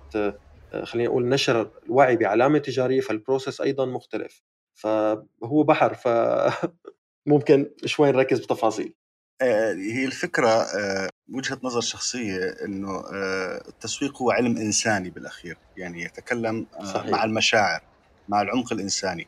خلينا 0.83 1.09
نقول 1.09 1.29
نشر 1.29 1.71
الوعي 1.85 2.15
بعلامه 2.15 2.57
تجارية 2.57 3.01
فال 3.01 3.15
process 3.15 3.61
أيضا 3.61 3.85
مختلف. 3.85 4.41
فهو 4.73 5.63
بحر 5.63 5.93
ف 5.93 6.07
ممكن 7.31 7.69
شوي 7.85 8.11
نركز 8.11 8.39
بتفاصيل. 8.39 8.93
آه، 9.41 9.73
هي 9.73 10.05
الفكرة 10.05 10.47
آه، 10.49 11.09
وجهة 11.33 11.59
نظر 11.63 11.81
شخصية 11.81 12.55
أنه 12.65 13.03
آه، 13.13 13.63
التسويق 13.67 14.21
هو 14.21 14.31
علم 14.31 14.57
إنساني 14.57 15.09
بالأخير 15.09 15.57
يعني 15.77 16.03
يتكلم 16.03 16.67
صحيح. 16.83 17.11
مع 17.11 17.23
المشاعر 17.23 17.81
مع 18.29 18.41
العمق 18.41 18.73
الإنساني. 18.73 19.27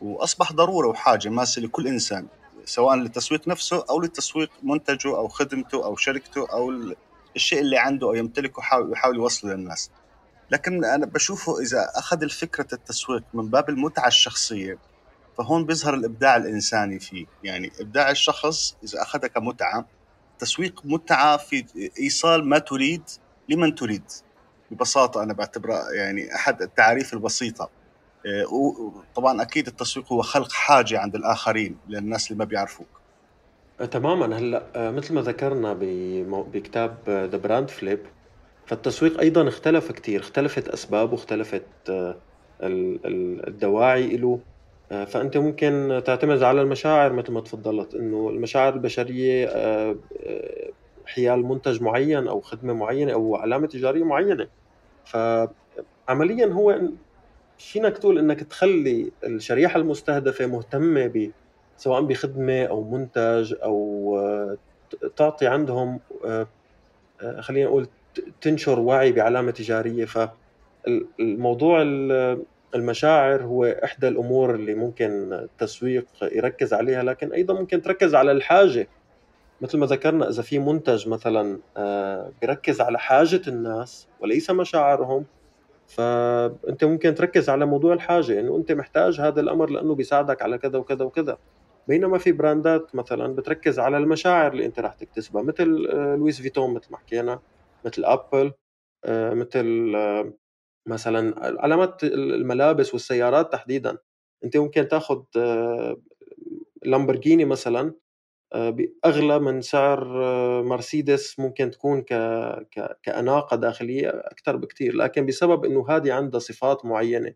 وأصبح 0.00 0.52
ضرورة 0.52 0.88
وحاجة 0.88 1.28
ماسة 1.28 1.62
لكل 1.62 1.86
إنسان 1.86 2.26
سواء 2.64 2.96
للتسويق 2.96 3.48
نفسه 3.48 3.84
أو 3.90 4.00
للتسويق 4.00 4.50
منتجه 4.62 5.16
أو 5.16 5.28
خدمته 5.28 5.84
أو 5.84 5.96
شركته 5.96 6.46
أو 6.52 6.94
الشيء 7.36 7.60
اللي 7.60 7.78
عنده 7.78 8.06
أو 8.06 8.14
يمتلكه 8.14 8.62
يحاول 8.92 9.16
يوصله 9.16 9.54
للناس. 9.54 9.90
لكن 10.54 10.84
أنا 10.84 11.06
بشوفه 11.06 11.60
إذا 11.60 11.90
أخذ 11.94 12.22
الفكرة 12.22 12.66
التسويق 12.72 13.22
من 13.34 13.48
باب 13.48 13.68
المتعة 13.68 14.06
الشخصية 14.06 14.78
فهون 15.38 15.66
بيظهر 15.66 15.94
الإبداع 15.94 16.36
الإنساني 16.36 17.00
فيه. 17.00 17.26
يعني 17.44 17.72
إبداع 17.80 18.10
الشخص 18.10 18.76
إذا 18.84 19.02
اخذها 19.02 19.28
كمتعة 19.28 19.86
تسويق 20.38 20.80
متعة 20.84 21.36
في 21.36 21.64
إيصال 22.00 22.48
ما 22.48 22.58
تريد 22.58 23.02
لمن 23.48 23.74
تريد. 23.74 24.02
ببساطة 24.70 25.22
أنا 25.22 25.32
بعتبرها 25.32 25.92
يعني 25.92 26.34
أحد 26.34 26.62
التعاريف 26.62 27.14
البسيطة. 27.14 27.70
آه، 28.26 28.92
طبعا 29.14 29.42
أكيد 29.42 29.66
التسويق 29.66 30.12
هو 30.12 30.22
خلق 30.22 30.52
حاجة 30.52 31.00
عند 31.00 31.14
الآخرين 31.14 31.76
للناس 31.88 32.26
اللي 32.30 32.38
ما 32.38 32.44
بيعرفوك. 32.44 32.88
آه، 33.80 33.84
تماما. 33.84 34.38
هلأ 34.38 34.66
آه، 34.76 34.90
مثل 34.90 35.14
ما 35.14 35.22
ذكرنا 35.22 35.76
بكتاب 36.52 36.96
The 37.08 37.36
Brand 37.36 37.70
Flip 37.70 38.00
فالتسويق 38.66 39.20
أيضا 39.20 39.48
اختلف 39.48 39.92
كتير 39.92 40.20
اختلفت 40.20 40.68
أسبابه 40.68 41.12
واختلفت 41.12 41.66
آه، 41.90 42.20
الدواعي 43.48 44.16
له 44.16 44.40
آه، 44.92 45.04
فأنت 45.04 45.36
ممكن 45.36 46.02
تعتمد 46.06 46.42
على 46.42 46.62
المشاعر 46.62 47.12
مثل 47.12 47.32
ما 47.32 47.40
تفضلت 47.40 47.94
إنه 47.94 48.30
المشاعر 48.30 48.74
البشرية 48.74 49.46
آه، 49.48 49.96
حيال 51.06 51.42
منتج 51.42 51.82
معين 51.82 52.28
أو 52.28 52.40
خدمة 52.40 52.72
معينة 52.72 53.12
أو 53.12 53.36
علامة 53.36 53.66
تجارية 53.66 54.04
معينة. 54.04 54.48
فعمليا 55.04 56.46
هو 56.46 56.80
فينك 57.58 57.98
تقول 57.98 58.18
إنك 58.18 58.40
تخلي 58.40 59.12
الشريحة 59.24 59.80
المستهدفة 59.80 60.46
مهتمة 60.46 61.06
ب 61.06 61.32
سواء 61.76 62.02
بخدمة 62.02 62.64
أو 62.64 62.90
منتج 62.90 63.54
أو 63.64 64.18
تعطي 65.16 65.46
عندهم 65.46 66.00
خلينا 67.40 67.66
نقول 67.68 67.88
تنشر 68.40 68.80
وعي 68.80 69.12
بعلامة 69.12 69.50
تجارية. 69.50 70.04
فالموضوع 70.04 71.82
المشاعر 72.74 73.42
هو 73.42 73.64
إحدى 73.64 74.08
الأمور 74.08 74.54
اللي 74.54 74.74
ممكن 74.74 75.32
التسويق 75.32 76.06
يركز 76.22 76.74
عليها 76.74 77.02
لكن 77.02 77.32
أيضا 77.32 77.54
ممكن 77.54 77.82
تركز 77.82 78.14
على 78.14 78.32
الحاجة. 78.32 78.88
مثل 79.60 79.78
ما 79.78 79.86
ذكرنا 79.86 80.28
إذا 80.28 80.42
في 80.42 80.58
منتج 80.58 81.08
مثلا 81.08 81.60
آه، 81.76 82.32
بيركز 82.40 82.80
على 82.80 82.98
حاجة 82.98 83.42
الناس 83.48 84.08
وليس 84.20 84.50
مشاعرهم 84.50 85.26
فأنت 85.86 86.84
ممكن 86.84 87.14
تركز 87.14 87.48
على 87.48 87.66
موضوع 87.66 87.92
الحاجة 87.94 88.40
إنه 88.40 88.56
أنت 88.56 88.72
محتاج 88.72 89.20
هذا 89.20 89.40
الأمر 89.40 89.70
لأنه 89.70 89.94
بيساعدك 89.94 90.42
على 90.42 90.58
كذا 90.58 90.78
وكذا 90.78 91.04
وكذا. 91.04 91.38
بينما 91.88 92.18
في 92.18 92.32
براندات 92.32 92.94
مثلا 92.94 93.34
بتركز 93.34 93.78
على 93.78 93.96
المشاعر 93.98 94.52
اللي 94.52 94.66
أنت 94.66 94.80
راح 94.80 94.94
تكتسبها 94.94 95.42
مثل 95.42 95.86
آه، 95.92 96.16
لويس 96.16 96.40
فيتون 96.40 96.74
مثل 96.74 96.92
ما 96.92 96.98
حكينا. 96.98 97.40
مثل 97.84 98.04
ابل 98.04 98.52
آه، 99.04 99.34
مثل 99.34 99.92
آه، 99.96 100.32
مثلا 100.88 101.34
علامات 101.62 102.04
الملابس 102.04 102.94
والسيارات 102.94 103.52
تحديدا. 103.52 103.98
أنت 104.44 104.56
ممكن 104.56 104.88
تاخذ 104.88 105.22
لامبرجيني 106.82 107.44
مثلا 107.44 107.94
بأغلى 108.54 109.38
من 109.38 109.60
سعر 109.60 110.04
مرسيدس 110.62 111.38
ممكن 111.40 111.70
تكون 111.70 112.02
ك... 112.02 112.12
ك... 112.70 112.98
كأناقة 113.02 113.56
داخلية 113.56 114.08
أكثر 114.08 114.56
بكثير 114.56 114.96
لكن 114.96 115.26
بسبب 115.26 115.64
إنه 115.64 115.86
هذه 115.90 116.12
عندها 116.12 116.40
صفات 116.40 116.84
معينة 116.84 117.34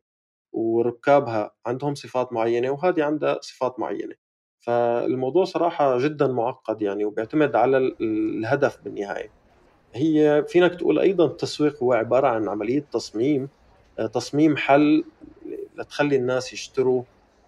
وركابها 0.52 1.54
عندهم 1.66 1.94
صفات 1.94 2.32
معينة 2.32 2.70
وهذه 2.70 3.04
عندها 3.04 3.38
صفات 3.42 3.80
معينة. 3.80 4.14
فالموضوع 4.66 5.44
صراحة 5.44 5.98
جدا 5.98 6.26
معقد 6.26 6.82
يعني 6.82 7.04
وبيعتمد 7.04 7.56
على 7.56 7.78
الهدف 8.00 8.80
بالنهاية. 8.84 9.37
هي 9.94 10.44
فينك 10.48 10.74
تقول 10.74 10.98
أيضا 10.98 11.26
التسويق 11.26 11.82
هو 11.82 11.92
عبارة 11.92 12.28
عن 12.28 12.48
عملية 12.48 12.80
تصميم 12.92 13.48
آه، 13.98 14.06
تصميم 14.06 14.56
حل 14.56 15.04
لتخلي 15.76 16.16
الناس 16.16 16.52
يشتروا 16.52 17.04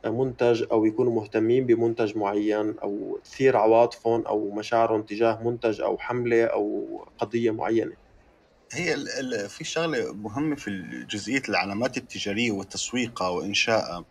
منتج 0.06 0.64
أو 0.72 0.84
يكونوا 0.84 1.12
مهتمين 1.14 1.66
بمنتج 1.66 2.16
معين 2.18 2.78
أو 2.78 3.20
تثير 3.24 3.56
عواطفهم 3.56 4.26
أو 4.26 4.50
مشاعرهم 4.50 5.02
تجاه 5.02 5.42
منتج 5.42 5.80
أو 5.80 5.98
حملة 5.98 6.44
أو 6.44 6.98
قضية 7.18 7.50
معينة. 7.50 7.96
هي 8.72 8.96
في 9.48 9.64
شغلة 9.64 10.12
مهمة 10.14 10.56
في 10.56 10.70
جزئية 11.10 11.42
العلامات 11.48 11.96
التجارية 11.96 12.50
وتسويقها 12.52 13.28
وإنشائها 13.28 14.04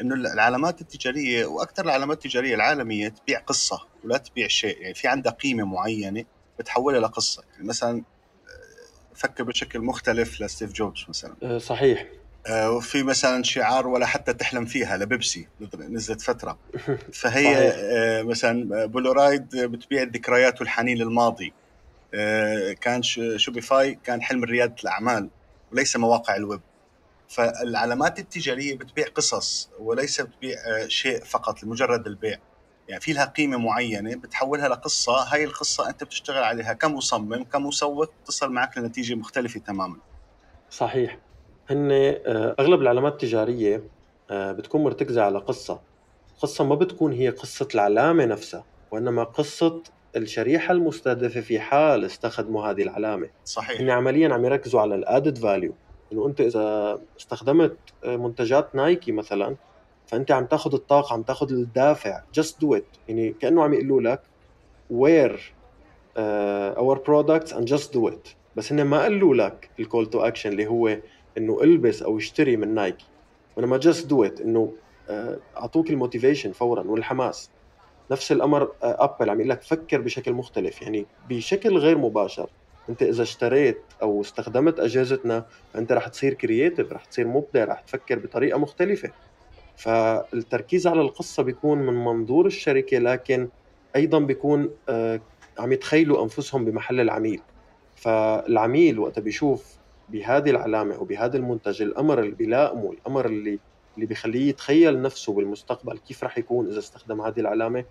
إنه 0.00 0.14
العلامات 0.14 0.80
التجارية 0.80 1.46
وأكثر 1.46 1.84
العلامات 1.84 2.16
التجارية 2.26 2.54
العالمية 2.54 3.08
تبيع 3.08 3.38
قصة 3.40 3.78
ولا 4.04 4.18
تبيع 4.18 4.48
شيء 4.48 4.80
يعني 4.82 4.94
في 4.94 5.08
عندها 5.08 5.32
قيمة 5.32 5.64
معينة 5.64 6.24
بتحولها 6.58 7.00
لقصه 7.00 7.42
يعني 7.52 7.68
مثلا 7.68 7.98
آه، 7.98 9.14
فكر 9.14 9.44
بشكل 9.44 9.80
مختلف 9.80 10.40
لستيف 10.40 10.72
جوبز 10.72 11.04
مثلا. 11.08 11.34
آه، 11.42 11.58
صحيح. 11.58 12.06
آه، 12.46 12.70
وفي 12.70 13.02
مثلا 13.02 13.42
شعار 13.42 13.86
ولا 13.86 14.06
حتى 14.06 14.32
تحلم 14.32 14.64
فيها 14.64 14.96
لبيبسي 14.96 15.48
نزلت 15.74 16.20
فترة. 16.20 16.58
فهي 17.12 17.54
صحيح. 17.54 18.26
مثلا 18.26 18.86
بولورايد 18.86 19.56
بتبيع 19.56 20.02
الذكريات 20.02 20.60
والحنين 20.60 20.98
للماضي. 20.98 21.52
كان 22.80 23.02
Shopify 23.36 23.98
كان 24.04 24.22
حلم 24.22 24.44
رياده 24.44 24.74
الأعمال 24.82 25.28
وليس 25.72 25.96
مواقع 25.96 26.36
الويب. 26.36 26.60
فالعلامات 27.28 28.18
التجارية 28.18 28.76
بتبيع 28.78 29.06
قصص 29.14 29.70
وليس 29.78 30.20
بتبيع 30.20 30.56
شيء 30.88 31.24
فقط 31.24 31.62
لمجرد 31.62 32.06
البيع. 32.06 32.38
يعني 32.88 33.00
في 33.00 33.12
لها 33.12 33.24
قيمة 33.24 33.56
معينة 33.56 34.16
بتحولها 34.16 34.68
لقصة 34.68 35.12
هاي 35.12 35.44
القصة 35.44 35.88
أنت 35.88 36.04
بتشتغل 36.04 36.42
عليها 36.42 36.72
كمصمم 36.72 37.44
كمسوق 37.44 38.10
تصل 38.26 38.50
معك 38.52 38.78
لنتيجة 38.78 39.14
مختلفة 39.14 39.60
تماما. 39.60 39.96
صحيح. 40.70 41.18
هن 41.70 41.88
آه، 41.92 42.54
أغلب 42.60 42.82
العلامات 42.82 43.12
التجارية 43.12 43.84
آه، 44.30 44.52
بتكون 44.52 44.84
مرتكزة 44.84 45.22
على 45.22 45.38
قصة. 45.38 45.80
قصة 46.42 46.64
ما 46.64 46.74
بتكون 46.74 47.12
هي 47.12 47.28
قصة 47.28 47.68
العلامة 47.74 48.24
نفسها 48.24 48.64
وإنما 48.92 49.24
قصة 49.24 49.82
الشريحة 50.16 50.72
المستهدفة 50.72 51.40
في 51.40 51.60
حال 51.60 52.04
استخدموا 52.04 52.66
هذه 52.66 52.82
العلامة. 52.82 53.30
صحيح. 53.44 53.80
هن 53.80 53.90
عمليا 53.90 54.34
عم 54.34 54.44
يركزوا 54.44 54.80
على 54.80 54.94
الادد 54.94 55.38
فاليو 55.38 55.74
إنه 56.12 56.26
أنت 56.26 56.40
إذا 56.40 56.98
استخدمت 57.20 57.76
آه، 58.04 58.16
منتجات 58.16 58.74
Nike 58.74 59.12
مثلا 59.12 59.56
فأنت 60.06 60.30
عم 60.30 60.46
تاخذ 60.46 60.74
الطاقة 60.74 61.14
عم 61.14 61.22
تاخذ 61.22 61.52
الدافع. 61.52 62.22
just 62.34 62.60
do 62.60 62.74
it 62.74 62.86
يعني 63.08 63.32
كأنه 63.40 63.62
عم 63.62 63.74
يقولوا 63.74 64.00
لك 64.00 64.22
wear 64.90 65.54
our 66.16 66.98
products 66.98 67.52
and 67.52 67.64
just 67.64 67.94
do 67.94 68.08
it 68.08 68.28
بس 68.56 68.72
هن 68.72 68.82
ما 68.82 69.02
قالوا 69.02 69.34
لك 69.34 69.70
ال 69.80 69.86
call 69.86 70.10
to 70.10 70.20
action 70.20 70.50
اللي 70.50 70.66
هو 70.66 70.98
إنه 71.38 71.62
البس 71.62 72.02
أو 72.02 72.18
اشتري 72.18 72.56
من 72.56 72.74
Nike 72.74 73.06
وانما 73.56 73.76
just 73.76 74.06
do 74.06 74.24
it 74.24 74.40
إنه 74.40 74.72
آه، 75.10 75.38
أعطوك 75.56 75.90
ال 75.90 75.96
motivation 75.96 76.52
فورا 76.52 76.82
والحماس. 76.82 77.50
نفس 78.10 78.32
الأمر 78.32 78.72
Apple 78.82 79.28
آه، 79.28 79.32
عم 79.32 79.38
يقول 79.40 79.50
لك 79.50 79.62
فكر 79.62 80.00
بشكل 80.00 80.32
مختلف. 80.32 80.82
يعني 80.82 81.06
بشكل 81.28 81.78
غير 81.78 81.98
مباشر. 81.98 82.50
أنت 82.88 83.02
إذا 83.02 83.22
اشتريت 83.22 83.82
أو 84.02 84.20
استخدمت 84.20 84.80
أجهزتنا 84.80 85.46
فأنت 85.72 85.92
رح 85.92 86.08
تصير 86.08 86.34
كرييتيف 86.34 86.92
رح 86.92 87.04
تصير 87.04 87.26
مبدع 87.26 87.64
رح 87.64 87.80
تفكر 87.80 88.18
بطريقة 88.18 88.58
مختلفة. 88.58 89.10
فالتركيز 89.76 90.86
على 90.86 91.00
القصة 91.00 91.42
بيكون 91.42 91.78
من 91.78 92.04
منظور 92.04 92.46
الشركة 92.46 92.98
لكن 92.98 93.48
أيضا 93.96 94.18
بيكون 94.18 94.70
آه، 94.88 95.20
عم 95.58 95.72
يتخيلوا 95.72 96.22
أنفسهم 96.22 96.64
بمحل 96.64 97.00
العميل. 97.00 97.40
فالعميل 97.96 98.98
وقت 98.98 99.18
بيشوف 99.18 99.76
بهذه 100.08 100.50
العلامة 100.50 100.94
أو 100.94 101.04
بهذا 101.04 101.36
المنتج 101.36 101.82
الأمر 101.82 102.18
اللي 102.20 102.34
بيلائمه 102.34 102.92
الأمر 102.92 103.26
اللي 103.26 103.58
اللي 103.94 104.06
بيخليه 104.06 104.48
يتخيل 104.48 105.02
نفسه 105.02 105.32
بالمستقبل 105.32 105.98
كيف 105.98 106.24
راح 106.24 106.38
يكون 106.38 106.66
إذا 106.66 106.78
استخدم 106.78 107.20
هذه 107.20 107.40
العلامة 107.40 107.84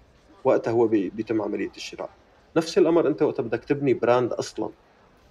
وقتها 0.44 0.72
هو 0.72 0.88
بيتم 0.88 1.42
عملية 1.42 1.72
الشراء. 1.78 2.10
نفس 2.58 2.78
الأمر 2.78 3.08
أنت 3.08 3.22
وقت 3.22 3.42
بدك 3.42 3.64
تبني 3.66 3.94
brand 3.94 4.34
أصلا 4.34 4.70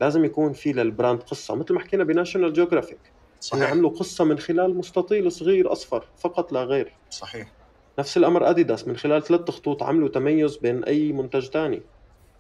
لازم 0.00 0.24
يكون 0.24 0.52
في 0.52 0.72
لل 0.72 0.86
brand 0.86 1.22
قصة 1.22 1.54
مثل 1.54 1.74
ما 1.74 1.80
حكينا 1.80 2.04
ب 2.04 2.09
National 2.09 2.52
Geographic 2.52 3.12
صحيح. 3.42 3.70
عملوا 3.70 3.90
قصة 3.90 4.24
من 4.24 4.38
خلال 4.38 4.76
مستطيل 4.76 5.32
صغير 5.32 5.72
أصفر 5.72 6.06
فقط 6.16 6.52
لا 6.52 6.64
غير. 6.64 6.92
صحيح. 7.10 7.52
نفس 7.98 8.16
الأمر 8.16 8.50
أديداس 8.50 8.88
من 8.88 8.96
خلال 8.96 9.22
ثلاث 9.22 9.50
خطوط 9.50 9.82
عملوا 9.82 10.08
تميز 10.08 10.56
بين 10.56 10.84
أي 10.84 11.12
منتج 11.12 11.48
ثاني 11.50 11.82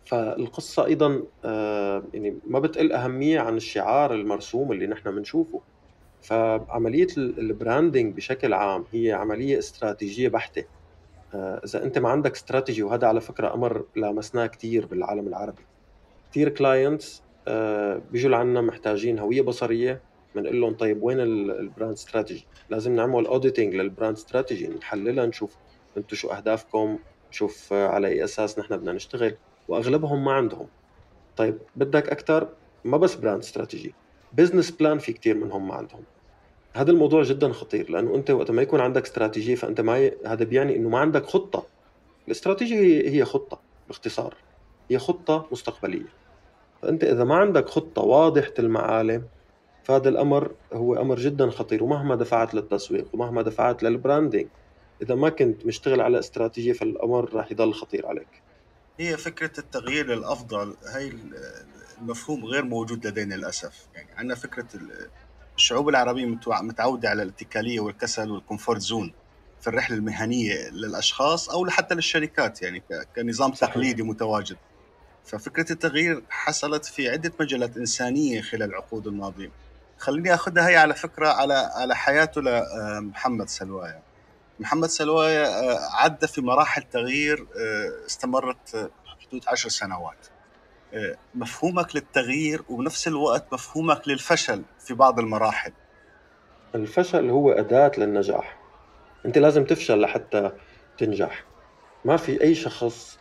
فالقصة 0.04 0.84
أيضا 0.86 1.22
آه، 1.44 2.08
يعني 2.14 2.40
ما 2.46 2.58
بتقل 2.58 2.92
أهمية 2.92 3.40
عن 3.40 3.56
الشعار 3.56 4.14
المرسوم 4.14 4.72
اللي 4.72 4.86
نحن 4.86 5.10
بنشوفه 5.10 5.62
فعملية 6.20 7.06
ال 7.18 7.29
branding 7.29 8.16
بشكل 8.16 8.52
عام 8.54 8.84
هي 8.90 9.12
عملية 9.12 9.58
استراتيجية 9.58 10.28
بحتة. 10.28 10.64
آه، 11.34 11.60
إذا 11.64 11.84
أنت 11.84 11.98
ما 11.98 12.08
عندك 12.08 12.32
استراتيجي 12.32 12.82
وهذا 12.82 13.06
على 13.08 13.20
فكرة 13.20 13.54
أمر 13.54 13.86
لامسناه 13.96 14.46
كثير 14.46 14.86
بالعالم 14.86 15.28
العربي. 15.28 15.68
كثير 16.30 16.48
clients 16.48 17.24
آه، 17.48 17.96
بيجوا 18.10 18.30
لعنا 18.30 18.60
محتاجين 18.60 19.18
هوية 19.18 19.42
بصرية 19.42 20.11
بنقول 20.34 20.60
لهم 20.60 20.74
طيب 20.74 21.02
وين 21.02 21.20
ال 21.20 21.32
brand 21.32 21.92
strategy 21.92 22.46
لازم 22.70 22.96
نعمل 22.96 23.26
auditing 23.26 23.74
لل 23.74 23.86
brand 23.86 24.16
strategy 24.16 24.68
نحللها 24.68 25.26
نشوف 25.26 25.56
أنتم 25.96 26.16
شو 26.16 26.28
أهدافكم 26.28 26.98
نشوف 27.30 27.72
على 27.72 28.08
أي 28.08 28.24
أساس 28.24 28.58
نحن 28.58 28.76
بدنا 28.76 28.92
نشتغل. 28.92 29.34
وأغلبهم 29.68 30.24
ما 30.24 30.32
عندهم. 30.32 30.66
طيب 31.36 31.58
بدك 31.76 32.08
أكثر 32.08 32.48
ما 32.84 32.96
بس 32.96 33.14
brand 33.14 33.38
strategy 33.42 33.94
business 34.32 34.70
plan 34.70 34.98
في 34.98 35.12
كثير 35.12 35.36
منهم 35.36 35.68
ما 35.68 35.74
عندهم. 35.74 36.02
هذا 36.74 36.90
الموضوع 36.90 37.22
جدا 37.22 37.52
خطير 37.52 37.90
لأنه 37.90 38.14
أنت 38.14 38.30
وقت 38.30 38.50
ما 38.50 38.62
يكون 38.62 38.80
عندك 38.80 39.02
استراتيجيه 39.02 39.54
فأنت 39.54 39.80
ما 39.80 39.98
ي... 39.98 40.16
هذا 40.26 40.44
بيعني 40.44 40.76
إنه 40.76 40.88
ما 40.88 40.98
عندك 40.98 41.26
خطة. 41.26 41.66
الاستراتيجيه 42.26 42.76
هي 42.76 43.10
هي 43.10 43.24
خطة 43.24 43.60
باختصار. 43.88 44.34
هي 44.90 44.98
خطة 44.98 45.46
مستقبلية. 45.52 46.08
فأنت 46.82 47.04
إذا 47.04 47.24
ما 47.24 47.34
عندك 47.34 47.68
خطة 47.68 48.02
واضحة 48.02 48.54
المعالم 48.58 49.24
فهذا 49.84 50.08
الأمر 50.08 50.54
هو 50.72 50.94
أمر 50.94 51.18
جدا 51.18 51.50
خطير 51.50 51.84
ومهما 51.84 52.14
دفعت 52.14 52.54
للتسويق 52.54 53.08
ومهما 53.12 53.42
دفعت 53.42 53.82
للبراندنج 53.82 54.46
إذا 55.02 55.14
ما 55.14 55.28
كنت 55.28 55.66
مشتغل 55.66 56.00
على 56.00 56.18
استراتيجية 56.18 56.72
فالأمر 56.72 57.34
راح 57.34 57.50
يضل 57.52 57.74
خطير 57.74 58.06
عليك. 58.06 58.42
هي 59.00 59.16
فكرة 59.16 59.52
التغيير 59.58 60.06
للافضل 60.06 60.74
هي 60.86 61.12
المفهوم 62.00 62.44
غير 62.44 62.64
موجود 62.64 63.06
لدينا 63.06 63.34
للأسف. 63.34 63.86
يعني 63.94 64.08
عندنا 64.16 64.34
فكرة 64.34 64.66
الشعوب 65.56 65.88
العربية 65.88 66.26
متعودة 66.46 67.08
على 67.08 67.22
الاتكالية 67.22 67.80
والكسل 67.80 68.30
وال 68.30 68.41
comfort 68.41 68.80
zone 68.80 69.12
في 69.60 69.66
الرحلة 69.68 69.96
المهنية 69.96 70.70
للأشخاص 70.70 71.50
أو 71.50 71.66
حتى 71.66 71.94
للشركات 71.94 72.62
يعني 72.62 72.82
كنظام. 73.16 73.52
تقليدي 73.52 74.02
متواجد. 74.02 74.56
ففكرة 75.24 75.72
التغيير 75.72 76.22
حصلت 76.28 76.84
في 76.84 77.08
عدة 77.08 77.32
مجالات 77.40 77.76
إنسانية 77.76 78.40
خلال 78.40 78.70
العقود 78.70 79.06
الماضية. 79.06 79.50
خليني 80.02 80.34
اخذها 80.34 80.68
هي 80.68 80.76
على 80.76 80.94
فكرة 80.94 81.28
على 81.28 81.54
على 81.54 81.96
حياته 81.96 82.40
لمحمد 82.40 83.48
سلواية. 83.48 84.02
محمد 84.60 84.88
سلواية 84.88 85.46
آه، 85.46 85.78
عدى 85.92 86.26
في 86.26 86.40
مراحل 86.40 86.82
تغيير 86.82 87.40
آه، 87.40 88.06
استمرت 88.06 88.90
حدود 89.06 89.42
عشر 89.48 89.68
سنوات. 89.68 90.26
آه، 90.94 91.16
مفهومك 91.34 91.96
للتغيير 91.96 92.62
وبنفس 92.68 93.08
الوقت 93.08 93.44
مفهومك 93.52 94.08
للفشل 94.08 94.62
في 94.78 94.94
بعض 94.94 95.18
المراحل. 95.18 95.72
الفشل 96.74 97.30
هو 97.30 97.52
أداة 97.52 97.92
للنجاح. 97.98 98.58
أنت 99.26 99.38
لازم 99.38 99.64
تفشل 99.64 100.00
لحتى 100.00 100.50
تنجح. 100.98 101.44
ما 102.04 102.16
في 102.16 102.42
أي 102.42 102.54
شخص 102.54 103.18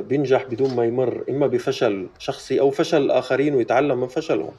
بينجح 0.00 0.44
بدون 0.44 0.76
ما 0.76 0.84
يمر 0.84 1.24
إما 1.28 1.46
بفشل 1.46 2.08
شخصي 2.18 2.60
أو 2.60 2.70
فشل 2.70 3.02
الآخرين 3.02 3.54
ويتعلم 3.54 4.00
من 4.00 4.08
فشلهم. 4.08 4.52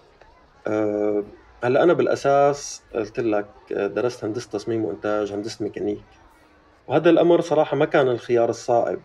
هلا 1.63 1.83
أنا 1.83 1.93
بالأساس 1.93 2.81
قلت 2.95 3.19
لك 3.19 3.45
درست 3.71 4.23
هندسة 4.23 4.49
تصميم 4.49 4.85
وإنتاج 4.85 5.31
هندسة 5.31 5.63
ميكانيك. 5.63 6.01
وهذا 6.87 7.09
الأمر 7.09 7.41
صراحة 7.41 7.77
ما 7.77 7.85
كان 7.85 8.07
الخيار 8.07 8.49
الصائب 8.49 8.99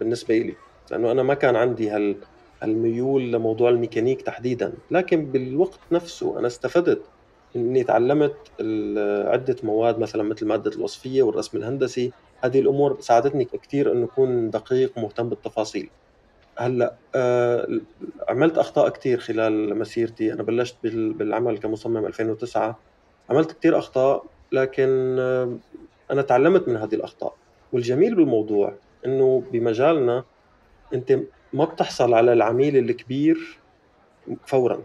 بالنسبة 0.00 0.38
لي 0.38 0.54
لأنه 0.90 1.12
أنا 1.12 1.22
ما 1.22 1.34
كان 1.34 1.56
عندي 1.56 1.90
هال 1.90 2.16
الميول 2.62 3.32
لموضوع 3.32 3.70
الميكانيك 3.70 4.22
تحديدا. 4.22 4.72
لكن 4.90 5.24
بالوقت 5.26 5.80
نفسه 5.92 6.38
أنا 6.38 6.46
استفدت 6.46 7.02
إني 7.56 7.84
تعلمت 7.84 8.36
عدة 9.28 9.56
مواد 9.62 9.98
مثلا 9.98 10.22
مثل 10.22 10.46
مادة 10.46 10.70
الوصفية 10.70 11.22
والرسم 11.22 11.58
الهندسي. 11.58 12.12
هذه 12.40 12.60
الأمور 12.60 13.00
ساعدتني 13.00 13.44
كثير 13.44 13.92
إنه 13.92 14.04
أكون 14.04 14.50
دقيق 14.50 14.98
ومهتم 14.98 15.28
بالتفاصيل. 15.28 15.90
هلأ 16.58 16.94
آه 17.14 17.68
عملت 18.28 18.58
أخطاء 18.58 18.88
كثير 18.88 19.18
خلال 19.20 19.78
مسيرتي. 19.78 20.32
أنا 20.32 20.42
بلشت 20.42 20.76
بالعمل 20.84 21.58
كمصمم 21.58 22.06
2009 22.06 22.78
عملت 23.30 23.52
كثير 23.52 23.78
أخطاء 23.78 24.24
لكن 24.52 25.16
آه 25.18 25.58
أنا 26.10 26.22
تعلمت 26.22 26.68
من 26.68 26.76
هذه 26.76 26.94
الأخطاء. 26.94 27.34
والجميل 27.72 28.14
بالموضوع 28.14 28.74
إنه 29.06 29.42
بمجالنا 29.52 30.24
أنت 30.94 31.18
ما 31.52 31.64
بتحصل 31.64 32.14
على 32.14 32.32
العميل 32.32 32.76
الكبير 32.76 33.58
فورا. 34.46 34.82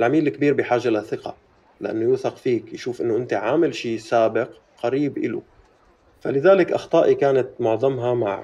العميل 0.00 0.26
الكبير 0.26 0.54
بحاجة 0.54 0.88
لثقة 0.90 1.36
لأنه 1.80 2.02
يوثق 2.02 2.36
فيك 2.36 2.72
يشوف 2.72 3.00
إنه 3.00 3.16
أنت 3.16 3.32
عامل 3.32 3.74
شيء 3.74 3.98
سابق 3.98 4.48
قريب 4.82 5.18
إله. 5.18 5.42
فلذلك 6.20 6.72
أخطائي 6.72 7.14
كانت 7.14 7.48
معظمها 7.60 8.14
مع 8.14 8.42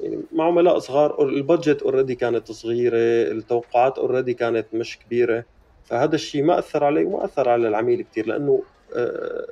يعني 0.00 0.20
مع 0.32 0.44
عملاء 0.44 0.78
صغار 0.78 1.22
ال 1.22 1.31
budget 1.31 1.82
already 1.82 2.14
كانت 2.14 2.52
صغيرة 2.52 2.96
التوقعات 3.32 3.98
already 3.98 4.34
كانت 4.34 4.66
مش 4.72 4.98
كبيرة. 4.98 5.44
فهذا 5.84 6.14
الشيء 6.14 6.42
ما 6.42 6.58
أثر 6.58 6.84
علي 6.84 7.04
وما 7.04 7.24
أثر 7.24 7.48
على 7.48 7.68
العميل 7.68 8.02
كثير 8.02 8.26
لأنه 8.26 8.62
آه، 8.96 9.46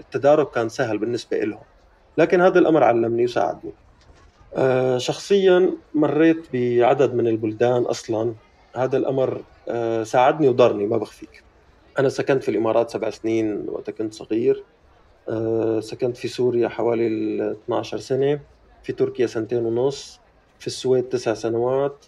التدارك 0.00 0.50
كان 0.50 0.68
سهل 0.68 0.98
بالنسبة 0.98 1.36
لهم 1.36 1.62
لكن 2.18 2.40
هذا 2.40 2.58
الأمر 2.58 2.84
علمني 2.84 3.24
وساعدني. 3.24 3.72
آه، 4.54 4.98
شخصيا 4.98 5.70
مريت 5.94 6.46
بعدد 6.52 7.14
من 7.14 7.26
البلدان 7.26 7.82
أصلا. 7.82 8.34
هذا 8.76 8.96
الأمر 8.96 9.42
آه، 9.68 10.02
ساعدني 10.02 10.48
وضرني 10.48 10.86
ما 10.86 10.96
بخفيك. 10.96 11.42
أنا 11.98 12.08
سكنت 12.08 12.42
في 12.42 12.50
الإمارات 12.50 12.90
سبع 12.90 13.10
سنين 13.10 13.64
وقت 13.68 13.90
كنت 13.90 14.14
صغير. 14.14 14.64
سكنت 15.80 16.16
في 16.16 16.28
سوريا 16.28 16.68
حوالي 16.68 17.06
12 17.64 17.98
سنة. 17.98 18.40
في 18.82 18.92
تركيا 18.92 19.26
سنتين 19.26 19.64
ونص. 19.66 20.20
في 20.58 20.66
السويد 20.66 21.04
تسع 21.04 21.34
سنوات. 21.34 22.06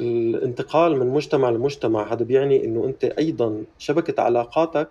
الانتقال 0.00 0.98
من 0.98 1.06
مجتمع 1.06 1.50
لمجتمع 1.50 2.12
هذا 2.12 2.24
بيعني 2.24 2.64
إنه 2.64 2.84
أنت 2.84 3.04
أيضا 3.04 3.64
شبكة 3.78 4.22
علاقاتك 4.22 4.88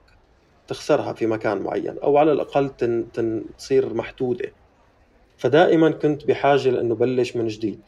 تخسرها 0.68 1.14
في 1.14 1.26
مكان 1.26 1.58
معين 1.58 1.97
أو 2.04 2.18
على 2.18 2.32
الأقل 2.32 2.70
تن 2.70 3.12
تن 3.14 3.43
تصير 3.58 3.93
محدودة. 3.93 4.52
فدائما 5.38 5.91
كنت 5.91 6.26
بحاجة 6.28 6.70
لإنه 6.70 6.95
بلش 6.95 7.36
من 7.36 7.47
جديد. 7.47 7.82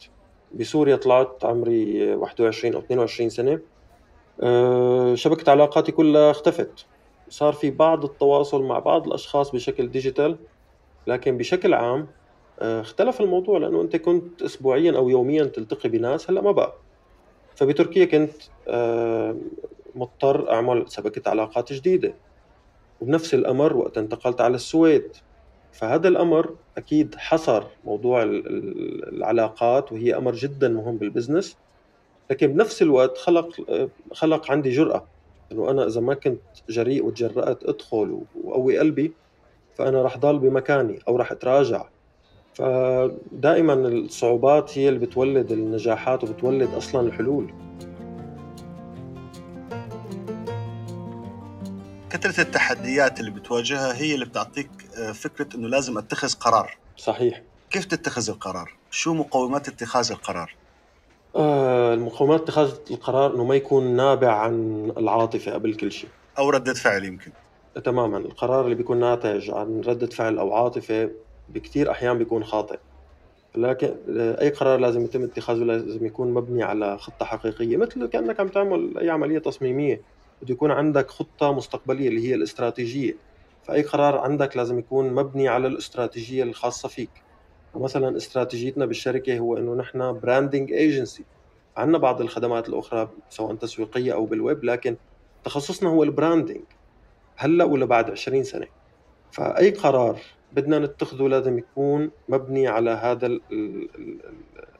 بسوريا 0.54 0.96
طلعت 0.96 1.44
عمري 1.44 2.14
21 2.14 2.74
أو 2.74 2.80
22 2.80 3.30
سنة. 3.30 3.60
آه، 4.42 5.14
شبكة 5.14 5.50
علاقاتي 5.50 5.92
كلها 5.92 6.30
اختفت. 6.30 6.86
صار 7.34 7.52
في 7.52 7.70
بعض 7.70 8.04
التواصل 8.04 8.62
مع 8.62 8.78
بعض 8.78 9.06
الأشخاص 9.06 9.50
بشكل 9.50 9.90
ديجيتال 9.90 10.36
لكن 11.06 11.38
بشكل 11.38 11.74
عام 11.74 12.06
آه، 12.60 12.80
اختلف 12.80 13.20
الموضوع 13.20 13.58
لأنه 13.58 13.82
أنت 13.82 13.96
كنت 13.96 14.42
اسبوعيا 14.42 14.96
أو 14.96 15.08
يوميا 15.08 15.44
تلتقي 15.44 15.88
بناس 15.88 16.30
هلأ 16.30 16.40
ما 16.40 16.52
بقى. 16.52 16.74
فبتركيا 17.56 18.04
كنت 18.04 18.32
آه، 18.68 19.36
مضطر 19.94 20.50
أعمل 20.52 20.84
شبكه 20.92 21.30
علاقات 21.30 21.72
جديدة. 21.72 22.14
وبنفس 23.00 23.34
الأمر 23.34 23.76
وقت 23.76 23.98
انتقلت 23.98 24.40
على 24.40 24.54
السويد. 24.54 25.16
فهذا 25.72 26.08
الأمر 26.08 26.56
أكيد 26.76 27.14
حصر 27.14 27.64
موضوع 27.84 28.22
العلاقات 28.22 29.92
وهي 29.92 30.16
أمر 30.16 30.34
جدا 30.34 30.68
مهم 30.68 30.96
بالبزنس 30.98 31.56
لكن 32.30 32.46
بنفس 32.46 32.82
الوقت 32.82 33.18
خلق 33.18 33.70
آه، 33.70 33.88
خلق 34.12 34.50
عندي 34.50 34.70
جرأة. 34.70 35.13
إنه 35.54 35.70
أنا 35.70 35.86
إذا 35.86 36.00
ما 36.00 36.14
كنت 36.14 36.40
جريء 36.68 37.06
وتجرأت 37.06 37.64
أدخل 37.64 38.20
وأقوي 38.44 38.78
قلبي 38.78 39.12
فأنا 39.74 40.02
راح 40.02 40.18
ضل 40.18 40.38
بمكاني 40.38 40.98
أو 41.08 41.16
راح 41.16 41.32
أتراجع 41.32 41.84
فدائما 42.54 43.74
الصعوبات 43.74 44.78
هي 44.78 44.88
اللي 44.88 45.00
بتولد 45.00 45.52
النجاحات 45.52 46.24
وبتولد 46.24 46.74
أصلا 46.74 47.08
الحلول 47.08 47.52
كثرة 52.10 52.40
التحديات 52.40 53.20
اللي 53.20 53.30
بتواجهها 53.30 53.96
هي 53.96 54.14
اللي 54.14 54.24
بتعطيك 54.24 54.70
آه، 54.98 55.12
فكرة 55.12 55.56
إنه 55.56 55.68
لازم 55.68 55.98
أتخذ 55.98 56.32
قرار 56.32 56.76
صحيح 56.96 57.42
كيف 57.70 57.84
تتخذ 57.84 58.30
القرار؟ 58.30 58.72
شو 58.90 59.14
مقومات 59.14 59.68
اتخاذ 59.68 60.12
القرار؟ 60.12 60.54
آه، 61.36 61.94
المقومات 61.94 62.40
اتخاذ 62.40 62.74
القرار 62.90 63.34
إنه 63.34 63.44
ما 63.44 63.54
يكون 63.54 63.96
نابع 63.96 64.32
عن 64.32 64.92
العاطفة 64.96 65.52
قبل 65.52 65.74
كل 65.74 65.92
شيء. 65.92 66.10
أو 66.38 66.50
ردة 66.50 66.74
فعل 66.74 67.04
يمكن. 67.04 67.32
تماما. 67.84 68.18
القرار 68.18 68.64
اللي 68.64 68.74
بيكون 68.74 69.00
ناتج 69.00 69.50
عن 69.50 69.80
ردة 69.80 70.06
فعل 70.06 70.38
أو 70.38 70.52
عاطفة 70.54 71.10
بكثير 71.48 71.90
أحيان 71.90 72.18
بيكون 72.18 72.44
خاطئ. 72.44 72.78
لكن 73.56 73.94
أي 74.18 74.50
قرار 74.50 74.78
لازم 74.78 75.04
يتم 75.04 75.22
اتخاذه 75.24 75.58
لازم 75.64 76.06
يكون 76.06 76.34
مبني 76.34 76.62
على 76.62 76.98
خطة 76.98 77.26
حقيقية 77.26 77.76
مثل 77.76 78.06
كأنك 78.06 78.40
عم 78.40 78.48
تعمل 78.48 78.98
أي 78.98 79.10
عملية 79.10 79.38
تصميمية. 79.38 80.04
بده 80.42 80.52
يكون 80.54 80.70
عندك 80.70 81.10
خطة 81.10 81.52
مستقبلية 81.52 82.08
اللي 82.08 82.28
هي 82.28 82.34
الاستراتيجية. 82.34 83.20
فأي 83.62 83.82
قرار 83.82 84.18
عندك 84.18 84.56
لازم 84.56 84.78
يكون 84.78 85.14
مبني 85.14 85.48
على 85.48 85.66
الاستراتيجية 85.66 86.42
الخاصة 86.42 86.88
فيك. 86.88 87.24
مثلا 87.76 88.16
استراتيجيتنا 88.16 88.86
بالشركة 88.86 89.38
هو 89.38 89.56
إنه 89.56 89.74
نحن 89.74 90.20
branding 90.20 90.72
agency 90.72 91.24
عندنا 91.76 91.98
بعض 91.98 92.20
الخدمات 92.20 92.68
الأخرى 92.68 93.08
سواء 93.30 93.54
تسويقية 93.54 94.12
أو 94.12 94.26
بالويب 94.26 94.64
لكن 94.64 94.96
تخصصنا 95.44 95.88
هو 95.88 96.02
ال 96.02 96.09
branding 96.09 96.64
هلأ 97.36 97.64
ولا 97.64 97.84
بعد 97.84 98.10
20 98.10 98.44
سنة. 98.44 98.66
فأي 99.32 99.70
قرار 99.70 100.18
بدنا 100.52 100.78
نتخذه 100.78 101.22
لازم 101.22 101.58
يكون 101.58 102.10
مبني 102.28 102.68
على 102.68 102.90
هذا 102.90 103.26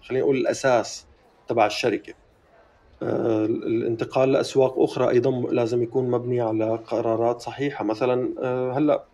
خلينا 0.03 0.25
نقول 0.25 0.37
الأساس 0.37 1.07
تبع 1.49 1.67
الشركة. 1.67 2.15
آه، 3.03 3.45
الانتقال 3.45 4.33
لأسواق 4.33 4.79
أخرى 4.79 5.11
أيضا 5.11 5.31
لازم 5.31 5.83
يكون 5.83 6.11
مبني 6.11 6.41
على 6.41 6.77
قرارات 6.77 7.41
صحيحة. 7.41 7.85
مثلا 7.85 8.35
آه، 8.43 8.73
هلأ 8.73 9.05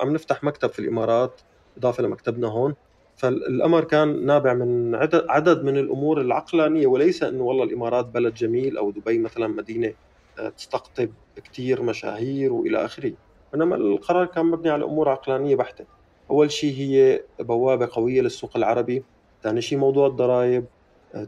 عم 0.00 0.12
نفتح 0.12 0.44
مكتب 0.44 0.68
في 0.70 0.78
الإمارات 0.78 1.40
إضافة 1.76 2.02
لمكتبنا 2.02 2.48
هون. 2.48 2.74
فالأمر 3.18 3.84
كان 3.84 4.26
نابع 4.26 4.54
من 4.54 4.94
عدد 5.28 5.62
من 5.64 5.76
الأمور 5.78 6.20
العقلانية 6.20 6.86
وليس 6.86 7.22
إنه 7.22 7.44
والله 7.44 7.64
الإمارات 7.64 8.06
بلد 8.06 8.34
جميل 8.34 8.76
أو 8.78 8.90
دبي 8.90 9.18
مثلا 9.18 9.46
مدينة 9.48 9.94
تستقطب 10.56 11.14
كثير 11.44 11.82
مشاهير 11.82 12.52
وإلى 12.52 12.84
آخره. 12.84 13.14
إنما 13.54 13.76
القرار 13.76 14.26
كان 14.26 14.46
مبني 14.46 14.70
على 14.70 14.84
أمور 14.84 15.08
عقلانية 15.08 15.56
بحتة. 15.56 15.86
أول 16.30 16.50
شيء 16.52 16.74
هي 16.74 17.24
بوابة 17.40 17.88
قوية 17.92 18.20
للسوق 18.22 18.56
العربي. 18.56 19.06
ثاني 19.42 19.60
شيء 19.62 19.78
موضوع 19.78 20.06
الضرائب. 20.06 20.68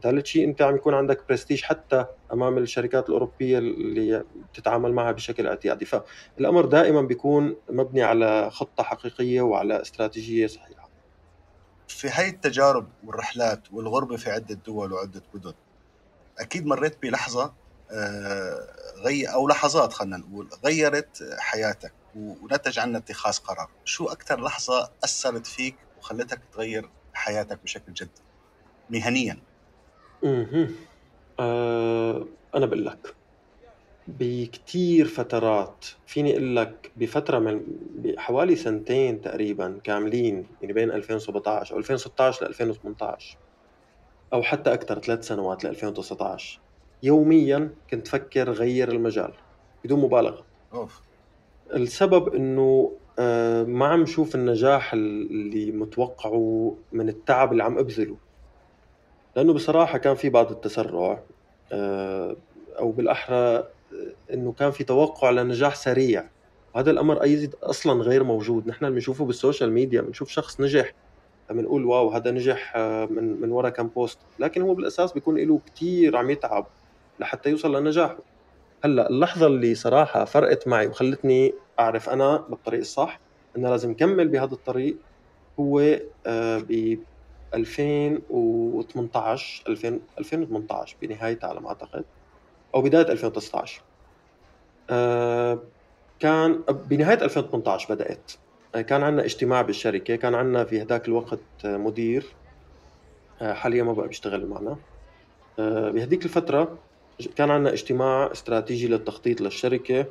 ثالث 0.02 0.26
شيء 0.26 0.44
أنت 0.44 0.62
عم 0.62 0.76
يكون 0.76 0.94
عندك 0.94 1.24
برستيج 1.28 1.62
حتى 1.62 2.06
أمام 2.32 2.58
الشركات 2.58 3.08
الأوروبية 3.08 3.58
اللي 3.58 4.24
بتتعامل 4.52 4.92
معها 4.92 5.12
بشكل 5.12 5.46
اعتيادي. 5.46 5.84
فالأمر 5.84 6.66
دائما 6.66 7.02
بيكون 7.02 7.56
مبني 7.70 8.02
على 8.02 8.50
خطة 8.50 8.82
حقيقية 8.84 9.40
وعلى 9.42 9.80
استراتيجية 9.82 10.46
صحيحة. 10.46 10.79
في 11.90 12.08
هاي 12.08 12.28
التجارب 12.28 12.92
والرحلات 13.02 13.72
والغربة 13.72 14.16
في 14.16 14.30
عدة 14.30 14.54
دول 14.54 14.92
وعدة 14.92 15.22
مدن 15.34 15.54
أكيد 16.38 16.66
مريت 16.66 17.02
بلحظة 17.02 17.56
آه، 17.90 18.66
غي 19.06 19.26
أو 19.26 19.48
لحظات 19.48 19.92
خلينا 19.92 20.16
نقول 20.16 20.50
غيرت 20.64 21.18
حياتك 21.38 21.94
ونتج 22.14 22.78
عنها 22.78 23.00
اتخاذ 23.00 23.38
قرار. 23.38 23.72
شو 23.84 24.06
أكثر 24.08 24.40
لحظة 24.44 24.94
أثرت 25.04 25.46
فيك 25.46 25.76
وخلتك 25.96 26.44
تغير 26.52 26.92
حياتك 27.12 27.62
بشكل 27.62 27.92
جدي 27.92 28.24
مهنيا. 28.88 29.46
أها 30.24 30.68
أنا 32.54 32.66
بقول 32.66 32.86
لك. 32.86 33.19
بكتير 34.18 35.06
فترات. 35.06 35.86
فيني 36.06 36.32
أقول 36.32 36.56
لك 36.56 36.92
بفترة 36.96 37.38
من 37.38 37.60
بحوالي 37.96 38.56
سنتين 38.56 39.20
تقريبا 39.20 39.78
كاملين 39.84 40.46
يعني 40.60 40.72
بين 40.72 40.90
2017 40.90 41.74
أو 41.74 41.78
2016 41.78 42.44
ل 42.44 42.48
2018 42.48 43.36
أو 44.32 44.42
حتى 44.42 44.72
أكثر 44.72 44.98
ثلاث 44.98 45.26
سنوات 45.26 45.64
ل 45.64 45.66
2019 45.66 46.60
يوميا 47.02 47.70
كنت 47.90 48.08
فكر 48.08 48.50
غير 48.50 48.88
المجال 48.92 49.32
بدون 49.84 50.00
مبالغة. 50.00 50.44
أوف. 50.72 51.00
السبب 51.74 52.34
إنه 52.34 52.92
آه، 53.18 53.62
ما 53.62 53.86
عم 53.86 54.06
شوف 54.06 54.34
النجاح 54.34 54.92
اللي 54.92 55.72
متوقعه 55.72 56.76
من 56.92 57.08
التعب 57.08 57.52
اللي 57.52 57.62
عم 57.62 57.78
أبذله. 57.78 58.16
لأنه 59.36 59.52
بصراحة 59.52 59.98
كان 59.98 60.14
في 60.14 60.28
بعض 60.28 60.50
التسرع 60.50 61.22
آه، 61.72 62.36
أو 62.78 62.90
بالأحرى 62.90 63.64
إنه 64.34 64.52
كان 64.52 64.70
في 64.70 64.84
توقع 64.84 65.30
لنجاح 65.30 65.74
سريع. 65.74 66.24
وهذا 66.74 66.90
الأمر 66.90 67.22
أيضا 67.22 67.56
أصلا 67.62 68.02
غير 68.02 68.24
موجود. 68.24 68.66
نحن 68.66 68.84
اللي 68.84 68.94
بنشوفه 68.94 69.24
بال 69.24 69.36
social 69.36 69.72
media 69.72 70.00
بنشوف 70.00 70.28
شخص 70.28 70.60
نجح 70.60 70.92
بنقول 71.50 71.84
wow 71.84 72.10
هذا 72.10 72.30
نجح 72.30 72.76
من 73.10 73.40
من 73.40 73.52
ورا 73.52 73.68
كم 73.68 73.88
post 73.88 74.18
لكن 74.38 74.62
هو 74.62 74.74
بالأساس 74.74 75.12
بيكون 75.12 75.38
له 75.38 75.60
كثير 75.66 76.16
عم 76.16 76.30
يتعب 76.30 76.66
لحتى 77.20 77.50
يوصل 77.50 77.76
لنجاحه. 77.76 78.18
هلأ 78.84 79.10
اللحظة 79.10 79.46
اللي 79.46 79.74
صراحة 79.74 80.24
فرقت 80.24 80.68
معي 80.68 80.86
وخلتني 80.86 81.54
أعرف 81.80 82.10
أنا 82.10 82.36
بالطريق 82.36 82.80
الصح 82.80 83.20
إنه 83.56 83.70
لازم 83.70 83.94
كمل 83.94 84.28
بهذا 84.28 84.54
الطريق 84.54 84.96
هو 85.60 85.80
آه، 86.26 86.58
ب 86.58 86.98
2018 87.54 89.64
2000 89.68 90.00
2018 90.18 90.96
بنهايتها 91.02 91.48
على 91.48 91.60
ما 91.60 91.68
أعتقد. 91.68 92.04
أو 92.74 92.82
بداية 92.82 93.12
2019 93.12 93.82
آه، 94.90 95.58
كان 96.20 96.62
بنهاية 96.68 97.22
2018 97.24 97.94
بدأت. 97.94 98.32
آه، 98.74 98.80
كان 98.80 99.02
عندنا 99.02 99.24
اجتماع 99.24 99.62
بالشركة 99.62 100.16
كان 100.16 100.34
عندنا 100.34 100.64
في 100.64 100.82
هذاك 100.82 101.08
الوقت 101.08 101.40
مدير. 101.64 102.26
حاليا 103.42 103.82
ما 103.82 103.92
بقى 103.92 104.08
بيشتغل 104.08 104.46
معنا. 104.46 104.76
بهذيك 105.92 106.24
الفترة 106.24 106.78
كان 107.36 107.50
عندنا 107.50 107.72
اجتماع 107.72 108.32
استراتيجي 108.32 108.88
للتخطيط 108.88 109.40
للشركة. 109.40 110.06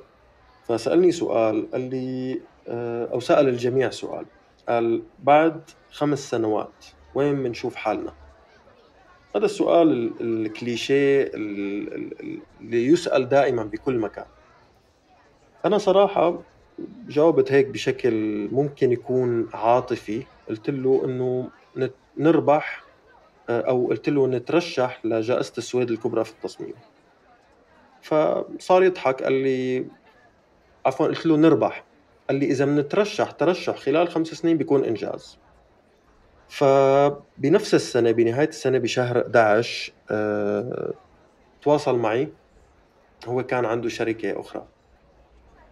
فسألني 0.67 1.11
سؤال 1.11 1.71
قال 1.71 1.81
لي 1.81 2.41
آه، 2.67 3.05
أو 3.13 3.19
سأل 3.19 3.47
الجميع 3.47 3.89
سؤال 3.89 4.25
قال 4.69 5.03
بعد 5.19 5.69
خمس 5.91 6.29
سنوات 6.29 6.85
وين 7.15 7.43
بنشوف 7.43 7.75
حالنا؟ 7.75 8.13
هذا 9.35 9.45
السؤال 9.45 10.13
الكليشيه 10.21 11.31
اللي 11.33 12.87
يسأل 12.87 13.29
دائما 13.29 13.63
بكل 13.63 13.99
مكان. 13.99 14.25
أنا 15.65 15.77
صراحة 15.77 16.41
جاوبت 17.07 17.51
هيك 17.51 17.67
بشكل 17.67 18.47
ممكن 18.51 18.91
يكون 18.91 19.49
عاطفي. 19.53 20.23
قلت 20.49 20.69
له 20.69 21.01
إنه 21.05 21.49
نربح 22.17 22.83
آه، 23.49 23.61
أو 23.61 23.87
قلت 23.87 24.09
له 24.09 24.27
نترشح 24.27 25.05
لجائزة 25.05 25.53
السويد 25.57 25.91
الكبرى 25.91 26.23
في 26.23 26.31
التصميم. 26.31 26.73
فصار 28.01 28.83
يضحك 28.83 29.23
قال 29.23 29.33
لي 29.33 29.85
عفوا 30.85 31.07
قلت 31.07 31.25
له 31.25 31.37
نربح. 31.37 31.83
قال 32.29 32.39
لي 32.39 32.45
إذا 32.45 32.65
بنترشح 32.65 33.31
ترشح 33.31 33.75
خلال 33.75 34.07
خمس 34.09 34.27
سنين 34.27 34.57
بيكون 34.57 34.85
إنجاز. 34.85 35.37
فبنفس 36.49 37.73
السنة 37.73 38.11
بنهاية 38.11 38.47
السنة 38.47 38.77
بشهر 38.77 39.21
11 39.21 39.93
أه... 40.11 40.93
تواصل 41.61 41.97
معي. 41.97 42.29
هو 43.27 43.43
كان 43.43 43.65
عنده 43.65 43.89
شركة 43.89 44.39
أخرى 44.39 44.65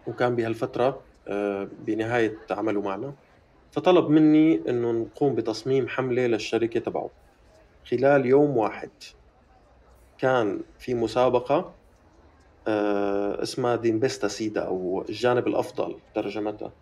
وكان 0.06 0.36
بهالفترة 0.36 1.00
أه... 1.28 1.68
بنهاية 1.86 2.38
عمله 2.50 2.80
معنا. 2.80 3.14
فطلب 3.72 4.08
مني 4.08 4.62
إنه 4.68 4.92
نقوم 4.92 5.34
بتصميم 5.34 5.88
حملة 5.88 6.26
للشركة 6.26 6.80
تبعه. 6.80 7.10
خلال 7.90 8.26
يوم 8.26 8.56
واحد 8.56 8.90
كان 10.18 10.60
في 10.78 10.94
مسابقة 10.94 11.74
آه، 12.68 13.42
اسمها 13.42 13.76
دينبستا 13.76 14.28
سيدا 14.28 14.60
أو 14.60 15.04
الجانب 15.08 15.46
الأفضل 15.46 15.96
ترجمتها. 16.14 16.72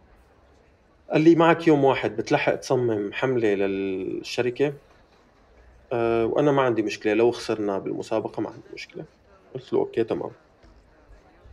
قال 1.13 1.21
لي 1.21 1.35
معك 1.35 1.67
يوم 1.67 1.85
واحد 1.85 2.17
بتلحق 2.17 2.55
تصمم 2.55 3.13
حملة 3.13 3.55
للشركة 3.55 4.73
أه 5.93 6.27
وأنا 6.27 6.53
ما 6.53 6.63
عندي 6.63 6.83
مشكلة. 6.83 7.15
لو 7.15 7.31
خسرنا 7.31 7.79
بالمسابقة 7.79 8.41
ما 8.41 8.49
عندي 8.49 8.69
مشكلة. 8.75 9.05
قلت 9.55 9.73
له 9.73 9.79
أوكي 9.79 10.05
تمام. 10.05 10.31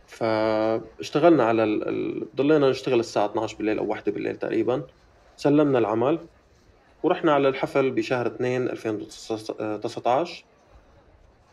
فاشتغلنا 0.06 1.44
على 1.44 1.64
ال... 1.64 2.26
ضلينا 2.36 2.70
نشتغل 2.70 3.00
الساعة 3.00 3.26
12 3.26 3.56
بالليل 3.56 3.78
أو 3.78 3.86
1 3.86 4.10
بالليل 4.10 4.36
تقريبا. 4.36 4.82
سلمنا 5.36 5.78
العمل 5.78 6.18
ورحنا 7.02 7.32
على 7.32 7.48
الحفل 7.48 7.90
بشهر 7.90 8.26
2 8.26 8.68
2019 8.68 10.44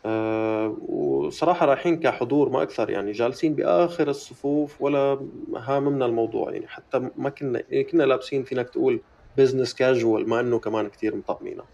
آه، 0.04 0.76
وصراحة 0.80 1.66
رايحين 1.66 2.00
كحضور 2.00 2.48
ما 2.50 2.62
أكثر 2.62 2.90
يعني 2.90 3.12
جالسين 3.12 3.54
بآخر 3.54 4.08
الصفوف 4.10 4.80
ولا 4.80 5.28
هاممنا 5.56 6.06
الموضوع. 6.06 6.52
يعني 6.52 6.68
حتى 6.68 7.10
ما 7.16 7.30
كنا 7.30 7.62
يعني 7.68 7.84
كنا 7.84 8.02
لابسين 8.02 8.44
فينك 8.44 8.70
تقول 8.70 9.02
بزنس 9.34 9.74
كاجوال 9.74 10.28
ما 10.28 10.40
إنه 10.40 10.58
كمان 10.58 10.88
كثير 10.88 11.16
مطمئنة. 11.16 11.64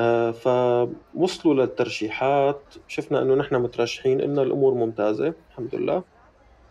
آه، 0.00 0.30
فوصلوا 0.30 1.54
للترشيحات. 1.54 2.74
شفنا 2.86 3.22
إنه 3.22 3.34
نحن 3.34 3.54
مترشحين 3.56 4.20
إن 4.20 4.38
الأمور 4.38 4.74
ممتازة 4.74 5.34
الحمد 5.50 5.74
لله. 5.74 6.17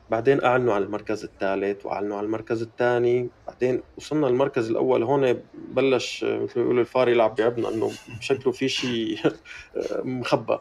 بعدين 0.10 0.44
أعلنوا 0.44 0.74
على 0.74 0.86
المركز 0.86 1.24
الثالث 1.24 1.86
وأعلنوا 1.86 2.18
على 2.18 2.26
المركز 2.26 2.62
الثاني. 2.62 3.34
بعدين 3.48 3.84
وصلنا 3.98 4.28
المركز 4.28 4.70
الأول 4.70 5.04
هون 5.04 5.34
بلش 5.54 6.24
مثل 6.24 6.60
ما 6.60 6.64
بيقولوا 6.64 6.82
الفار 6.82 7.10
يلعب 7.10 7.36
بعبنا 7.36 7.70
إنه 7.70 7.92
شكله 8.20 8.52
في 8.54 8.70
شيء 8.70 9.18
مخبى 10.20 10.60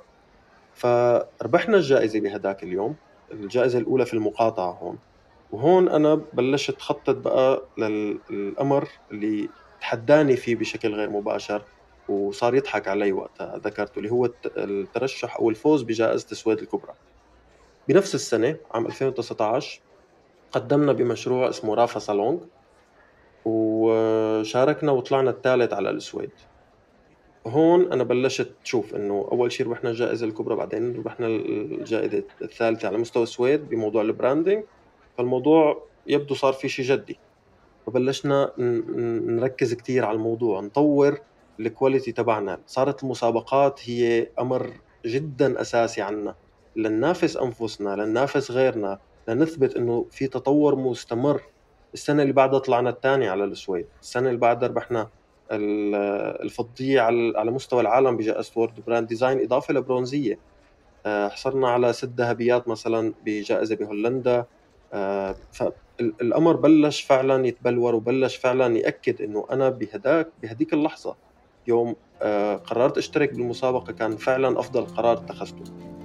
فربحنا 0.73 1.77
الجائزة 1.77 2.21
بهداك 2.21 2.63
اليوم 2.63 2.99
الجائزة 3.33 3.79
الأولى 3.79 4.07
في 4.07 4.15
المقاطعة 4.15 4.73
هون. 4.73 5.01
وهون 5.51 5.89
أنا 5.89 6.15
بلشت 6.15 6.81
خطط 6.83 7.17
بقى 7.17 7.73
للأمر 7.79 8.89
اللي 9.13 9.55
تحداني 9.81 10.37
فيه 10.37 10.57
بشكل 10.57 10.95
غير 10.95 11.11
مباشر 11.11 11.67
وصار 12.09 12.55
يضحك 12.55 12.89
علي 12.89 13.13
وقتها 13.13 13.59
ذكرته 13.59 13.99
اللي 13.99 14.11
هو 14.13 14.35
الترشح 14.59 15.37
أو 15.37 15.51
الفوز 15.51 15.83
بجائزة 15.83 16.27
السويد 16.33 16.59
الكبرى. 16.61 16.95
بنفس 17.89 18.15
السنة 18.15 18.57
عام 18.71 18.87
2019 18.87 19.81
قدمنا 20.53 20.93
بمشروع 20.93 21.49
اسمه 21.49 21.75
رافا 21.75 21.99
صالونج 21.99 22.41
وشاركنا 23.45 24.93
وطلعنا 24.93 25.31
الثالث 25.31 25.73
على 25.73 25.91
السويد. 25.91 26.31
هون 27.47 27.93
أنا 27.93 28.05
بلشت 28.05 28.53
شوف 28.65 28.95
إنه 28.95 29.29
أول 29.33 29.53
شيء 29.53 29.67
ربحنا 29.67 29.91
الجائزة 29.91 30.27
الكبرى 30.27 30.57
بعدين 30.57 30.97
ربحنا 30.97 31.27
الجائزة 31.27 32.23
الثالثة 32.43 32.89
على 32.89 32.99
مستوى 32.99 33.23
السويد 33.23 33.69
بموضوع 33.69 34.03
ال 34.03 34.10
branding 34.10 34.65
فالموضوع 35.19 35.83
يبدو 36.07 36.35
صار 36.35 36.53
في 36.53 36.69
شيء 36.69 36.85
جدي. 36.85 37.19
فبلشنا 37.87 38.53
نركز 38.59 39.75
كثير 39.75 40.05
على 40.05 40.17
الموضوع 40.17 40.61
نطور 40.61 41.19
ال 41.61 41.67
quality 41.67 42.13
تبعنا. 42.13 42.61
صارت 42.67 43.03
المسابقات 43.03 43.81
هي 43.91 44.29
أمر 44.39 44.73
جدا 45.07 45.61
أساسي 45.61 46.03
عنا. 46.03 46.35
لننافس 46.77 47.37
أنفسنا 47.37 47.97
لننافس 47.97 48.51
غيرنا 48.51 48.99
لنثبت 49.29 49.77
إنه 49.77 50.07
في 50.11 50.27
تطور 50.27 50.77
مستمر. 50.77 51.41
السنة 51.95 52.23
اللي 52.23 52.33
بعدها 52.33 52.59
طلعنا 52.59 52.91
الثاني 52.91 53.29
على 53.29 53.45
السويد. 53.45 53.87
السنة 54.03 54.29
اللي 54.29 54.41
بعدها 54.41 54.69
ربحنا 54.69 55.09
الفضية 55.51 57.01
على 57.37 57.51
مستوى 57.51 57.81
العالم 57.81 58.17
بجائزة 58.17 58.53
World 58.57 58.85
Brand 58.87 59.07
Design 59.07 59.43
إضافة 59.43 59.75
لبرونزية. 59.75 60.39
آه، 61.07 61.29
حصلنا 61.29 61.69
على 61.69 61.93
ست 61.93 62.11
ذهبيات 62.17 62.69
مثلا 62.69 63.15
بجائزة 63.25 63.77
بهولندا. 63.77 64.45
آه، 64.93 65.37
فالامر 65.53 66.57
بلش 66.57 67.01
فعلا 67.01 67.47
يتبلور 67.47 67.95
وبلش 67.95 68.37
فعلا 68.37 68.79
يأكد 68.79 69.23
إنه 69.23 69.47
أنا 69.51 69.69
بهداك 69.69 70.33
بهديك 70.43 70.73
اللحظة. 70.73 71.17
يوم 71.67 71.97
آه، 72.23 72.57
قررت 72.57 72.99
أشترك 72.99 73.33
بالمسابقة 73.33 73.93
كان 73.93 74.17
فعلا 74.17 74.61
أفضل 74.61 74.87
قرار 74.87 75.13
اتخذته. 75.13 75.96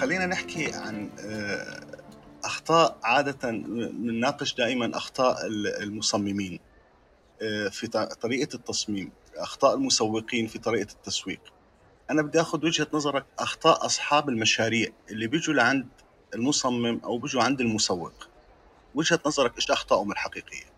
خلينا 0.00 0.26
نحكي 0.26 0.72
عن 0.74 1.10
أخطاء 2.44 2.98
عادة 3.02 3.50
بنناقش 3.50 4.54
دائما 4.54 4.96
أخطاء 4.96 5.36
المصممين 5.82 6.60
آه، 7.42 7.68
في 7.68 7.86
طريقة 8.20 8.54
التصميم 8.54 9.12
أخطاء 9.36 9.74
المسوقين 9.74 10.46
في 10.46 10.58
طريقة 10.58 10.92
التسويق. 10.92 11.40
أنا 12.10 12.22
بدي 12.22 12.40
آخذ 12.40 12.66
وجهة 12.66 12.86
نظرك 12.92 13.24
أخطاء 13.38 13.86
أصحاب 13.86 14.28
المشاريع 14.28 14.88
اللي 15.10 15.26
بيجوا 15.26 15.54
لعند 15.54 15.86
المصمم 16.34 17.00
أو 17.04 17.18
بيجوا 17.18 17.42
عند 17.42 17.60
المسوق. 17.60 18.28
وجهة 18.94 19.20
نظرك 19.26 19.56
إيش 19.56 19.70
اخطائهم 19.70 20.12
الحقيقية؟ 20.12 20.70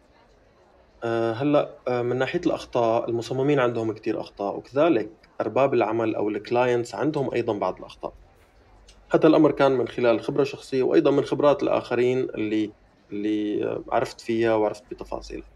أه 1.04 1.32
هلأ 1.32 1.70
آه، 1.88 2.02
من 2.02 2.16
ناحية 2.16 2.40
الأخطاء 2.46 3.10
المصممين 3.10 3.60
عندهم 3.60 3.92
كثير 3.92 4.20
أخطاء 4.20 4.56
وكذلك 4.56 5.10
أرباب 5.40 5.74
العمل 5.74 6.14
أو 6.14 6.28
الكلاينتس 6.28 6.94
عندهم 6.94 7.34
أيضا 7.34 7.52
بعض 7.52 7.78
الأخطاء. 7.78 8.21
هذا 9.14 9.26
الأمر 9.28 9.52
كان 9.52 9.72
من 9.72 9.88
خلال 9.88 10.20
خبرة 10.20 10.44
شخصية 10.44 10.82
وأيضا 10.82 11.10
من 11.10 11.24
خبرات 11.24 11.62
الآخرين 11.62 12.18
اللي 12.18 12.72
اللي 13.12 13.82
عرفت 13.92 14.20
فيها 14.20 14.54
وعرفت 14.54 14.84
بتفاصيلها. 14.90 15.48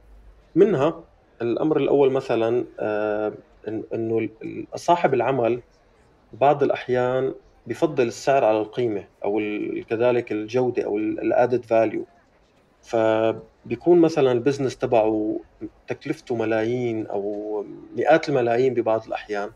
منها 0.55 1.05
الأمر 1.43 1.77
الأول 1.77 2.13
مثلا 2.13 2.67
آه، 2.81 3.35
إنه 3.95 4.29
صاحب 4.75 5.15
العمل 5.15 5.63
بعض 6.33 6.63
الأحيان 6.63 7.35
بفضل 7.67 8.07
السعر 8.07 8.45
على 8.45 8.59
القيمة 8.61 9.09
أو 9.25 9.41
كذلك 9.89 10.33
الجودة 10.33 10.85
أو 10.85 10.99
ال 10.99 11.10
added 11.10 11.65
value 11.65 12.07
فبيكون 12.83 14.01
مثلا 14.01 14.33
ال 14.33 14.38
business 14.38 14.79
تبعه 14.79 15.41
تكلفته 15.87 16.35
ملايين 16.37 17.07
أو 17.07 17.65
مئات 17.97 18.29
الملايين 18.29 18.75
ببعض 18.75 19.07
الأحيان. 19.07 19.51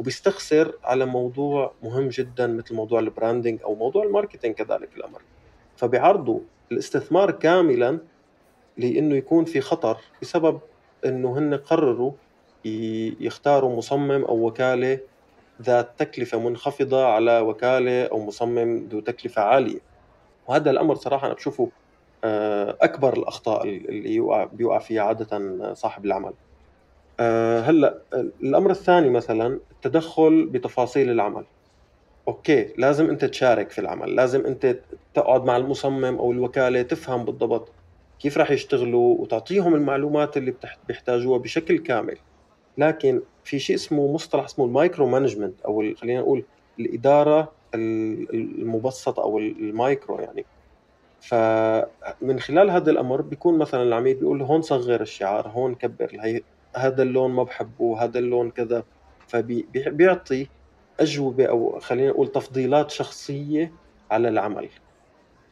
وبيستخسر 0.00 0.74
على 0.84 1.06
موضوع 1.06 1.72
مهم 1.82 2.08
جدا 2.08 2.46
مثل 2.46 2.74
موضوع 2.74 3.00
ال 3.00 3.07
branding 3.07 3.62
أو 3.62 3.74
موضوع 3.74 4.04
ال 4.04 4.09
marketing 4.09 4.54
كذلك 4.54 4.88
الأمر. 4.96 5.22
فبيعرضوا 5.76 6.40
الاستثمار 6.72 7.30
كاملا 7.30 7.98
لإنه 8.76 9.14
يكون 9.14 9.44
في 9.44 9.60
خطر 9.60 9.98
بسبب 10.22 10.60
إنه 11.04 11.38
هن 11.38 11.54
قرروا 11.54 12.12
يختاروا 13.20 13.76
مصمم 13.76 14.24
أو 14.24 14.46
وكالة 14.46 15.00
ذات 15.62 15.90
تكلفة 15.98 16.38
منخفضة 16.38 17.06
على 17.06 17.40
وكالة 17.40 18.04
أو 18.04 18.26
مصمم 18.26 18.88
ذو 18.92 19.00
تكلفة 19.00 19.42
عالية. 19.42 19.80
وهذا 20.48 20.70
الأمر 20.70 20.94
صراحة 20.94 21.26
أنا 21.26 21.34
بشوفه 21.34 21.70
آه، 22.24 22.76
أكبر 22.80 23.12
الأخطاء 23.12 23.68
اللي 23.68 24.14
يوقع 24.14 24.44
بيوقع 24.44 24.78
فيها 24.78 25.02
عادة 25.02 25.74
صاحب 25.74 26.04
العمل. 26.04 26.32
هلا 27.60 28.02
الأمر 28.42 28.70
الثاني 28.70 29.10
مثلا 29.10 29.60
التدخل 29.72 30.46
بتفاصيل 30.46 31.10
العمل. 31.10 31.44
أوكي 32.28 32.74
لازم 32.78 33.10
أنت 33.10 33.24
تشارك 33.24 33.70
في 33.70 33.80
العمل 33.80 34.14
لازم 34.16 34.46
أنت 34.46 34.76
تقعد 35.14 35.44
مع 35.44 35.56
المصمم 35.56 36.18
أو 36.18 36.32
الوكالة 36.32 36.82
تفهم 36.82 37.24
بالضبط 37.24 37.68
كيف 38.20 38.38
راح 38.38 38.50
يشتغلوا 38.50 39.16
وتعطيهم 39.18 39.74
المعلومات 39.74 40.36
اللي 40.36 40.54
بيحتاجوها 40.88 41.38
بشكل 41.38 41.78
كامل. 41.78 42.16
لكن 42.78 43.22
في 43.44 43.58
شيء 43.58 43.76
اسمه 43.76 44.12
مصطلح 44.12 44.44
اسمه 44.44 44.64
ال 44.64 44.71
micro 44.71 45.06
management 45.06 45.60
أو 45.60 45.94
خلينا 45.96 46.20
نقول 46.20 46.44
الإدارة 46.80 47.52
المبسطه 47.74 49.22
أو 49.22 49.38
المايكرو 49.38 50.18
يعني. 50.20 50.46
فمن 51.20 52.40
خلال 52.40 52.70
هذا 52.70 52.90
الأمر 52.90 53.20
بيكون 53.20 53.58
مثلا 53.58 53.82
العميل 53.82 54.14
بيقول 54.14 54.42
هون 54.42 54.62
صغر 54.62 55.00
الشعار 55.00 55.48
هون 55.48 55.74
كبر 55.74 56.16
هي 56.20 56.42
هذا 56.76 57.02
اللون 57.02 57.30
ما 57.30 57.42
بحبه 57.42 58.04
هذا 58.04 58.18
اللون 58.18 58.50
كذا. 58.50 58.84
فبيعطي 59.28 60.48
أجوبة 61.00 61.44
أو 61.46 61.78
خلينا 61.80 62.10
نقول 62.10 62.28
تفضيلات 62.28 62.90
شخصية 62.90 63.72
على 64.10 64.28
العمل. 64.28 64.68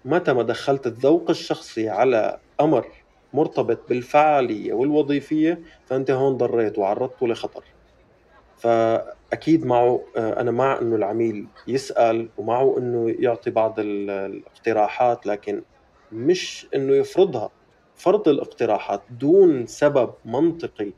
متى 0.04 0.32
ما 0.32 0.42
دخلت 0.42 0.86
الذوق 0.86 1.30
الشخصي 1.30 1.88
على 1.88 2.38
أمر 2.60 2.86
مرتبط 3.34 3.88
بالفعالية 3.88 4.72
والوظيفية 4.72 5.60
فأنت 5.86 6.10
هون 6.10 6.36
ضريت 6.36 6.78
وعرضته 6.78 7.28
لخطر. 7.28 7.64
فأكيد 8.56 9.66
معه 9.66 10.04
أنا 10.16 10.50
مع 10.50 10.78
أنه 10.80 10.96
العميل 10.96 11.46
يسأل 11.66 12.28
ومعه 12.38 12.78
أنه 12.78 13.14
يعطي 13.18 13.50
بعض 13.50 13.74
الاقتراحات 13.78 15.26
لكن 15.26 15.62
مش 16.12 16.66
أنه 16.74 16.96
يفرضها. 16.96 17.50
فرض 17.96 18.28
الاقتراحات 18.28 19.02
دون 19.10 19.66
سبب 19.66 20.10
منطقي 20.24 20.92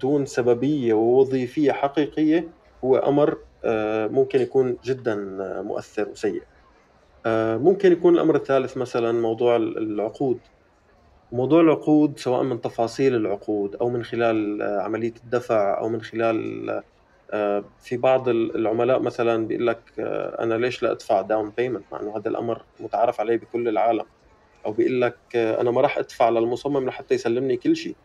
دون 0.00 0.26
سببية 0.26 0.94
ووظيفية 0.94 1.72
حقيقية 1.72 2.48
هو 2.84 2.96
أمر 2.96 3.38
آه، 3.64 4.06
ممكن 4.06 4.40
يكون 4.40 4.76
جدا 4.84 5.14
مؤثر 5.62 6.08
وسيء. 6.08 6.42
آه، 7.26 7.56
ممكن 7.56 7.92
يكون 7.92 8.14
الأمر 8.14 8.36
الثالث 8.36 8.76
مثلا 8.76 9.12
موضوع 9.12 9.56
العقود. 9.56 10.38
موضوع 11.32 11.60
العقود 11.60 12.18
سواء 12.18 12.42
من 12.42 12.60
تفاصيل 12.60 13.14
العقود 13.14 13.76
أو 13.76 13.90
من 13.90 14.04
خلال 14.04 14.62
آه، 14.62 14.80
عملية 14.80 15.14
الدفع 15.24 15.78
أو 15.80 15.88
من 15.88 16.02
خلال 16.02 16.82
في 17.80 17.96
بعض 17.96 18.28
العملاء 18.28 19.00
مثلا 19.00 19.46
بيقول 19.46 19.66
لك 19.66 19.80
أنا 20.40 20.54
ليش 20.54 20.82
لا 20.82 20.92
أدفع 20.92 21.20
داون 21.20 21.50
بيمنت 21.50 21.84
مع 21.92 22.00
إنه 22.00 22.16
هذا 22.16 22.28
الأمر 22.28 22.62
متعارف 22.80 23.20
عليه 23.20 23.36
بكل 23.36 23.68
العالم 23.68 24.04
أو 24.66 24.72
بيقول 24.72 25.00
لك 25.00 25.18
أنا 25.36 25.70
ما 25.70 25.80
راح 25.80 25.98
أدفع 25.98 26.28
للمصمم 26.28 26.86
لحتى 26.86 27.14
يسلمني 27.14 27.56
كل 27.56 27.76
شيء 27.76 27.96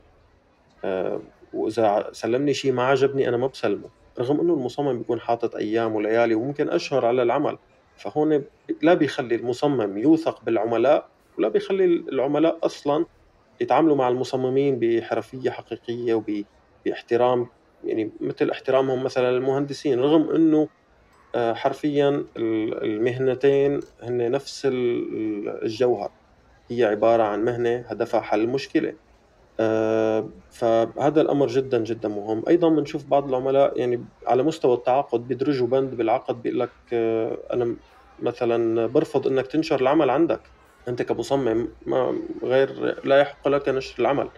وإذا 1.53 2.09
سلمني 2.11 2.53
شيء 2.53 2.71
ما 2.71 2.83
عجبني 2.83 3.29
أنا 3.29 3.37
ما 3.37 3.47
بسلمه 3.47 3.89
رغم 4.19 4.39
إنه 4.39 4.53
المصمم 4.53 4.97
بيكون 4.97 5.19
حاطط 5.19 5.55
أيام 5.55 5.95
وليالي 5.95 6.35
وممكن 6.35 6.69
أشهر 6.69 7.05
على 7.05 7.23
العمل. 7.23 7.57
فهون 7.97 8.43
لا 8.81 8.93
بيخلي 8.93 9.35
المصمم 9.35 9.97
يوثق 9.97 10.43
بالعملاء 10.43 11.07
ولا 11.37 11.47
بيخلي 11.47 11.85
العملاء 11.85 12.57
أصلا 12.63 13.05
يتعاملوا 13.61 13.95
مع 13.95 14.07
المصممين 14.09 14.79
بحرفية 14.79 15.49
حقيقية 15.49 16.23
وباحترام 16.85 17.47
يعني 17.83 18.11
مثل 18.21 18.49
احترامهم 18.49 19.03
مثلا 19.03 19.31
للمهندسين. 19.31 19.99
رغم 19.99 20.29
إنه 20.29 20.67
آه، 21.35 21.53
حرفيا 21.53 22.25
المهنتين 22.37 23.79
هن 24.03 24.31
نفس 24.31 24.67
الجوهر. 24.71 26.11
هي 26.69 26.83
عبارة 26.83 27.23
عن 27.23 27.45
مهنة 27.45 27.85
هدفها 27.87 28.21
حل 28.21 28.47
مشكلة 28.47 28.93
فهذا 30.49 31.21
الأمر 31.21 31.47
جدا 31.47 31.83
جدا 31.83 32.09
مهم. 32.09 32.43
أيضا 32.47 32.69
بنشوف 32.69 33.05
بعض 33.05 33.29
العملاء 33.29 33.79
يعني 33.79 34.09
على 34.27 34.43
مستوى 34.43 34.73
التعاقد 34.73 35.27
بيدرجوا 35.27 35.67
بند 35.67 35.95
بالعقد 35.95 36.41
بيقول 36.41 36.59
لك 36.59 36.75
آه، 36.93 37.47
أنا 37.53 37.77
مثلا 38.19 38.87
برفض 38.87 39.27
إنك 39.27 39.47
تنشر 39.47 39.81
العمل 39.81 40.09
عندك. 40.09 40.51
أنت 40.87 41.01
كمصمم 41.01 41.75
ما 41.85 42.21
غير 42.43 43.01
لا 43.07 43.19
يحق 43.19 43.47
لك 43.47 43.69
نشر 43.69 43.95
العمل. 44.01 44.31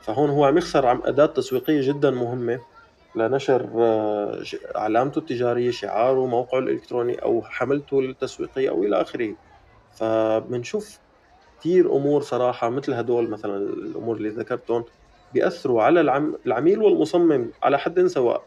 فهون 0.00 0.30
هو 0.30 0.44
عم 0.44 0.58
يخسر 0.58 0.86
عم 0.86 1.02
أداة 1.04 1.26
تسويقية 1.26 1.88
جدا 1.88 2.10
مهمة 2.10 2.64
لنشر 3.14 3.70
آه، 3.84 4.42
علامته 4.76 5.18
التجارية 5.18 5.70
شعاره 5.70 6.26
موقعه 6.26 6.58
الإلكتروني 6.58 7.14
أو 7.16 7.42
حملته 7.44 8.00
التسويقية 8.00 8.70
أو 8.70 8.84
إلى 8.84 9.00
آخره. 9.00 9.36
فبنشوف 9.90 11.00
كثير 11.60 11.96
أمور 11.96 12.22
صراحة 12.22 12.70
مثل 12.70 12.92
هدول 12.94 13.30
مثلا 13.30 13.56
الأمور 13.56 14.16
اللي 14.16 14.28
ذكرتهم 14.28 14.84
بيأثروا 15.34 15.82
على 15.82 16.00
العميل 16.46 16.82
والمصمم 16.82 17.50
على 17.62 17.78
حد 17.78 18.06
سواء. 18.06 18.42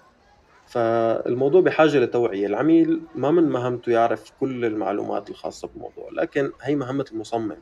فالموضوع 0.68 1.62
بحاجة 1.62 2.00
لتوعية. 2.00 2.48
العميل 2.48 3.02
ما 3.16 3.32
من 3.32 3.44
مهمته 3.44 3.92
يعرف 3.92 4.32
كل 4.40 4.66
المعلومات 4.66 5.30
الخاصة 5.30 5.68
بالموضوع 5.68 6.10
لكن 6.12 6.52
هي 6.62 6.76
مهمة 6.76 7.06
المصمم. 7.12 7.58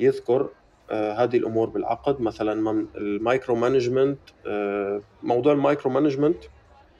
يذكر 0.00 0.48
آه 0.90 1.12
هذه 1.12 1.36
الأمور 1.36 1.68
بالعقد 1.68 2.20
مثلا 2.20 2.86
ال 2.94 3.04
micro 3.04 3.54
management 3.54 4.18
آه 4.46 5.00
موضوع 5.22 5.52
ال 5.52 5.58
micro 5.58 5.90
management 5.90 6.44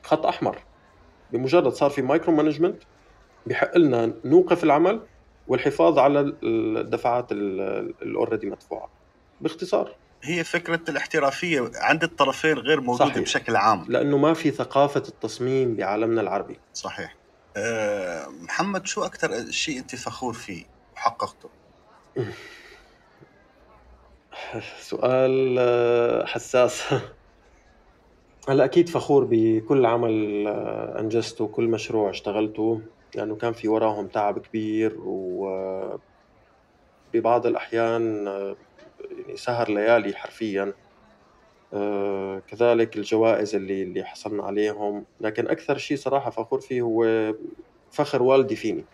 خط 0.03 0.27
أحمر. 0.27 0.59
بمجرد 1.33 1.73
صار 1.73 1.91
في 1.91 2.03
micro 2.03 2.35
management 2.35 2.83
بحق 3.47 3.77
لنا 3.79 4.15
نوقف 4.25 4.65
العمل 4.65 5.01
والحفاظ 5.49 5.99
على 5.99 6.35
الدفعات 6.43 7.33
ال 7.33 7.48
already 7.48 8.51
مدفوعة. 8.51 8.89
باختصار. 9.41 9.95
هي 10.23 10.45
فكرة 10.45 10.81
الاحترافية 10.89 11.71
عند 11.75 12.03
الطرفين 12.03 12.59
غير 12.59 12.81
موجودة 12.81 13.05
صحيح. 13.05 13.19
بشكل 13.19 13.57
عام. 13.57 13.85
لأنه 13.89 14.17
ما 14.19 14.35
في 14.35 14.51
ثقافة 14.51 15.03
التصميم 15.09 15.75
بعالمنا 15.77 16.21
العربي. 16.21 16.59
صحيح. 16.75 17.17
أه 17.57 18.27
محمد 18.43 18.87
شو 18.87 19.05
أكثر 19.05 19.51
شيء 19.51 19.79
أنت 19.79 19.97
فخور 19.97 20.33
فيه 20.33 20.65
وحققته؟ 20.97 21.49
سؤال 24.81 25.57
آه، 25.59 26.25
حساس. 26.27 26.83
هلا 28.49 28.65
أكيد 28.65 28.89
فخور 28.89 29.27
بكل 29.31 29.87
عمل 29.87 30.47
آه، 30.47 31.01
أنجزته 31.01 31.47
كل 31.47 31.69
مشروع 31.69 32.11
اشتغلته. 32.11 32.81
لأنه 33.15 33.37
كان 33.37 33.53
في 33.53 33.69
وراهم 33.69 34.07
تعب 34.09 34.39
كبير 34.39 35.01
و 35.01 35.99
ببعض 37.15 37.47
الأحيان 37.47 38.29
آه، 38.29 38.57
يعني 39.11 39.37
سهر 39.37 39.71
ليالي 39.71 40.15
حرفيا. 40.17 40.75
كذلك 42.47 42.97
الجوائز 42.97 43.55
اللي 43.55 43.83
اللي 43.83 44.05
حصلنا 44.05 44.43
عليهم. 44.43 45.07
لكن 45.21 45.49
أكثر 45.49 45.79
شيء 45.79 45.97
صراحة 45.97 46.31
فخور 46.31 46.61
فيه 46.61 46.83
هو 46.83 47.35
فخر 47.91 48.23
والدي 48.23 48.57
فيني. 48.57 48.89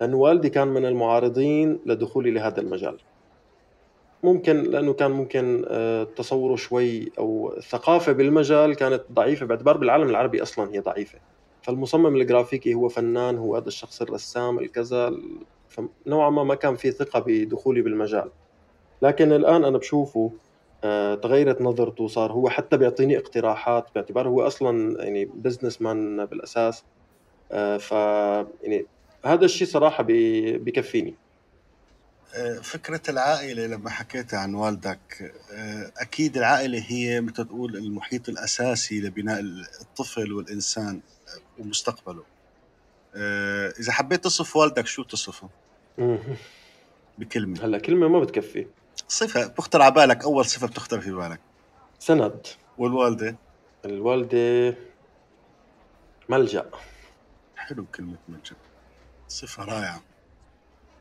لأنه 0.00 0.16
والدي 0.16 0.50
كان 0.50 0.68
من 0.68 0.86
المعارضين 0.86 1.82
لدخولي 1.86 2.30
لهذا 2.30 2.60
المجال. 2.60 3.00
ممكن 4.22 4.62
لأنه 4.62 4.92
كان 4.94 5.10
ممكن 5.10 5.64
آه، 5.68 6.04
تصوره 6.04 6.56
شوي 6.56 7.12
أو 7.18 7.54
الثقافه 7.56 8.12
بالمجال 8.12 8.76
كانت 8.76 9.04
ضعيفة. 9.12 9.46
باعتبار 9.46 9.76
بالعالم 9.76 10.08
العربي 10.10 10.42
أصلا 10.42 10.74
هي 10.74 10.78
ضعيفة. 10.80 11.33
فالمصمم 11.64 12.16
الجرافيكي 12.16 12.74
هو 12.74 12.88
فنان 12.88 13.38
هو 13.38 13.56
هذا 13.56 13.68
الشخص 13.68 14.02
الرسام 14.02 14.58
الكذا 14.58 15.12
فنوعا 15.68 16.30
ما 16.30 16.44
ما 16.44 16.54
كان 16.54 16.76
في 16.76 16.90
ثقة 16.90 17.24
بدخولي 17.26 17.82
بالمجال. 17.82 18.30
لكن 19.02 19.32
الآن 19.32 19.64
أنا 19.64 19.78
بشوفه 19.78 20.32
آه، 20.84 21.14
تغيرت 21.14 21.62
نظرته 21.62 22.08
صار 22.08 22.32
هو 22.32 22.48
حتى 22.48 22.76
بيعطيني 22.76 23.18
اقتراحات 23.18 23.86
باعتبار 23.94 24.28
هو 24.28 24.46
أصلا 24.46 25.04
يعني 25.04 25.24
بزنس 25.24 25.82
مان 25.82 26.24
بالأساس. 26.26 26.84
آه، 27.52 27.76
ف 27.76 27.92
يعني 28.62 28.86
هذا 29.24 29.44
الشيء 29.44 29.68
صراحة 29.68 30.04
بكفيني 30.08 31.14
فكرة 32.62 33.00
العائلة 33.08 33.66
لما 33.66 33.90
حكيت 33.90 34.34
عن 34.34 34.54
والدك 34.54 35.32
أكيد 36.00 36.36
العائلة 36.36 36.84
هي 36.88 37.20
مثل 37.20 37.44
تقول 37.44 37.76
المحيط 37.76 38.28
الأساسي 38.28 39.00
لبناء 39.00 39.40
الطفل 39.80 40.32
والإنسان. 40.32 41.00
ومستقبله. 41.58 42.22
إذا 43.80 43.92
حبيت 43.92 44.24
تصف 44.24 44.56
والدك 44.56 44.86
شو 44.86 45.02
تصفه؟ 45.02 45.48
بكلمة. 47.18 47.64
هلا 47.64 47.78
كلمة 47.78 48.08
ما 48.08 48.20
بتكفي. 48.20 48.66
صفة 49.08 49.46
بتخطر 49.46 49.82
على 49.82 49.94
بالك 49.94 50.24
أول 50.24 50.44
صفة 50.44 50.66
بتخطر 50.66 51.00
في 51.00 51.12
بالك. 51.12 51.40
سند. 51.98 52.46
والوالدة؟ 52.78 53.36
الوالدة 53.84 54.76
ملجأ. 56.28 56.70
حلو 57.56 57.84
كلمة 57.94 58.16
ملجأ. 58.28 58.56
صفة 59.28 59.64
رائعة. 59.64 60.02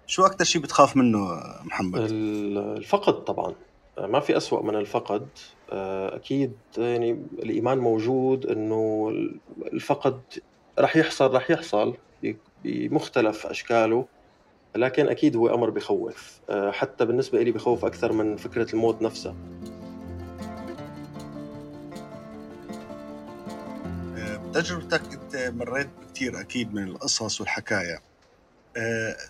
شو 0.08 0.26
أكثر 0.26 0.45
شيء 0.45 0.62
بتخاف 0.62 0.97
منه 0.97 1.20
محمد؟ 1.64 1.99
الفقد 2.12 3.24
طبعا. 3.24 3.56
ما 3.97 4.20
في 4.20 4.38
أسوأ 4.38 4.64
من 4.64 4.76
الفقد. 4.76 5.28
أكيد 6.15 6.51
يعني 6.78 7.11
الإيمان 7.39 7.78
موجود 7.78 8.45
إنه 8.45 9.11
الفقد 9.74 10.21
رح 10.80 10.95
يحصل 10.95 11.34
رح 11.34 11.51
يحصل 11.51 11.97
بمختلف 12.63 13.47
أشكاله 13.47 14.05
لكن 14.76 15.07
أكيد 15.09 15.36
هو 15.36 15.53
أمر 15.53 15.69
بخوف. 15.69 16.39
حتى 16.51 17.05
بالنسبة 17.05 17.41
لي 17.41 17.51
بخوف 17.51 17.86
أكثر 17.86 18.11
من 18.11 18.38
فكرة 18.38 18.74
الموت 18.74 19.01
نفسها 19.01 19.36
تجربتك 24.53 25.01
أنت 25.13 25.53
مريت 25.55 25.89
كثير 26.13 26.39
أكيد 26.39 26.74
من 26.74 26.84
القصص 26.84 27.41
والحكايا 27.41 27.99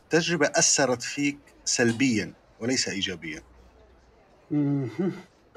تجربة 0.10 0.46
أثرت 0.48 1.02
فيك 1.02 1.38
سلبيا 1.66 2.34
وليس 2.60 2.90
إيجابيا. 2.90 3.42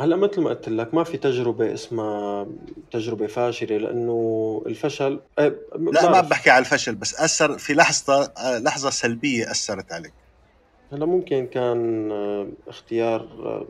هلا 0.01 0.17
مثل 0.17 0.41
ما 0.41 0.51
قلت 0.51 0.69
لك 0.69 0.95
ما 0.95 1.05
في 1.05 1.19
تجربة 1.19 1.75
اسمها 1.75 2.47
تجربة 2.91 3.27
فاشلة 3.27 3.77
لأنه 3.77 4.63
الفشل 4.67 5.21
إيه، 5.39 5.61
لا 5.91 6.07
ما 6.13 6.21
بحكي 6.21 6.51
على 6.51 6.59
الفشل 6.65 6.95
بس 6.95 7.15
أثر 7.21 7.59
في 7.59 7.75
لحظة 7.75 8.33
لحظة 8.59 8.91
سلبية 8.91 9.51
أثرت 9.51 9.93
عليك. 9.93 10.15
هلا 10.93 11.07
ممكن 11.07 11.47
كان 11.47 12.11
آه، 12.13 12.53
اختيار 12.69 13.23
آه، 13.23 13.69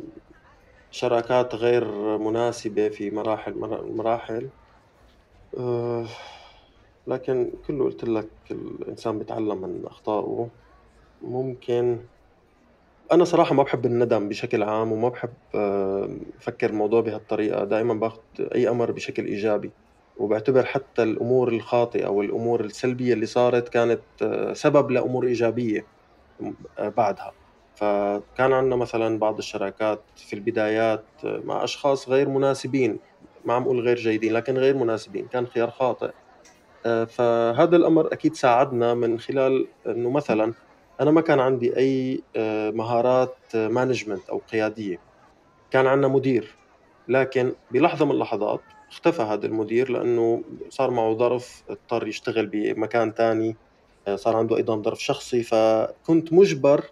شراكات 0.90 1.54
غير 1.54 1.84
مناسبة 2.18 2.88
في 2.88 3.10
مراحل 3.10 3.54
مراحل 3.96 4.50
أه 5.58 6.06
لكن 7.06 7.52
كله 7.66 7.84
قلت 7.84 8.04
لك 8.04 8.32
الإنسان 8.50 9.18
بيتعلم 9.18 9.60
من 9.62 9.86
أخطائه. 9.86 10.50
ممكن 11.20 12.08
أنا 13.12 13.24
صراحة 13.24 13.54
ما 13.54 13.62
بحب 13.62 13.86
الندم 13.86 14.28
بشكل 14.28 14.62
عام 14.62 14.92
وما 14.92 15.08
بحب 15.08 15.34
آه، 15.54 16.08
أفكر 16.38 16.70
الموضوع 16.70 17.00
بهالطريقة. 17.00 17.64
دائما 17.64 17.94
باخذ 17.94 18.20
أي 18.54 18.68
أمر 18.68 18.90
بشكل 18.92 19.26
إيجابي 19.26 19.72
وبعتبر 20.16 20.64
حتى 20.64 21.02
الأمور 21.02 21.48
الخاطئة 21.48 22.06
أو 22.06 22.22
الأمور 22.22 22.64
السلبية 22.64 23.12
اللي 23.14 23.26
صارت 23.26 23.68
كانت 23.68 24.02
آه، 24.22 24.52
سبب 24.52 24.90
لأمور 24.90 25.26
إيجابية 25.26 25.86
آه، 26.78 26.88
بعدها. 26.88 27.32
فكان 27.74 28.52
عندنا 28.52 28.76
مثلا 28.76 29.18
بعض 29.18 29.38
الشراكات 29.38 30.04
في 30.16 30.32
البدايات 30.36 31.10
مع 31.24 31.64
أشخاص 31.64 32.08
غير 32.08 32.28
مناسبين. 32.28 33.00
ما 33.44 33.54
عم 33.54 33.62
أقول 33.62 33.80
غير 33.80 33.96
جيدين 33.96 34.32
لكن 34.32 34.58
غير 34.58 34.76
مناسبين. 34.76 35.28
كان 35.28 35.46
خيار 35.46 35.70
خاطئ. 35.70 36.12
فهذا 37.08 37.76
الأمر 37.76 38.12
أكيد 38.12 38.34
ساعدنا 38.34 38.94
من 38.94 39.18
خلال 39.20 39.68
إنه 39.86 40.10
مثلا 40.10 40.54
أنا 41.00 41.10
ما 41.10 41.20
كان 41.20 41.40
عندي 41.40 41.76
أي 41.76 42.24
آه، 42.36 42.70
مهارات 42.70 43.36
management 43.54 44.28
أو 44.28 44.38
قيادية. 44.38 44.98
كان 45.70 45.86
عندنا 45.86 46.08
مدير. 46.08 46.58
لكن 47.08 47.52
بلحظة 47.70 48.04
من 48.04 48.10
اللحظات 48.10 48.60
اختفى 48.90 49.22
هذا 49.22 49.46
المدير 49.46 49.90
لأنه 49.90 50.44
صار 50.68 50.90
معه 50.90 51.14
ظرف 51.14 51.64
اضطر 51.68 52.06
يشتغل 52.08 52.46
بمكان 52.46 53.12
ثاني 53.12 53.56
آه، 54.08 54.16
صار 54.16 54.36
عنده 54.36 54.56
أيضا 54.56 54.82
ظرف 54.82 54.98
شخصي. 55.02 55.42
فكنت 55.42 56.32
مجبر 56.32 56.84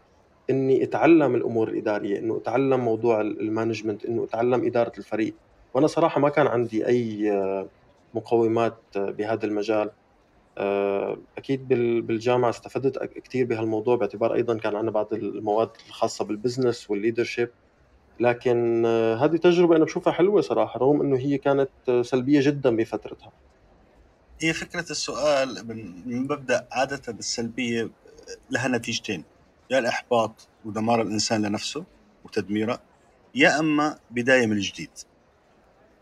إني 0.50 0.84
أتعلم 0.84 1.34
الأمور 1.34 1.68
الإدارية 1.68 2.18
إنه 2.18 2.36
أتعلم 2.36 2.80
موضوع 2.80 3.20
ال 3.20 3.28
management 3.28 4.05
إنه 4.07 4.24
أتعلم 4.24 4.66
إدارة 4.66 4.92
الفريق. 4.98 5.36
وأنا 5.74 5.86
صراحة 5.86 6.20
ما 6.20 6.28
كان 6.28 6.46
عندي 6.46 6.86
أي 6.86 7.32
آه، 7.32 7.70
مقومات 8.14 8.82
بهذا 8.96 9.46
المجال. 9.46 9.88
آه، 9.88 10.03
أكيد 11.38 11.68
بالجامعة 12.07 12.50
استفدت 12.50 13.05
كثير 13.05 13.46
بهالموضوع 13.46 13.96
باعتبار 13.96 14.34
أيضا 14.34 14.59
كان 14.59 14.76
عندنا 14.76 14.90
بعض 14.90 15.12
المواد 15.12 15.70
الخاصة 15.88 16.24
بال 16.24 16.38
business 16.38 16.90
وال 16.90 17.00
leadership 17.00 17.50
لكن 18.20 18.82
آه، 18.86 19.16
هذه 19.16 19.36
تجربة 19.36 19.76
أنا 19.76 19.84
بشوفها 19.84 20.12
حلوة 20.12 20.40
صراحة 20.40 20.80
رغم 20.80 21.00
إنه 21.00 21.18
هي 21.18 21.38
كانت 21.38 21.70
سلبية 22.02 22.40
جدا 22.42 22.76
بفترتها. 22.76 23.32
هي 24.40 24.52
فكرة 24.52 24.90
السؤال 24.90 25.68
من 25.68 26.22
مبدأ 26.22 26.68
عادة 26.72 27.02
السلبية 27.09 27.90
لها 28.50 28.68
نتيجتين. 28.68 29.24
يا 29.70 29.78
الإحباط 29.78 30.48
ودمار 30.64 31.02
الإنسان 31.02 31.46
لنفسه 31.46 31.84
وتدميره 32.24 32.78
يا 33.34 33.59
أما 33.59 33.98
بداية 34.11 34.46
من 34.46 34.59
جديد. 34.59 34.90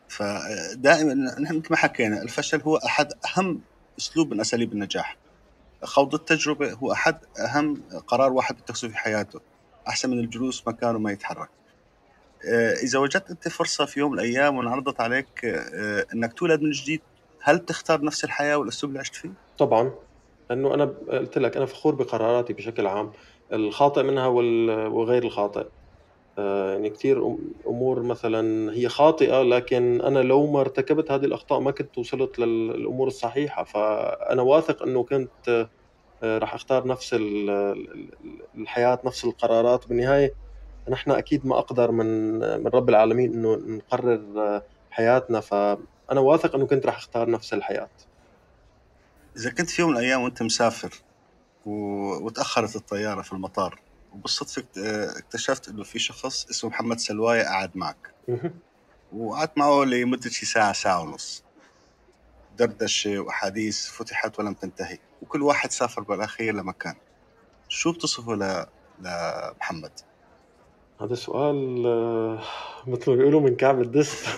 فدائما 0.08 1.14
نحن 1.14 1.58
مثل 1.58 1.66
ما 1.70 1.76
حكينا 1.76 2.22
الفشل 2.22 2.60
هو 2.60 2.76
أحد 2.76 3.12
أهم 3.36 3.60
أسلوب 3.98 4.34
من 4.34 4.40
أساليب 4.40 4.72
النجاح. 4.72 5.16
خوض 5.84 6.14
التجربة 6.14 6.72
هو 6.72 6.92
أحد 6.92 7.18
أهم 7.38 7.82
قرار 8.06 8.32
واحد 8.32 8.56
بيتخذه 8.56 8.88
في 8.88 8.96
حياته. 8.96 9.40
أحسن 9.88 10.10
من 10.10 10.18
الجلوس 10.18 10.68
مكانه 10.68 10.98
ما 10.98 11.12
يتحرك. 11.12 11.48
آه، 12.48 12.72
إذا 12.72 12.98
وجدت 12.98 13.30
أنت 13.30 13.48
فرصة 13.48 13.84
في 13.84 14.00
يوم 14.00 14.12
من 14.12 14.18
الأيام 14.18 14.56
وانعرضت 14.56 15.00
عليك 15.00 15.44
آه، 15.44 16.06
إنك 16.14 16.32
تولد 16.32 16.62
من 16.62 16.70
جديد 16.70 17.00
هل 17.40 17.58
تختار 17.58 18.04
نفس 18.04 18.24
الحياة 18.24 18.56
والاسلوب 18.56 18.90
اللي 18.90 19.00
عشت 19.00 19.14
فيه؟ 19.14 19.30
طبعا. 19.58 19.92
لأنه 20.50 20.74
أنا 20.74 20.84
قلت 20.84 21.38
لك 21.38 21.56
أنا 21.56 21.66
فخور 21.66 21.94
بقراراتي 21.94 22.52
بشكل 22.52 22.86
عام. 22.86 23.12
الخاطئ 23.52 24.02
منها 24.02 24.26
وغير 24.26 25.24
الخاطئ. 25.24 25.66
آه، 26.38 26.72
يعني 26.72 26.90
كثير 26.90 27.36
أمور 27.66 28.02
مثلا 28.02 28.72
هي 28.74 28.88
خاطئة 28.88 29.42
لكن 29.42 30.00
أنا 30.00 30.18
لو 30.18 30.46
ما 30.52 30.60
ارتكبت 30.60 31.10
هذه 31.10 31.24
الأخطاء 31.24 31.60
ما 31.60 31.70
كنت 31.70 31.98
وصلت 31.98 32.38
للأمور 32.38 33.06
الصحيحة. 33.06 33.64
فأنا 33.64 34.42
واثق 34.42 34.82
إنه 34.82 35.04
كنت 35.04 35.68
آه، 36.22 36.38
راح 36.38 36.54
أختار 36.54 36.86
نفس 36.86 37.16
الحياة 38.56 39.00
نفس 39.04 39.24
القرارات. 39.24 39.88
بالنهاية 39.88 40.34
نحن 40.88 41.10
أكيد 41.10 41.46
ما 41.46 41.58
أقدر 41.58 41.90
من 41.90 42.38
من 42.60 42.66
رب 42.66 42.88
العالمين 42.88 43.32
إنه 43.34 43.56
نقرر 43.56 44.24
آه، 44.36 44.62
حياتنا. 44.90 45.40
فأنا 45.40 46.20
واثق 46.20 46.54
إنه 46.54 46.66
كنت 46.66 46.86
راح 46.86 46.96
أختار 46.96 47.30
نفس 47.30 47.54
الحياة. 47.54 47.90
إذا 49.36 49.50
كنت 49.50 49.70
في 49.70 49.82
يوم 49.82 49.90
من 49.90 49.96
الأيام 49.96 50.22
وأنت 50.22 50.42
مسافر 50.42 51.04
و... 51.64 51.72
وتأخرت 52.26 52.76
الطيارة 52.76 53.22
في 53.22 53.32
المطار 53.32 53.91
وبالصدفة 54.14 54.64
اكتشفت 55.18 55.68
إنه 55.68 55.82
في 55.82 55.98
شخص 55.98 56.46
اسمه 56.50 56.70
محمد 56.70 56.98
سلواية 56.98 57.42
قاعد 57.42 57.76
معك. 57.76 58.14
وقعدت 59.12 59.58
معه 59.58 59.84
لمدة 59.84 60.30
شي 60.30 60.46
ساعة 60.46 60.72
ساعة 60.72 61.02
ونص. 61.02 61.44
دردشة 62.58 63.18
وأحاديث 63.18 63.86
فتحت 63.88 64.38
ولم 64.38 64.54
تنتهي. 64.54 64.98
وكل 65.22 65.42
واحد 65.42 65.70
سافر 65.70 66.02
بالأخير 66.02 66.54
لمكان. 66.54 66.94
شو 67.68 67.92
بتصفه 67.92 68.34
ل... 68.34 68.66
لمحمد؟ 68.98 69.92
هذا 71.00 71.14
سؤال 71.14 71.86
آه، 71.86 72.42
مثل 72.86 73.10
ما 73.10 73.16
بيقولوا 73.16 73.40
من 73.40 73.56
كعب 73.56 73.80
الدس. 73.80 74.26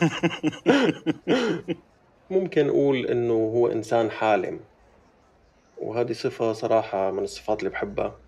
ممكن 2.31 2.69
أقول 2.69 3.07
إنه 3.07 3.35
هو 3.35 3.69
إنسان 3.69 4.11
حالم. 4.11 4.61
وهذه 5.77 6.13
صفة 6.13 6.53
صراحة 6.53 7.11
من 7.11 7.25
الصفات 7.25 7.59
اللي 7.59 7.71
بحبها. 7.71 8.24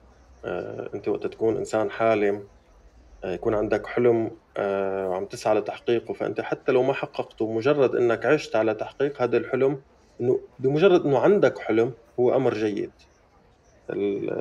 آه، 0.46 0.90
أنت 0.94 1.08
وقت 1.08 1.26
تكون 1.26 1.56
إنسان 1.56 1.90
حالم 1.90 2.44
آه، 3.24 3.32
يكون 3.34 3.54
عندك 3.54 3.86
حلم 3.86 4.30
آه، 4.56 5.08
وعم 5.08 5.24
تسعى 5.24 5.54
لتحقيقه. 5.54 6.14
فأنت 6.14 6.40
حتى 6.40 6.72
لو 6.72 6.82
ما 6.82 6.92
حققته 6.92 7.52
مجرد 7.52 7.96
إنك 7.96 8.26
عشت 8.26 8.56
على 8.56 8.74
تحقيق 8.74 9.22
هذا 9.22 9.36
الحلم 9.36 9.80
إنه 10.20 10.40
بمجرد 10.58 11.04
إنه 11.06 11.18
عندك 11.18 11.58
حلم 11.58 11.92
هو 12.20 12.36
أمر 12.36 12.54
جيد. 12.54 12.90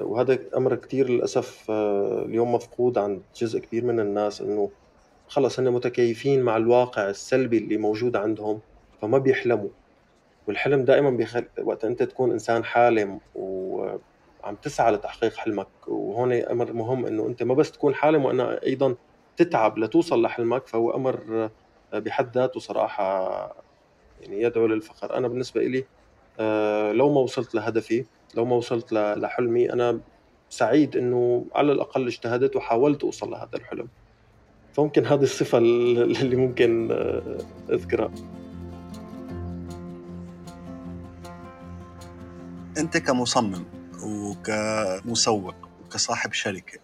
وهذا 0.02 0.40
أمر 0.58 0.76
كثير 0.76 1.10
للأسف 1.10 1.72
اليوم 2.26 2.56
مفقود 2.56 2.98
عند 2.98 3.22
جزء 3.36 3.60
كبير 3.60 3.86
من 3.86 4.00
الناس 4.00 4.42
إنه 4.42 4.70
خلص 5.28 5.60
هن 5.60 5.72
متكيفين 5.72 6.42
مع 6.42 6.58
الواقع 6.58 7.10
السلبي 7.10 7.58
اللي 7.58 7.78
موجود 7.78 8.16
عندهم 8.16 8.60
فما 9.02 9.18
بيحلموا. 9.18 9.70
والحلم 10.48 10.86
دائما 10.86 11.10
بيخل... 11.10 11.46
وقت 11.64 11.86
أنت 11.86 12.04
تكون 12.04 12.32
إنسان 12.32 12.64
حالم 12.64 13.20
وعم 14.46 14.56
تسعى 14.56 14.92
لتحقيق 14.92 15.36
حلمك 15.36 15.68
وهون 15.88 16.32
أمر 16.32 16.74
مهم 16.74 17.06
إنه 17.06 17.28
أنت 17.28 17.44
ما 17.44 17.54
بس 17.54 17.72
تكون 17.72 17.96
حالم 17.96 18.26
وأنا 18.26 18.64
أيضا 18.64 18.96
تتعب 19.38 19.78
لتوصل 19.78 20.22
لحلمك 20.22 20.68
فهو 20.68 20.96
أمر 20.96 21.50
بحد 21.94 22.38
ذاته 22.38 22.60
صراحة 22.60 23.06
يعني 24.22 24.42
يدعو 24.42 24.68
للفخر. 24.68 25.18
أنا 25.18 25.28
بالنسبة 25.28 25.62
لي 25.62 25.86
آه، 26.40 26.92
لو 26.92 27.14
ما 27.14 27.20
وصلت 27.20 27.56
لهدفي 27.56 28.06
لو 28.36 28.46
ما 28.46 28.56
وصلت 28.56 28.94
لحلمي 28.94 29.74
أنا 29.74 30.00
سعيد 30.50 30.98
إنه 30.98 31.46
على 31.56 31.72
الأقل 31.72 32.08
اجتهدت 32.08 32.56
وحاولت 32.56 33.04
أوصل 33.04 33.32
لهذا 33.32 33.56
الحلم. 33.56 33.88
فممكن 34.74 35.06
هذه 35.06 35.24
الصفة 35.24 35.58
اللي 35.58 36.36
ممكن 36.36 36.92
آه، 36.92 37.38
أذكرها. 37.70 38.12
أنت 42.78 42.98
كمصمم 42.98 43.75
وكمسوق 44.04 45.56
وكصاحب 45.86 46.34
شركة. 46.34 46.80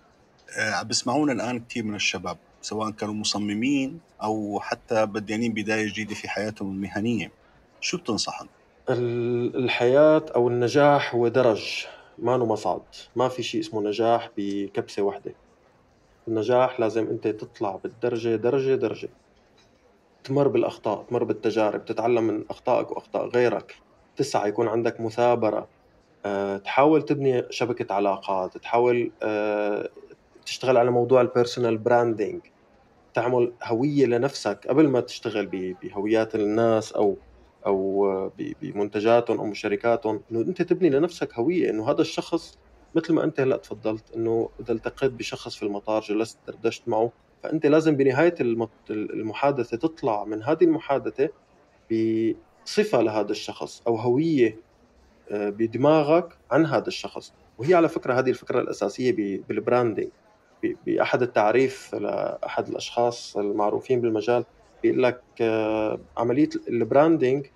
آه، 0.58 0.82
بسمعونا 0.84 1.34
الآن 1.34 1.60
كثير 1.66 1.84
من 1.84 1.96
الشباب 1.96 2.38
سواء 2.62 2.92
كانوا 2.92 3.14
مصممين 3.14 4.00
أو 4.24 4.60
حتى 4.60 5.06
بديانين 5.06 5.54
بداية 5.54 5.90
جديدة 5.90 6.16
في 6.16 6.30
حياتهم 6.30 6.72
المهنية. 6.72 7.32
شو 7.80 7.98
بتنصحهم؟ 7.98 8.50
الحياة 8.90 10.26
أو 10.36 10.48
النجاح 10.48 11.16
هو 11.16 11.28
درج 11.28 11.86
ما 12.18 12.38
مصعد 12.38 12.82
ما 13.16 13.30
في 13.30 13.44
شيء 13.44 13.62
اسمه 13.62 13.82
نجاح 13.82 14.30
بكبسة 14.38 15.02
واحدة. 15.02 15.36
النجاح 16.28 16.80
لازم 16.80 17.08
أنت 17.08 17.28
تطلع 17.28 17.76
بالدرجة 17.76 18.36
درجة 18.36 18.76
درجة. 18.76 19.10
تمر 20.24 20.48
بالأخطاء 20.48 21.04
تمر 21.04 21.24
بالتجارب 21.24 21.86
تتعلم 21.86 22.24
من 22.24 22.46
أخطائك 22.50 22.92
وأخطاء 22.92 23.28
غيرك. 23.28 23.76
تسعى 24.16 24.50
يكون 24.50 24.68
عندك 24.68 25.02
مثابرة. 25.02 25.81
آه، 26.26 26.58
تحاول 26.58 27.02
تبني 27.02 27.44
شبكة 27.50 27.96
علاقات 27.96 28.58
تحاول 28.58 29.12
آه، 29.24 29.90
تشتغل 30.46 30.78
على 30.78 30.92
موضوع 30.92 31.22
ال 31.22 31.28
personal 31.28 31.78
branding 31.78 32.42
تعمل 33.14 33.54
هوية 33.64 34.06
لنفسك 34.06 34.68
قبل 34.68 34.88
ما 34.88 35.00
تشتغل 35.00 35.46
بهويات 35.82 36.36
الناس 36.36 36.92
أو 36.92 37.18
أو 37.66 38.32
بمنتجاتهم 38.62 39.40
أو 39.40 39.54
شركاتهم 39.54 40.22
إنه 40.32 40.42
أنت 40.42 40.62
تبني 40.62 40.90
لنفسك 40.90 41.34
هوية 41.34 41.70
إنه 41.70 41.92
هذا 41.92 42.02
الشخص 42.02 42.58
مثل 42.96 43.14
ما 43.14 43.24
أنت 43.24 43.40
هلأ 43.40 43.58
تفضلت 43.58 44.16
إنه 44.16 44.50
إذا 44.60 44.74
التقيت 44.74 45.12
بشخص 45.12 45.56
في 45.56 45.64
المطار 45.64 46.02
جلست 46.02 46.40
دردشت 46.48 46.88
معه 46.88 47.12
فأنت 47.44 47.66
لازم 47.66 47.96
بنهاية 47.96 48.36
المحادثة 48.90 49.78
تطلع 49.78 50.24
من 50.24 50.44
هذه 50.44 50.64
المحادثة 50.64 51.30
بصفة 51.92 53.02
لهذا 53.02 53.32
الشخص 53.32 53.82
أو 53.88 53.96
هوية 53.96 54.58
بدماغك 55.32 56.38
عن 56.52 56.66
هذا 56.66 56.88
الشخص. 56.88 57.34
وهي 57.58 57.74
على 57.74 57.90
فكرة 57.90 58.14
هذه 58.14 58.30
الفكرة 58.30 58.62
الأساسية 58.62 59.12
بالبراندنج 59.48 60.10
بأحد 60.86 61.22
التعريف 61.22 61.96
لأحد 61.96 62.68
الأشخاص 62.68 63.38
المعروفين 63.38 64.02
بالمجال 64.02 64.46
بيقول 64.84 65.04
لك 65.04 65.24
آه، 65.42 66.00
عملية 66.18 66.50
ال 66.68 66.77
branding 66.77 67.48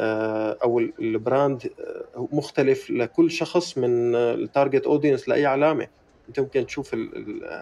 آه، 0.00 0.58
أو 0.62 0.78
ال 0.78 0.94
brand 0.94 1.74
آه، 2.16 2.28
مختلف 2.32 2.90
لكل 2.90 3.30
شخص 3.30 3.78
من 3.78 4.14
ال 4.14 4.24
target 4.24 4.86
audience 4.86 5.28
لأي 5.28 5.46
علامة. 5.46 5.88
أنت 6.28 6.40
ممكن 6.40 6.66
تشوف 6.66 6.94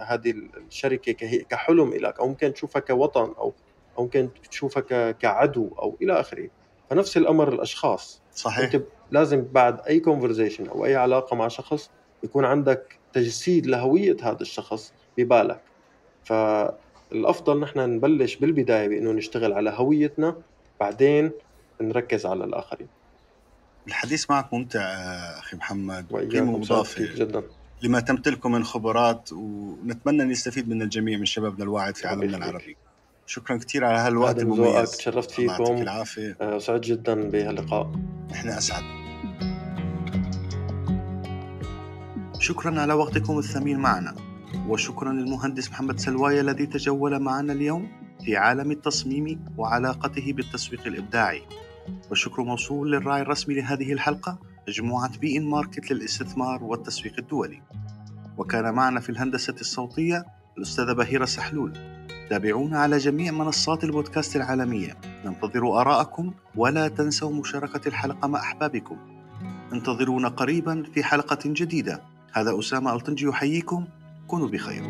هذه 0.06 0.34
الشركة 0.56 1.12
كحلم 1.50 1.94
لك 1.94 2.20
أو 2.20 2.28
ممكن 2.28 2.52
تشوفها 2.52 2.80
كوطن 2.80 3.34
أو 3.38 3.54
أو 3.98 4.02
ممكن 4.02 4.30
تشوفها 4.50 5.12
كعدو 5.12 5.68
أو 5.68 5.98
إلى 6.02 6.20
آخره. 6.20 6.48
فنفس 6.90 7.16
الأمر 7.16 7.52
الأشخاص. 7.52 8.22
صحيح. 8.30 8.74
أنت 8.74 8.82
لازم 9.12 9.44
بعد 9.52 9.80
أي 9.80 10.00
conversation 10.00 10.66
أو 10.66 10.84
أي 10.84 10.96
علاقة 10.96 11.36
مع 11.36 11.48
شخص 11.48 11.90
يكون 12.24 12.44
عندك 12.44 12.98
تجسيد 13.12 13.66
لهوية 13.66 14.16
هذا 14.22 14.40
الشخص 14.40 14.92
ببالك. 15.18 15.60
فالأفضل 16.24 17.60
نحن 17.60 17.78
نبلش 17.78 18.36
بالبداية 18.36 18.88
بإنه 18.88 19.12
نشتغل 19.12 19.52
على 19.52 19.72
هويتنا 19.76 20.36
بعدين 20.80 21.30
نركز 21.80 22.26
على 22.26 22.44
الآخرين. 22.44 22.88
الحديث 23.88 24.30
معك 24.30 24.54
ممتع 24.54 24.80
أخي 25.38 25.56
محمد 25.56 26.06
قيمه 26.32 26.58
مضافه 26.58 27.14
جدا. 27.14 27.42
لما 27.82 28.00
تمتلكه 28.00 28.48
من 28.48 28.64
خبرات 28.64 29.32
ونتمنى 29.32 30.22
أن 30.22 30.30
يستفيد 30.30 30.68
من 30.68 30.82
الجميع 30.82 31.18
من 31.18 31.26
شبابنا 31.26 31.64
الواعد 31.64 31.96
في 31.96 32.08
عالمنا 32.08 32.36
العربي. 32.36 32.76
شكرا 33.26 33.56
كثير 33.56 33.84
على 33.84 33.98
هالوقت 33.98 34.38
المميز. 34.38 34.90
تشرفت 34.90 35.30
فيكم 35.30 35.52
يعطيك 35.52 35.82
العافية. 35.82 36.36
آه، 36.40 36.58
سعيد 36.58 36.80
جدا 36.80 37.30
بهاللقاء. 37.30 37.92
نحن 38.30 38.48
أسعد. 38.48 39.01
شكرا 42.38 42.80
على 42.80 42.92
وقتكم 42.92 43.38
الثمين 43.38 43.78
معنا 43.78 44.14
وشكرا 44.68 45.12
للمهندس 45.12 45.70
محمد 45.70 46.00
سلواية 46.00 46.40
الذي 46.40 46.66
تجول 46.66 47.18
معنا 47.18 47.52
اليوم 47.52 47.88
في 48.24 48.36
عالم 48.36 48.70
التصميم 48.70 49.44
وعلاقته 49.56 50.32
بالتسويق 50.32 50.86
الإبداعي. 50.86 51.42
والشكر 52.10 52.42
موصول 52.42 52.92
للراعي 52.92 53.22
الرسمي 53.22 53.54
لهذه 53.54 53.92
الحلقة 53.92 54.38
مجموعة 54.68 55.18
بي 55.18 55.36
إن 55.36 55.44
ماركت 55.44 55.92
للاستثمار 55.92 56.64
والتسويق 56.64 57.14
الدولي. 57.18 57.62
وكان 58.38 58.74
معنا 58.74 59.00
في 59.00 59.10
الهندسة 59.10 59.54
الصوتية 59.60 60.24
الأستاذة 60.58 60.92
بهيرة 60.92 61.24
سحلول. 61.24 61.72
تابعونا 62.30 62.78
على 62.78 62.98
جميع 62.98 63.32
منصات 63.32 63.84
البودكاست 63.84 64.36
العالمية. 64.36 64.96
ننتظر 65.24 65.80
آراءكم 65.80 66.32
ولا 66.56 66.88
تنسوا 66.88 67.32
مشاركة 67.32 67.88
الحلقة 67.88 68.28
مع 68.28 68.40
أحبابكم. 68.40 68.96
انتظرونا 69.72 70.28
قريبا 70.28 70.82
في 70.94 71.04
حلقة 71.04 71.38
جديدة. 71.46 72.02
هذا 72.32 72.58
أسامة 72.58 72.92
ألطنجي 72.92 73.26
يحييكم. 73.26 73.84
كونوا 74.26 74.48
بخير. 74.48 74.82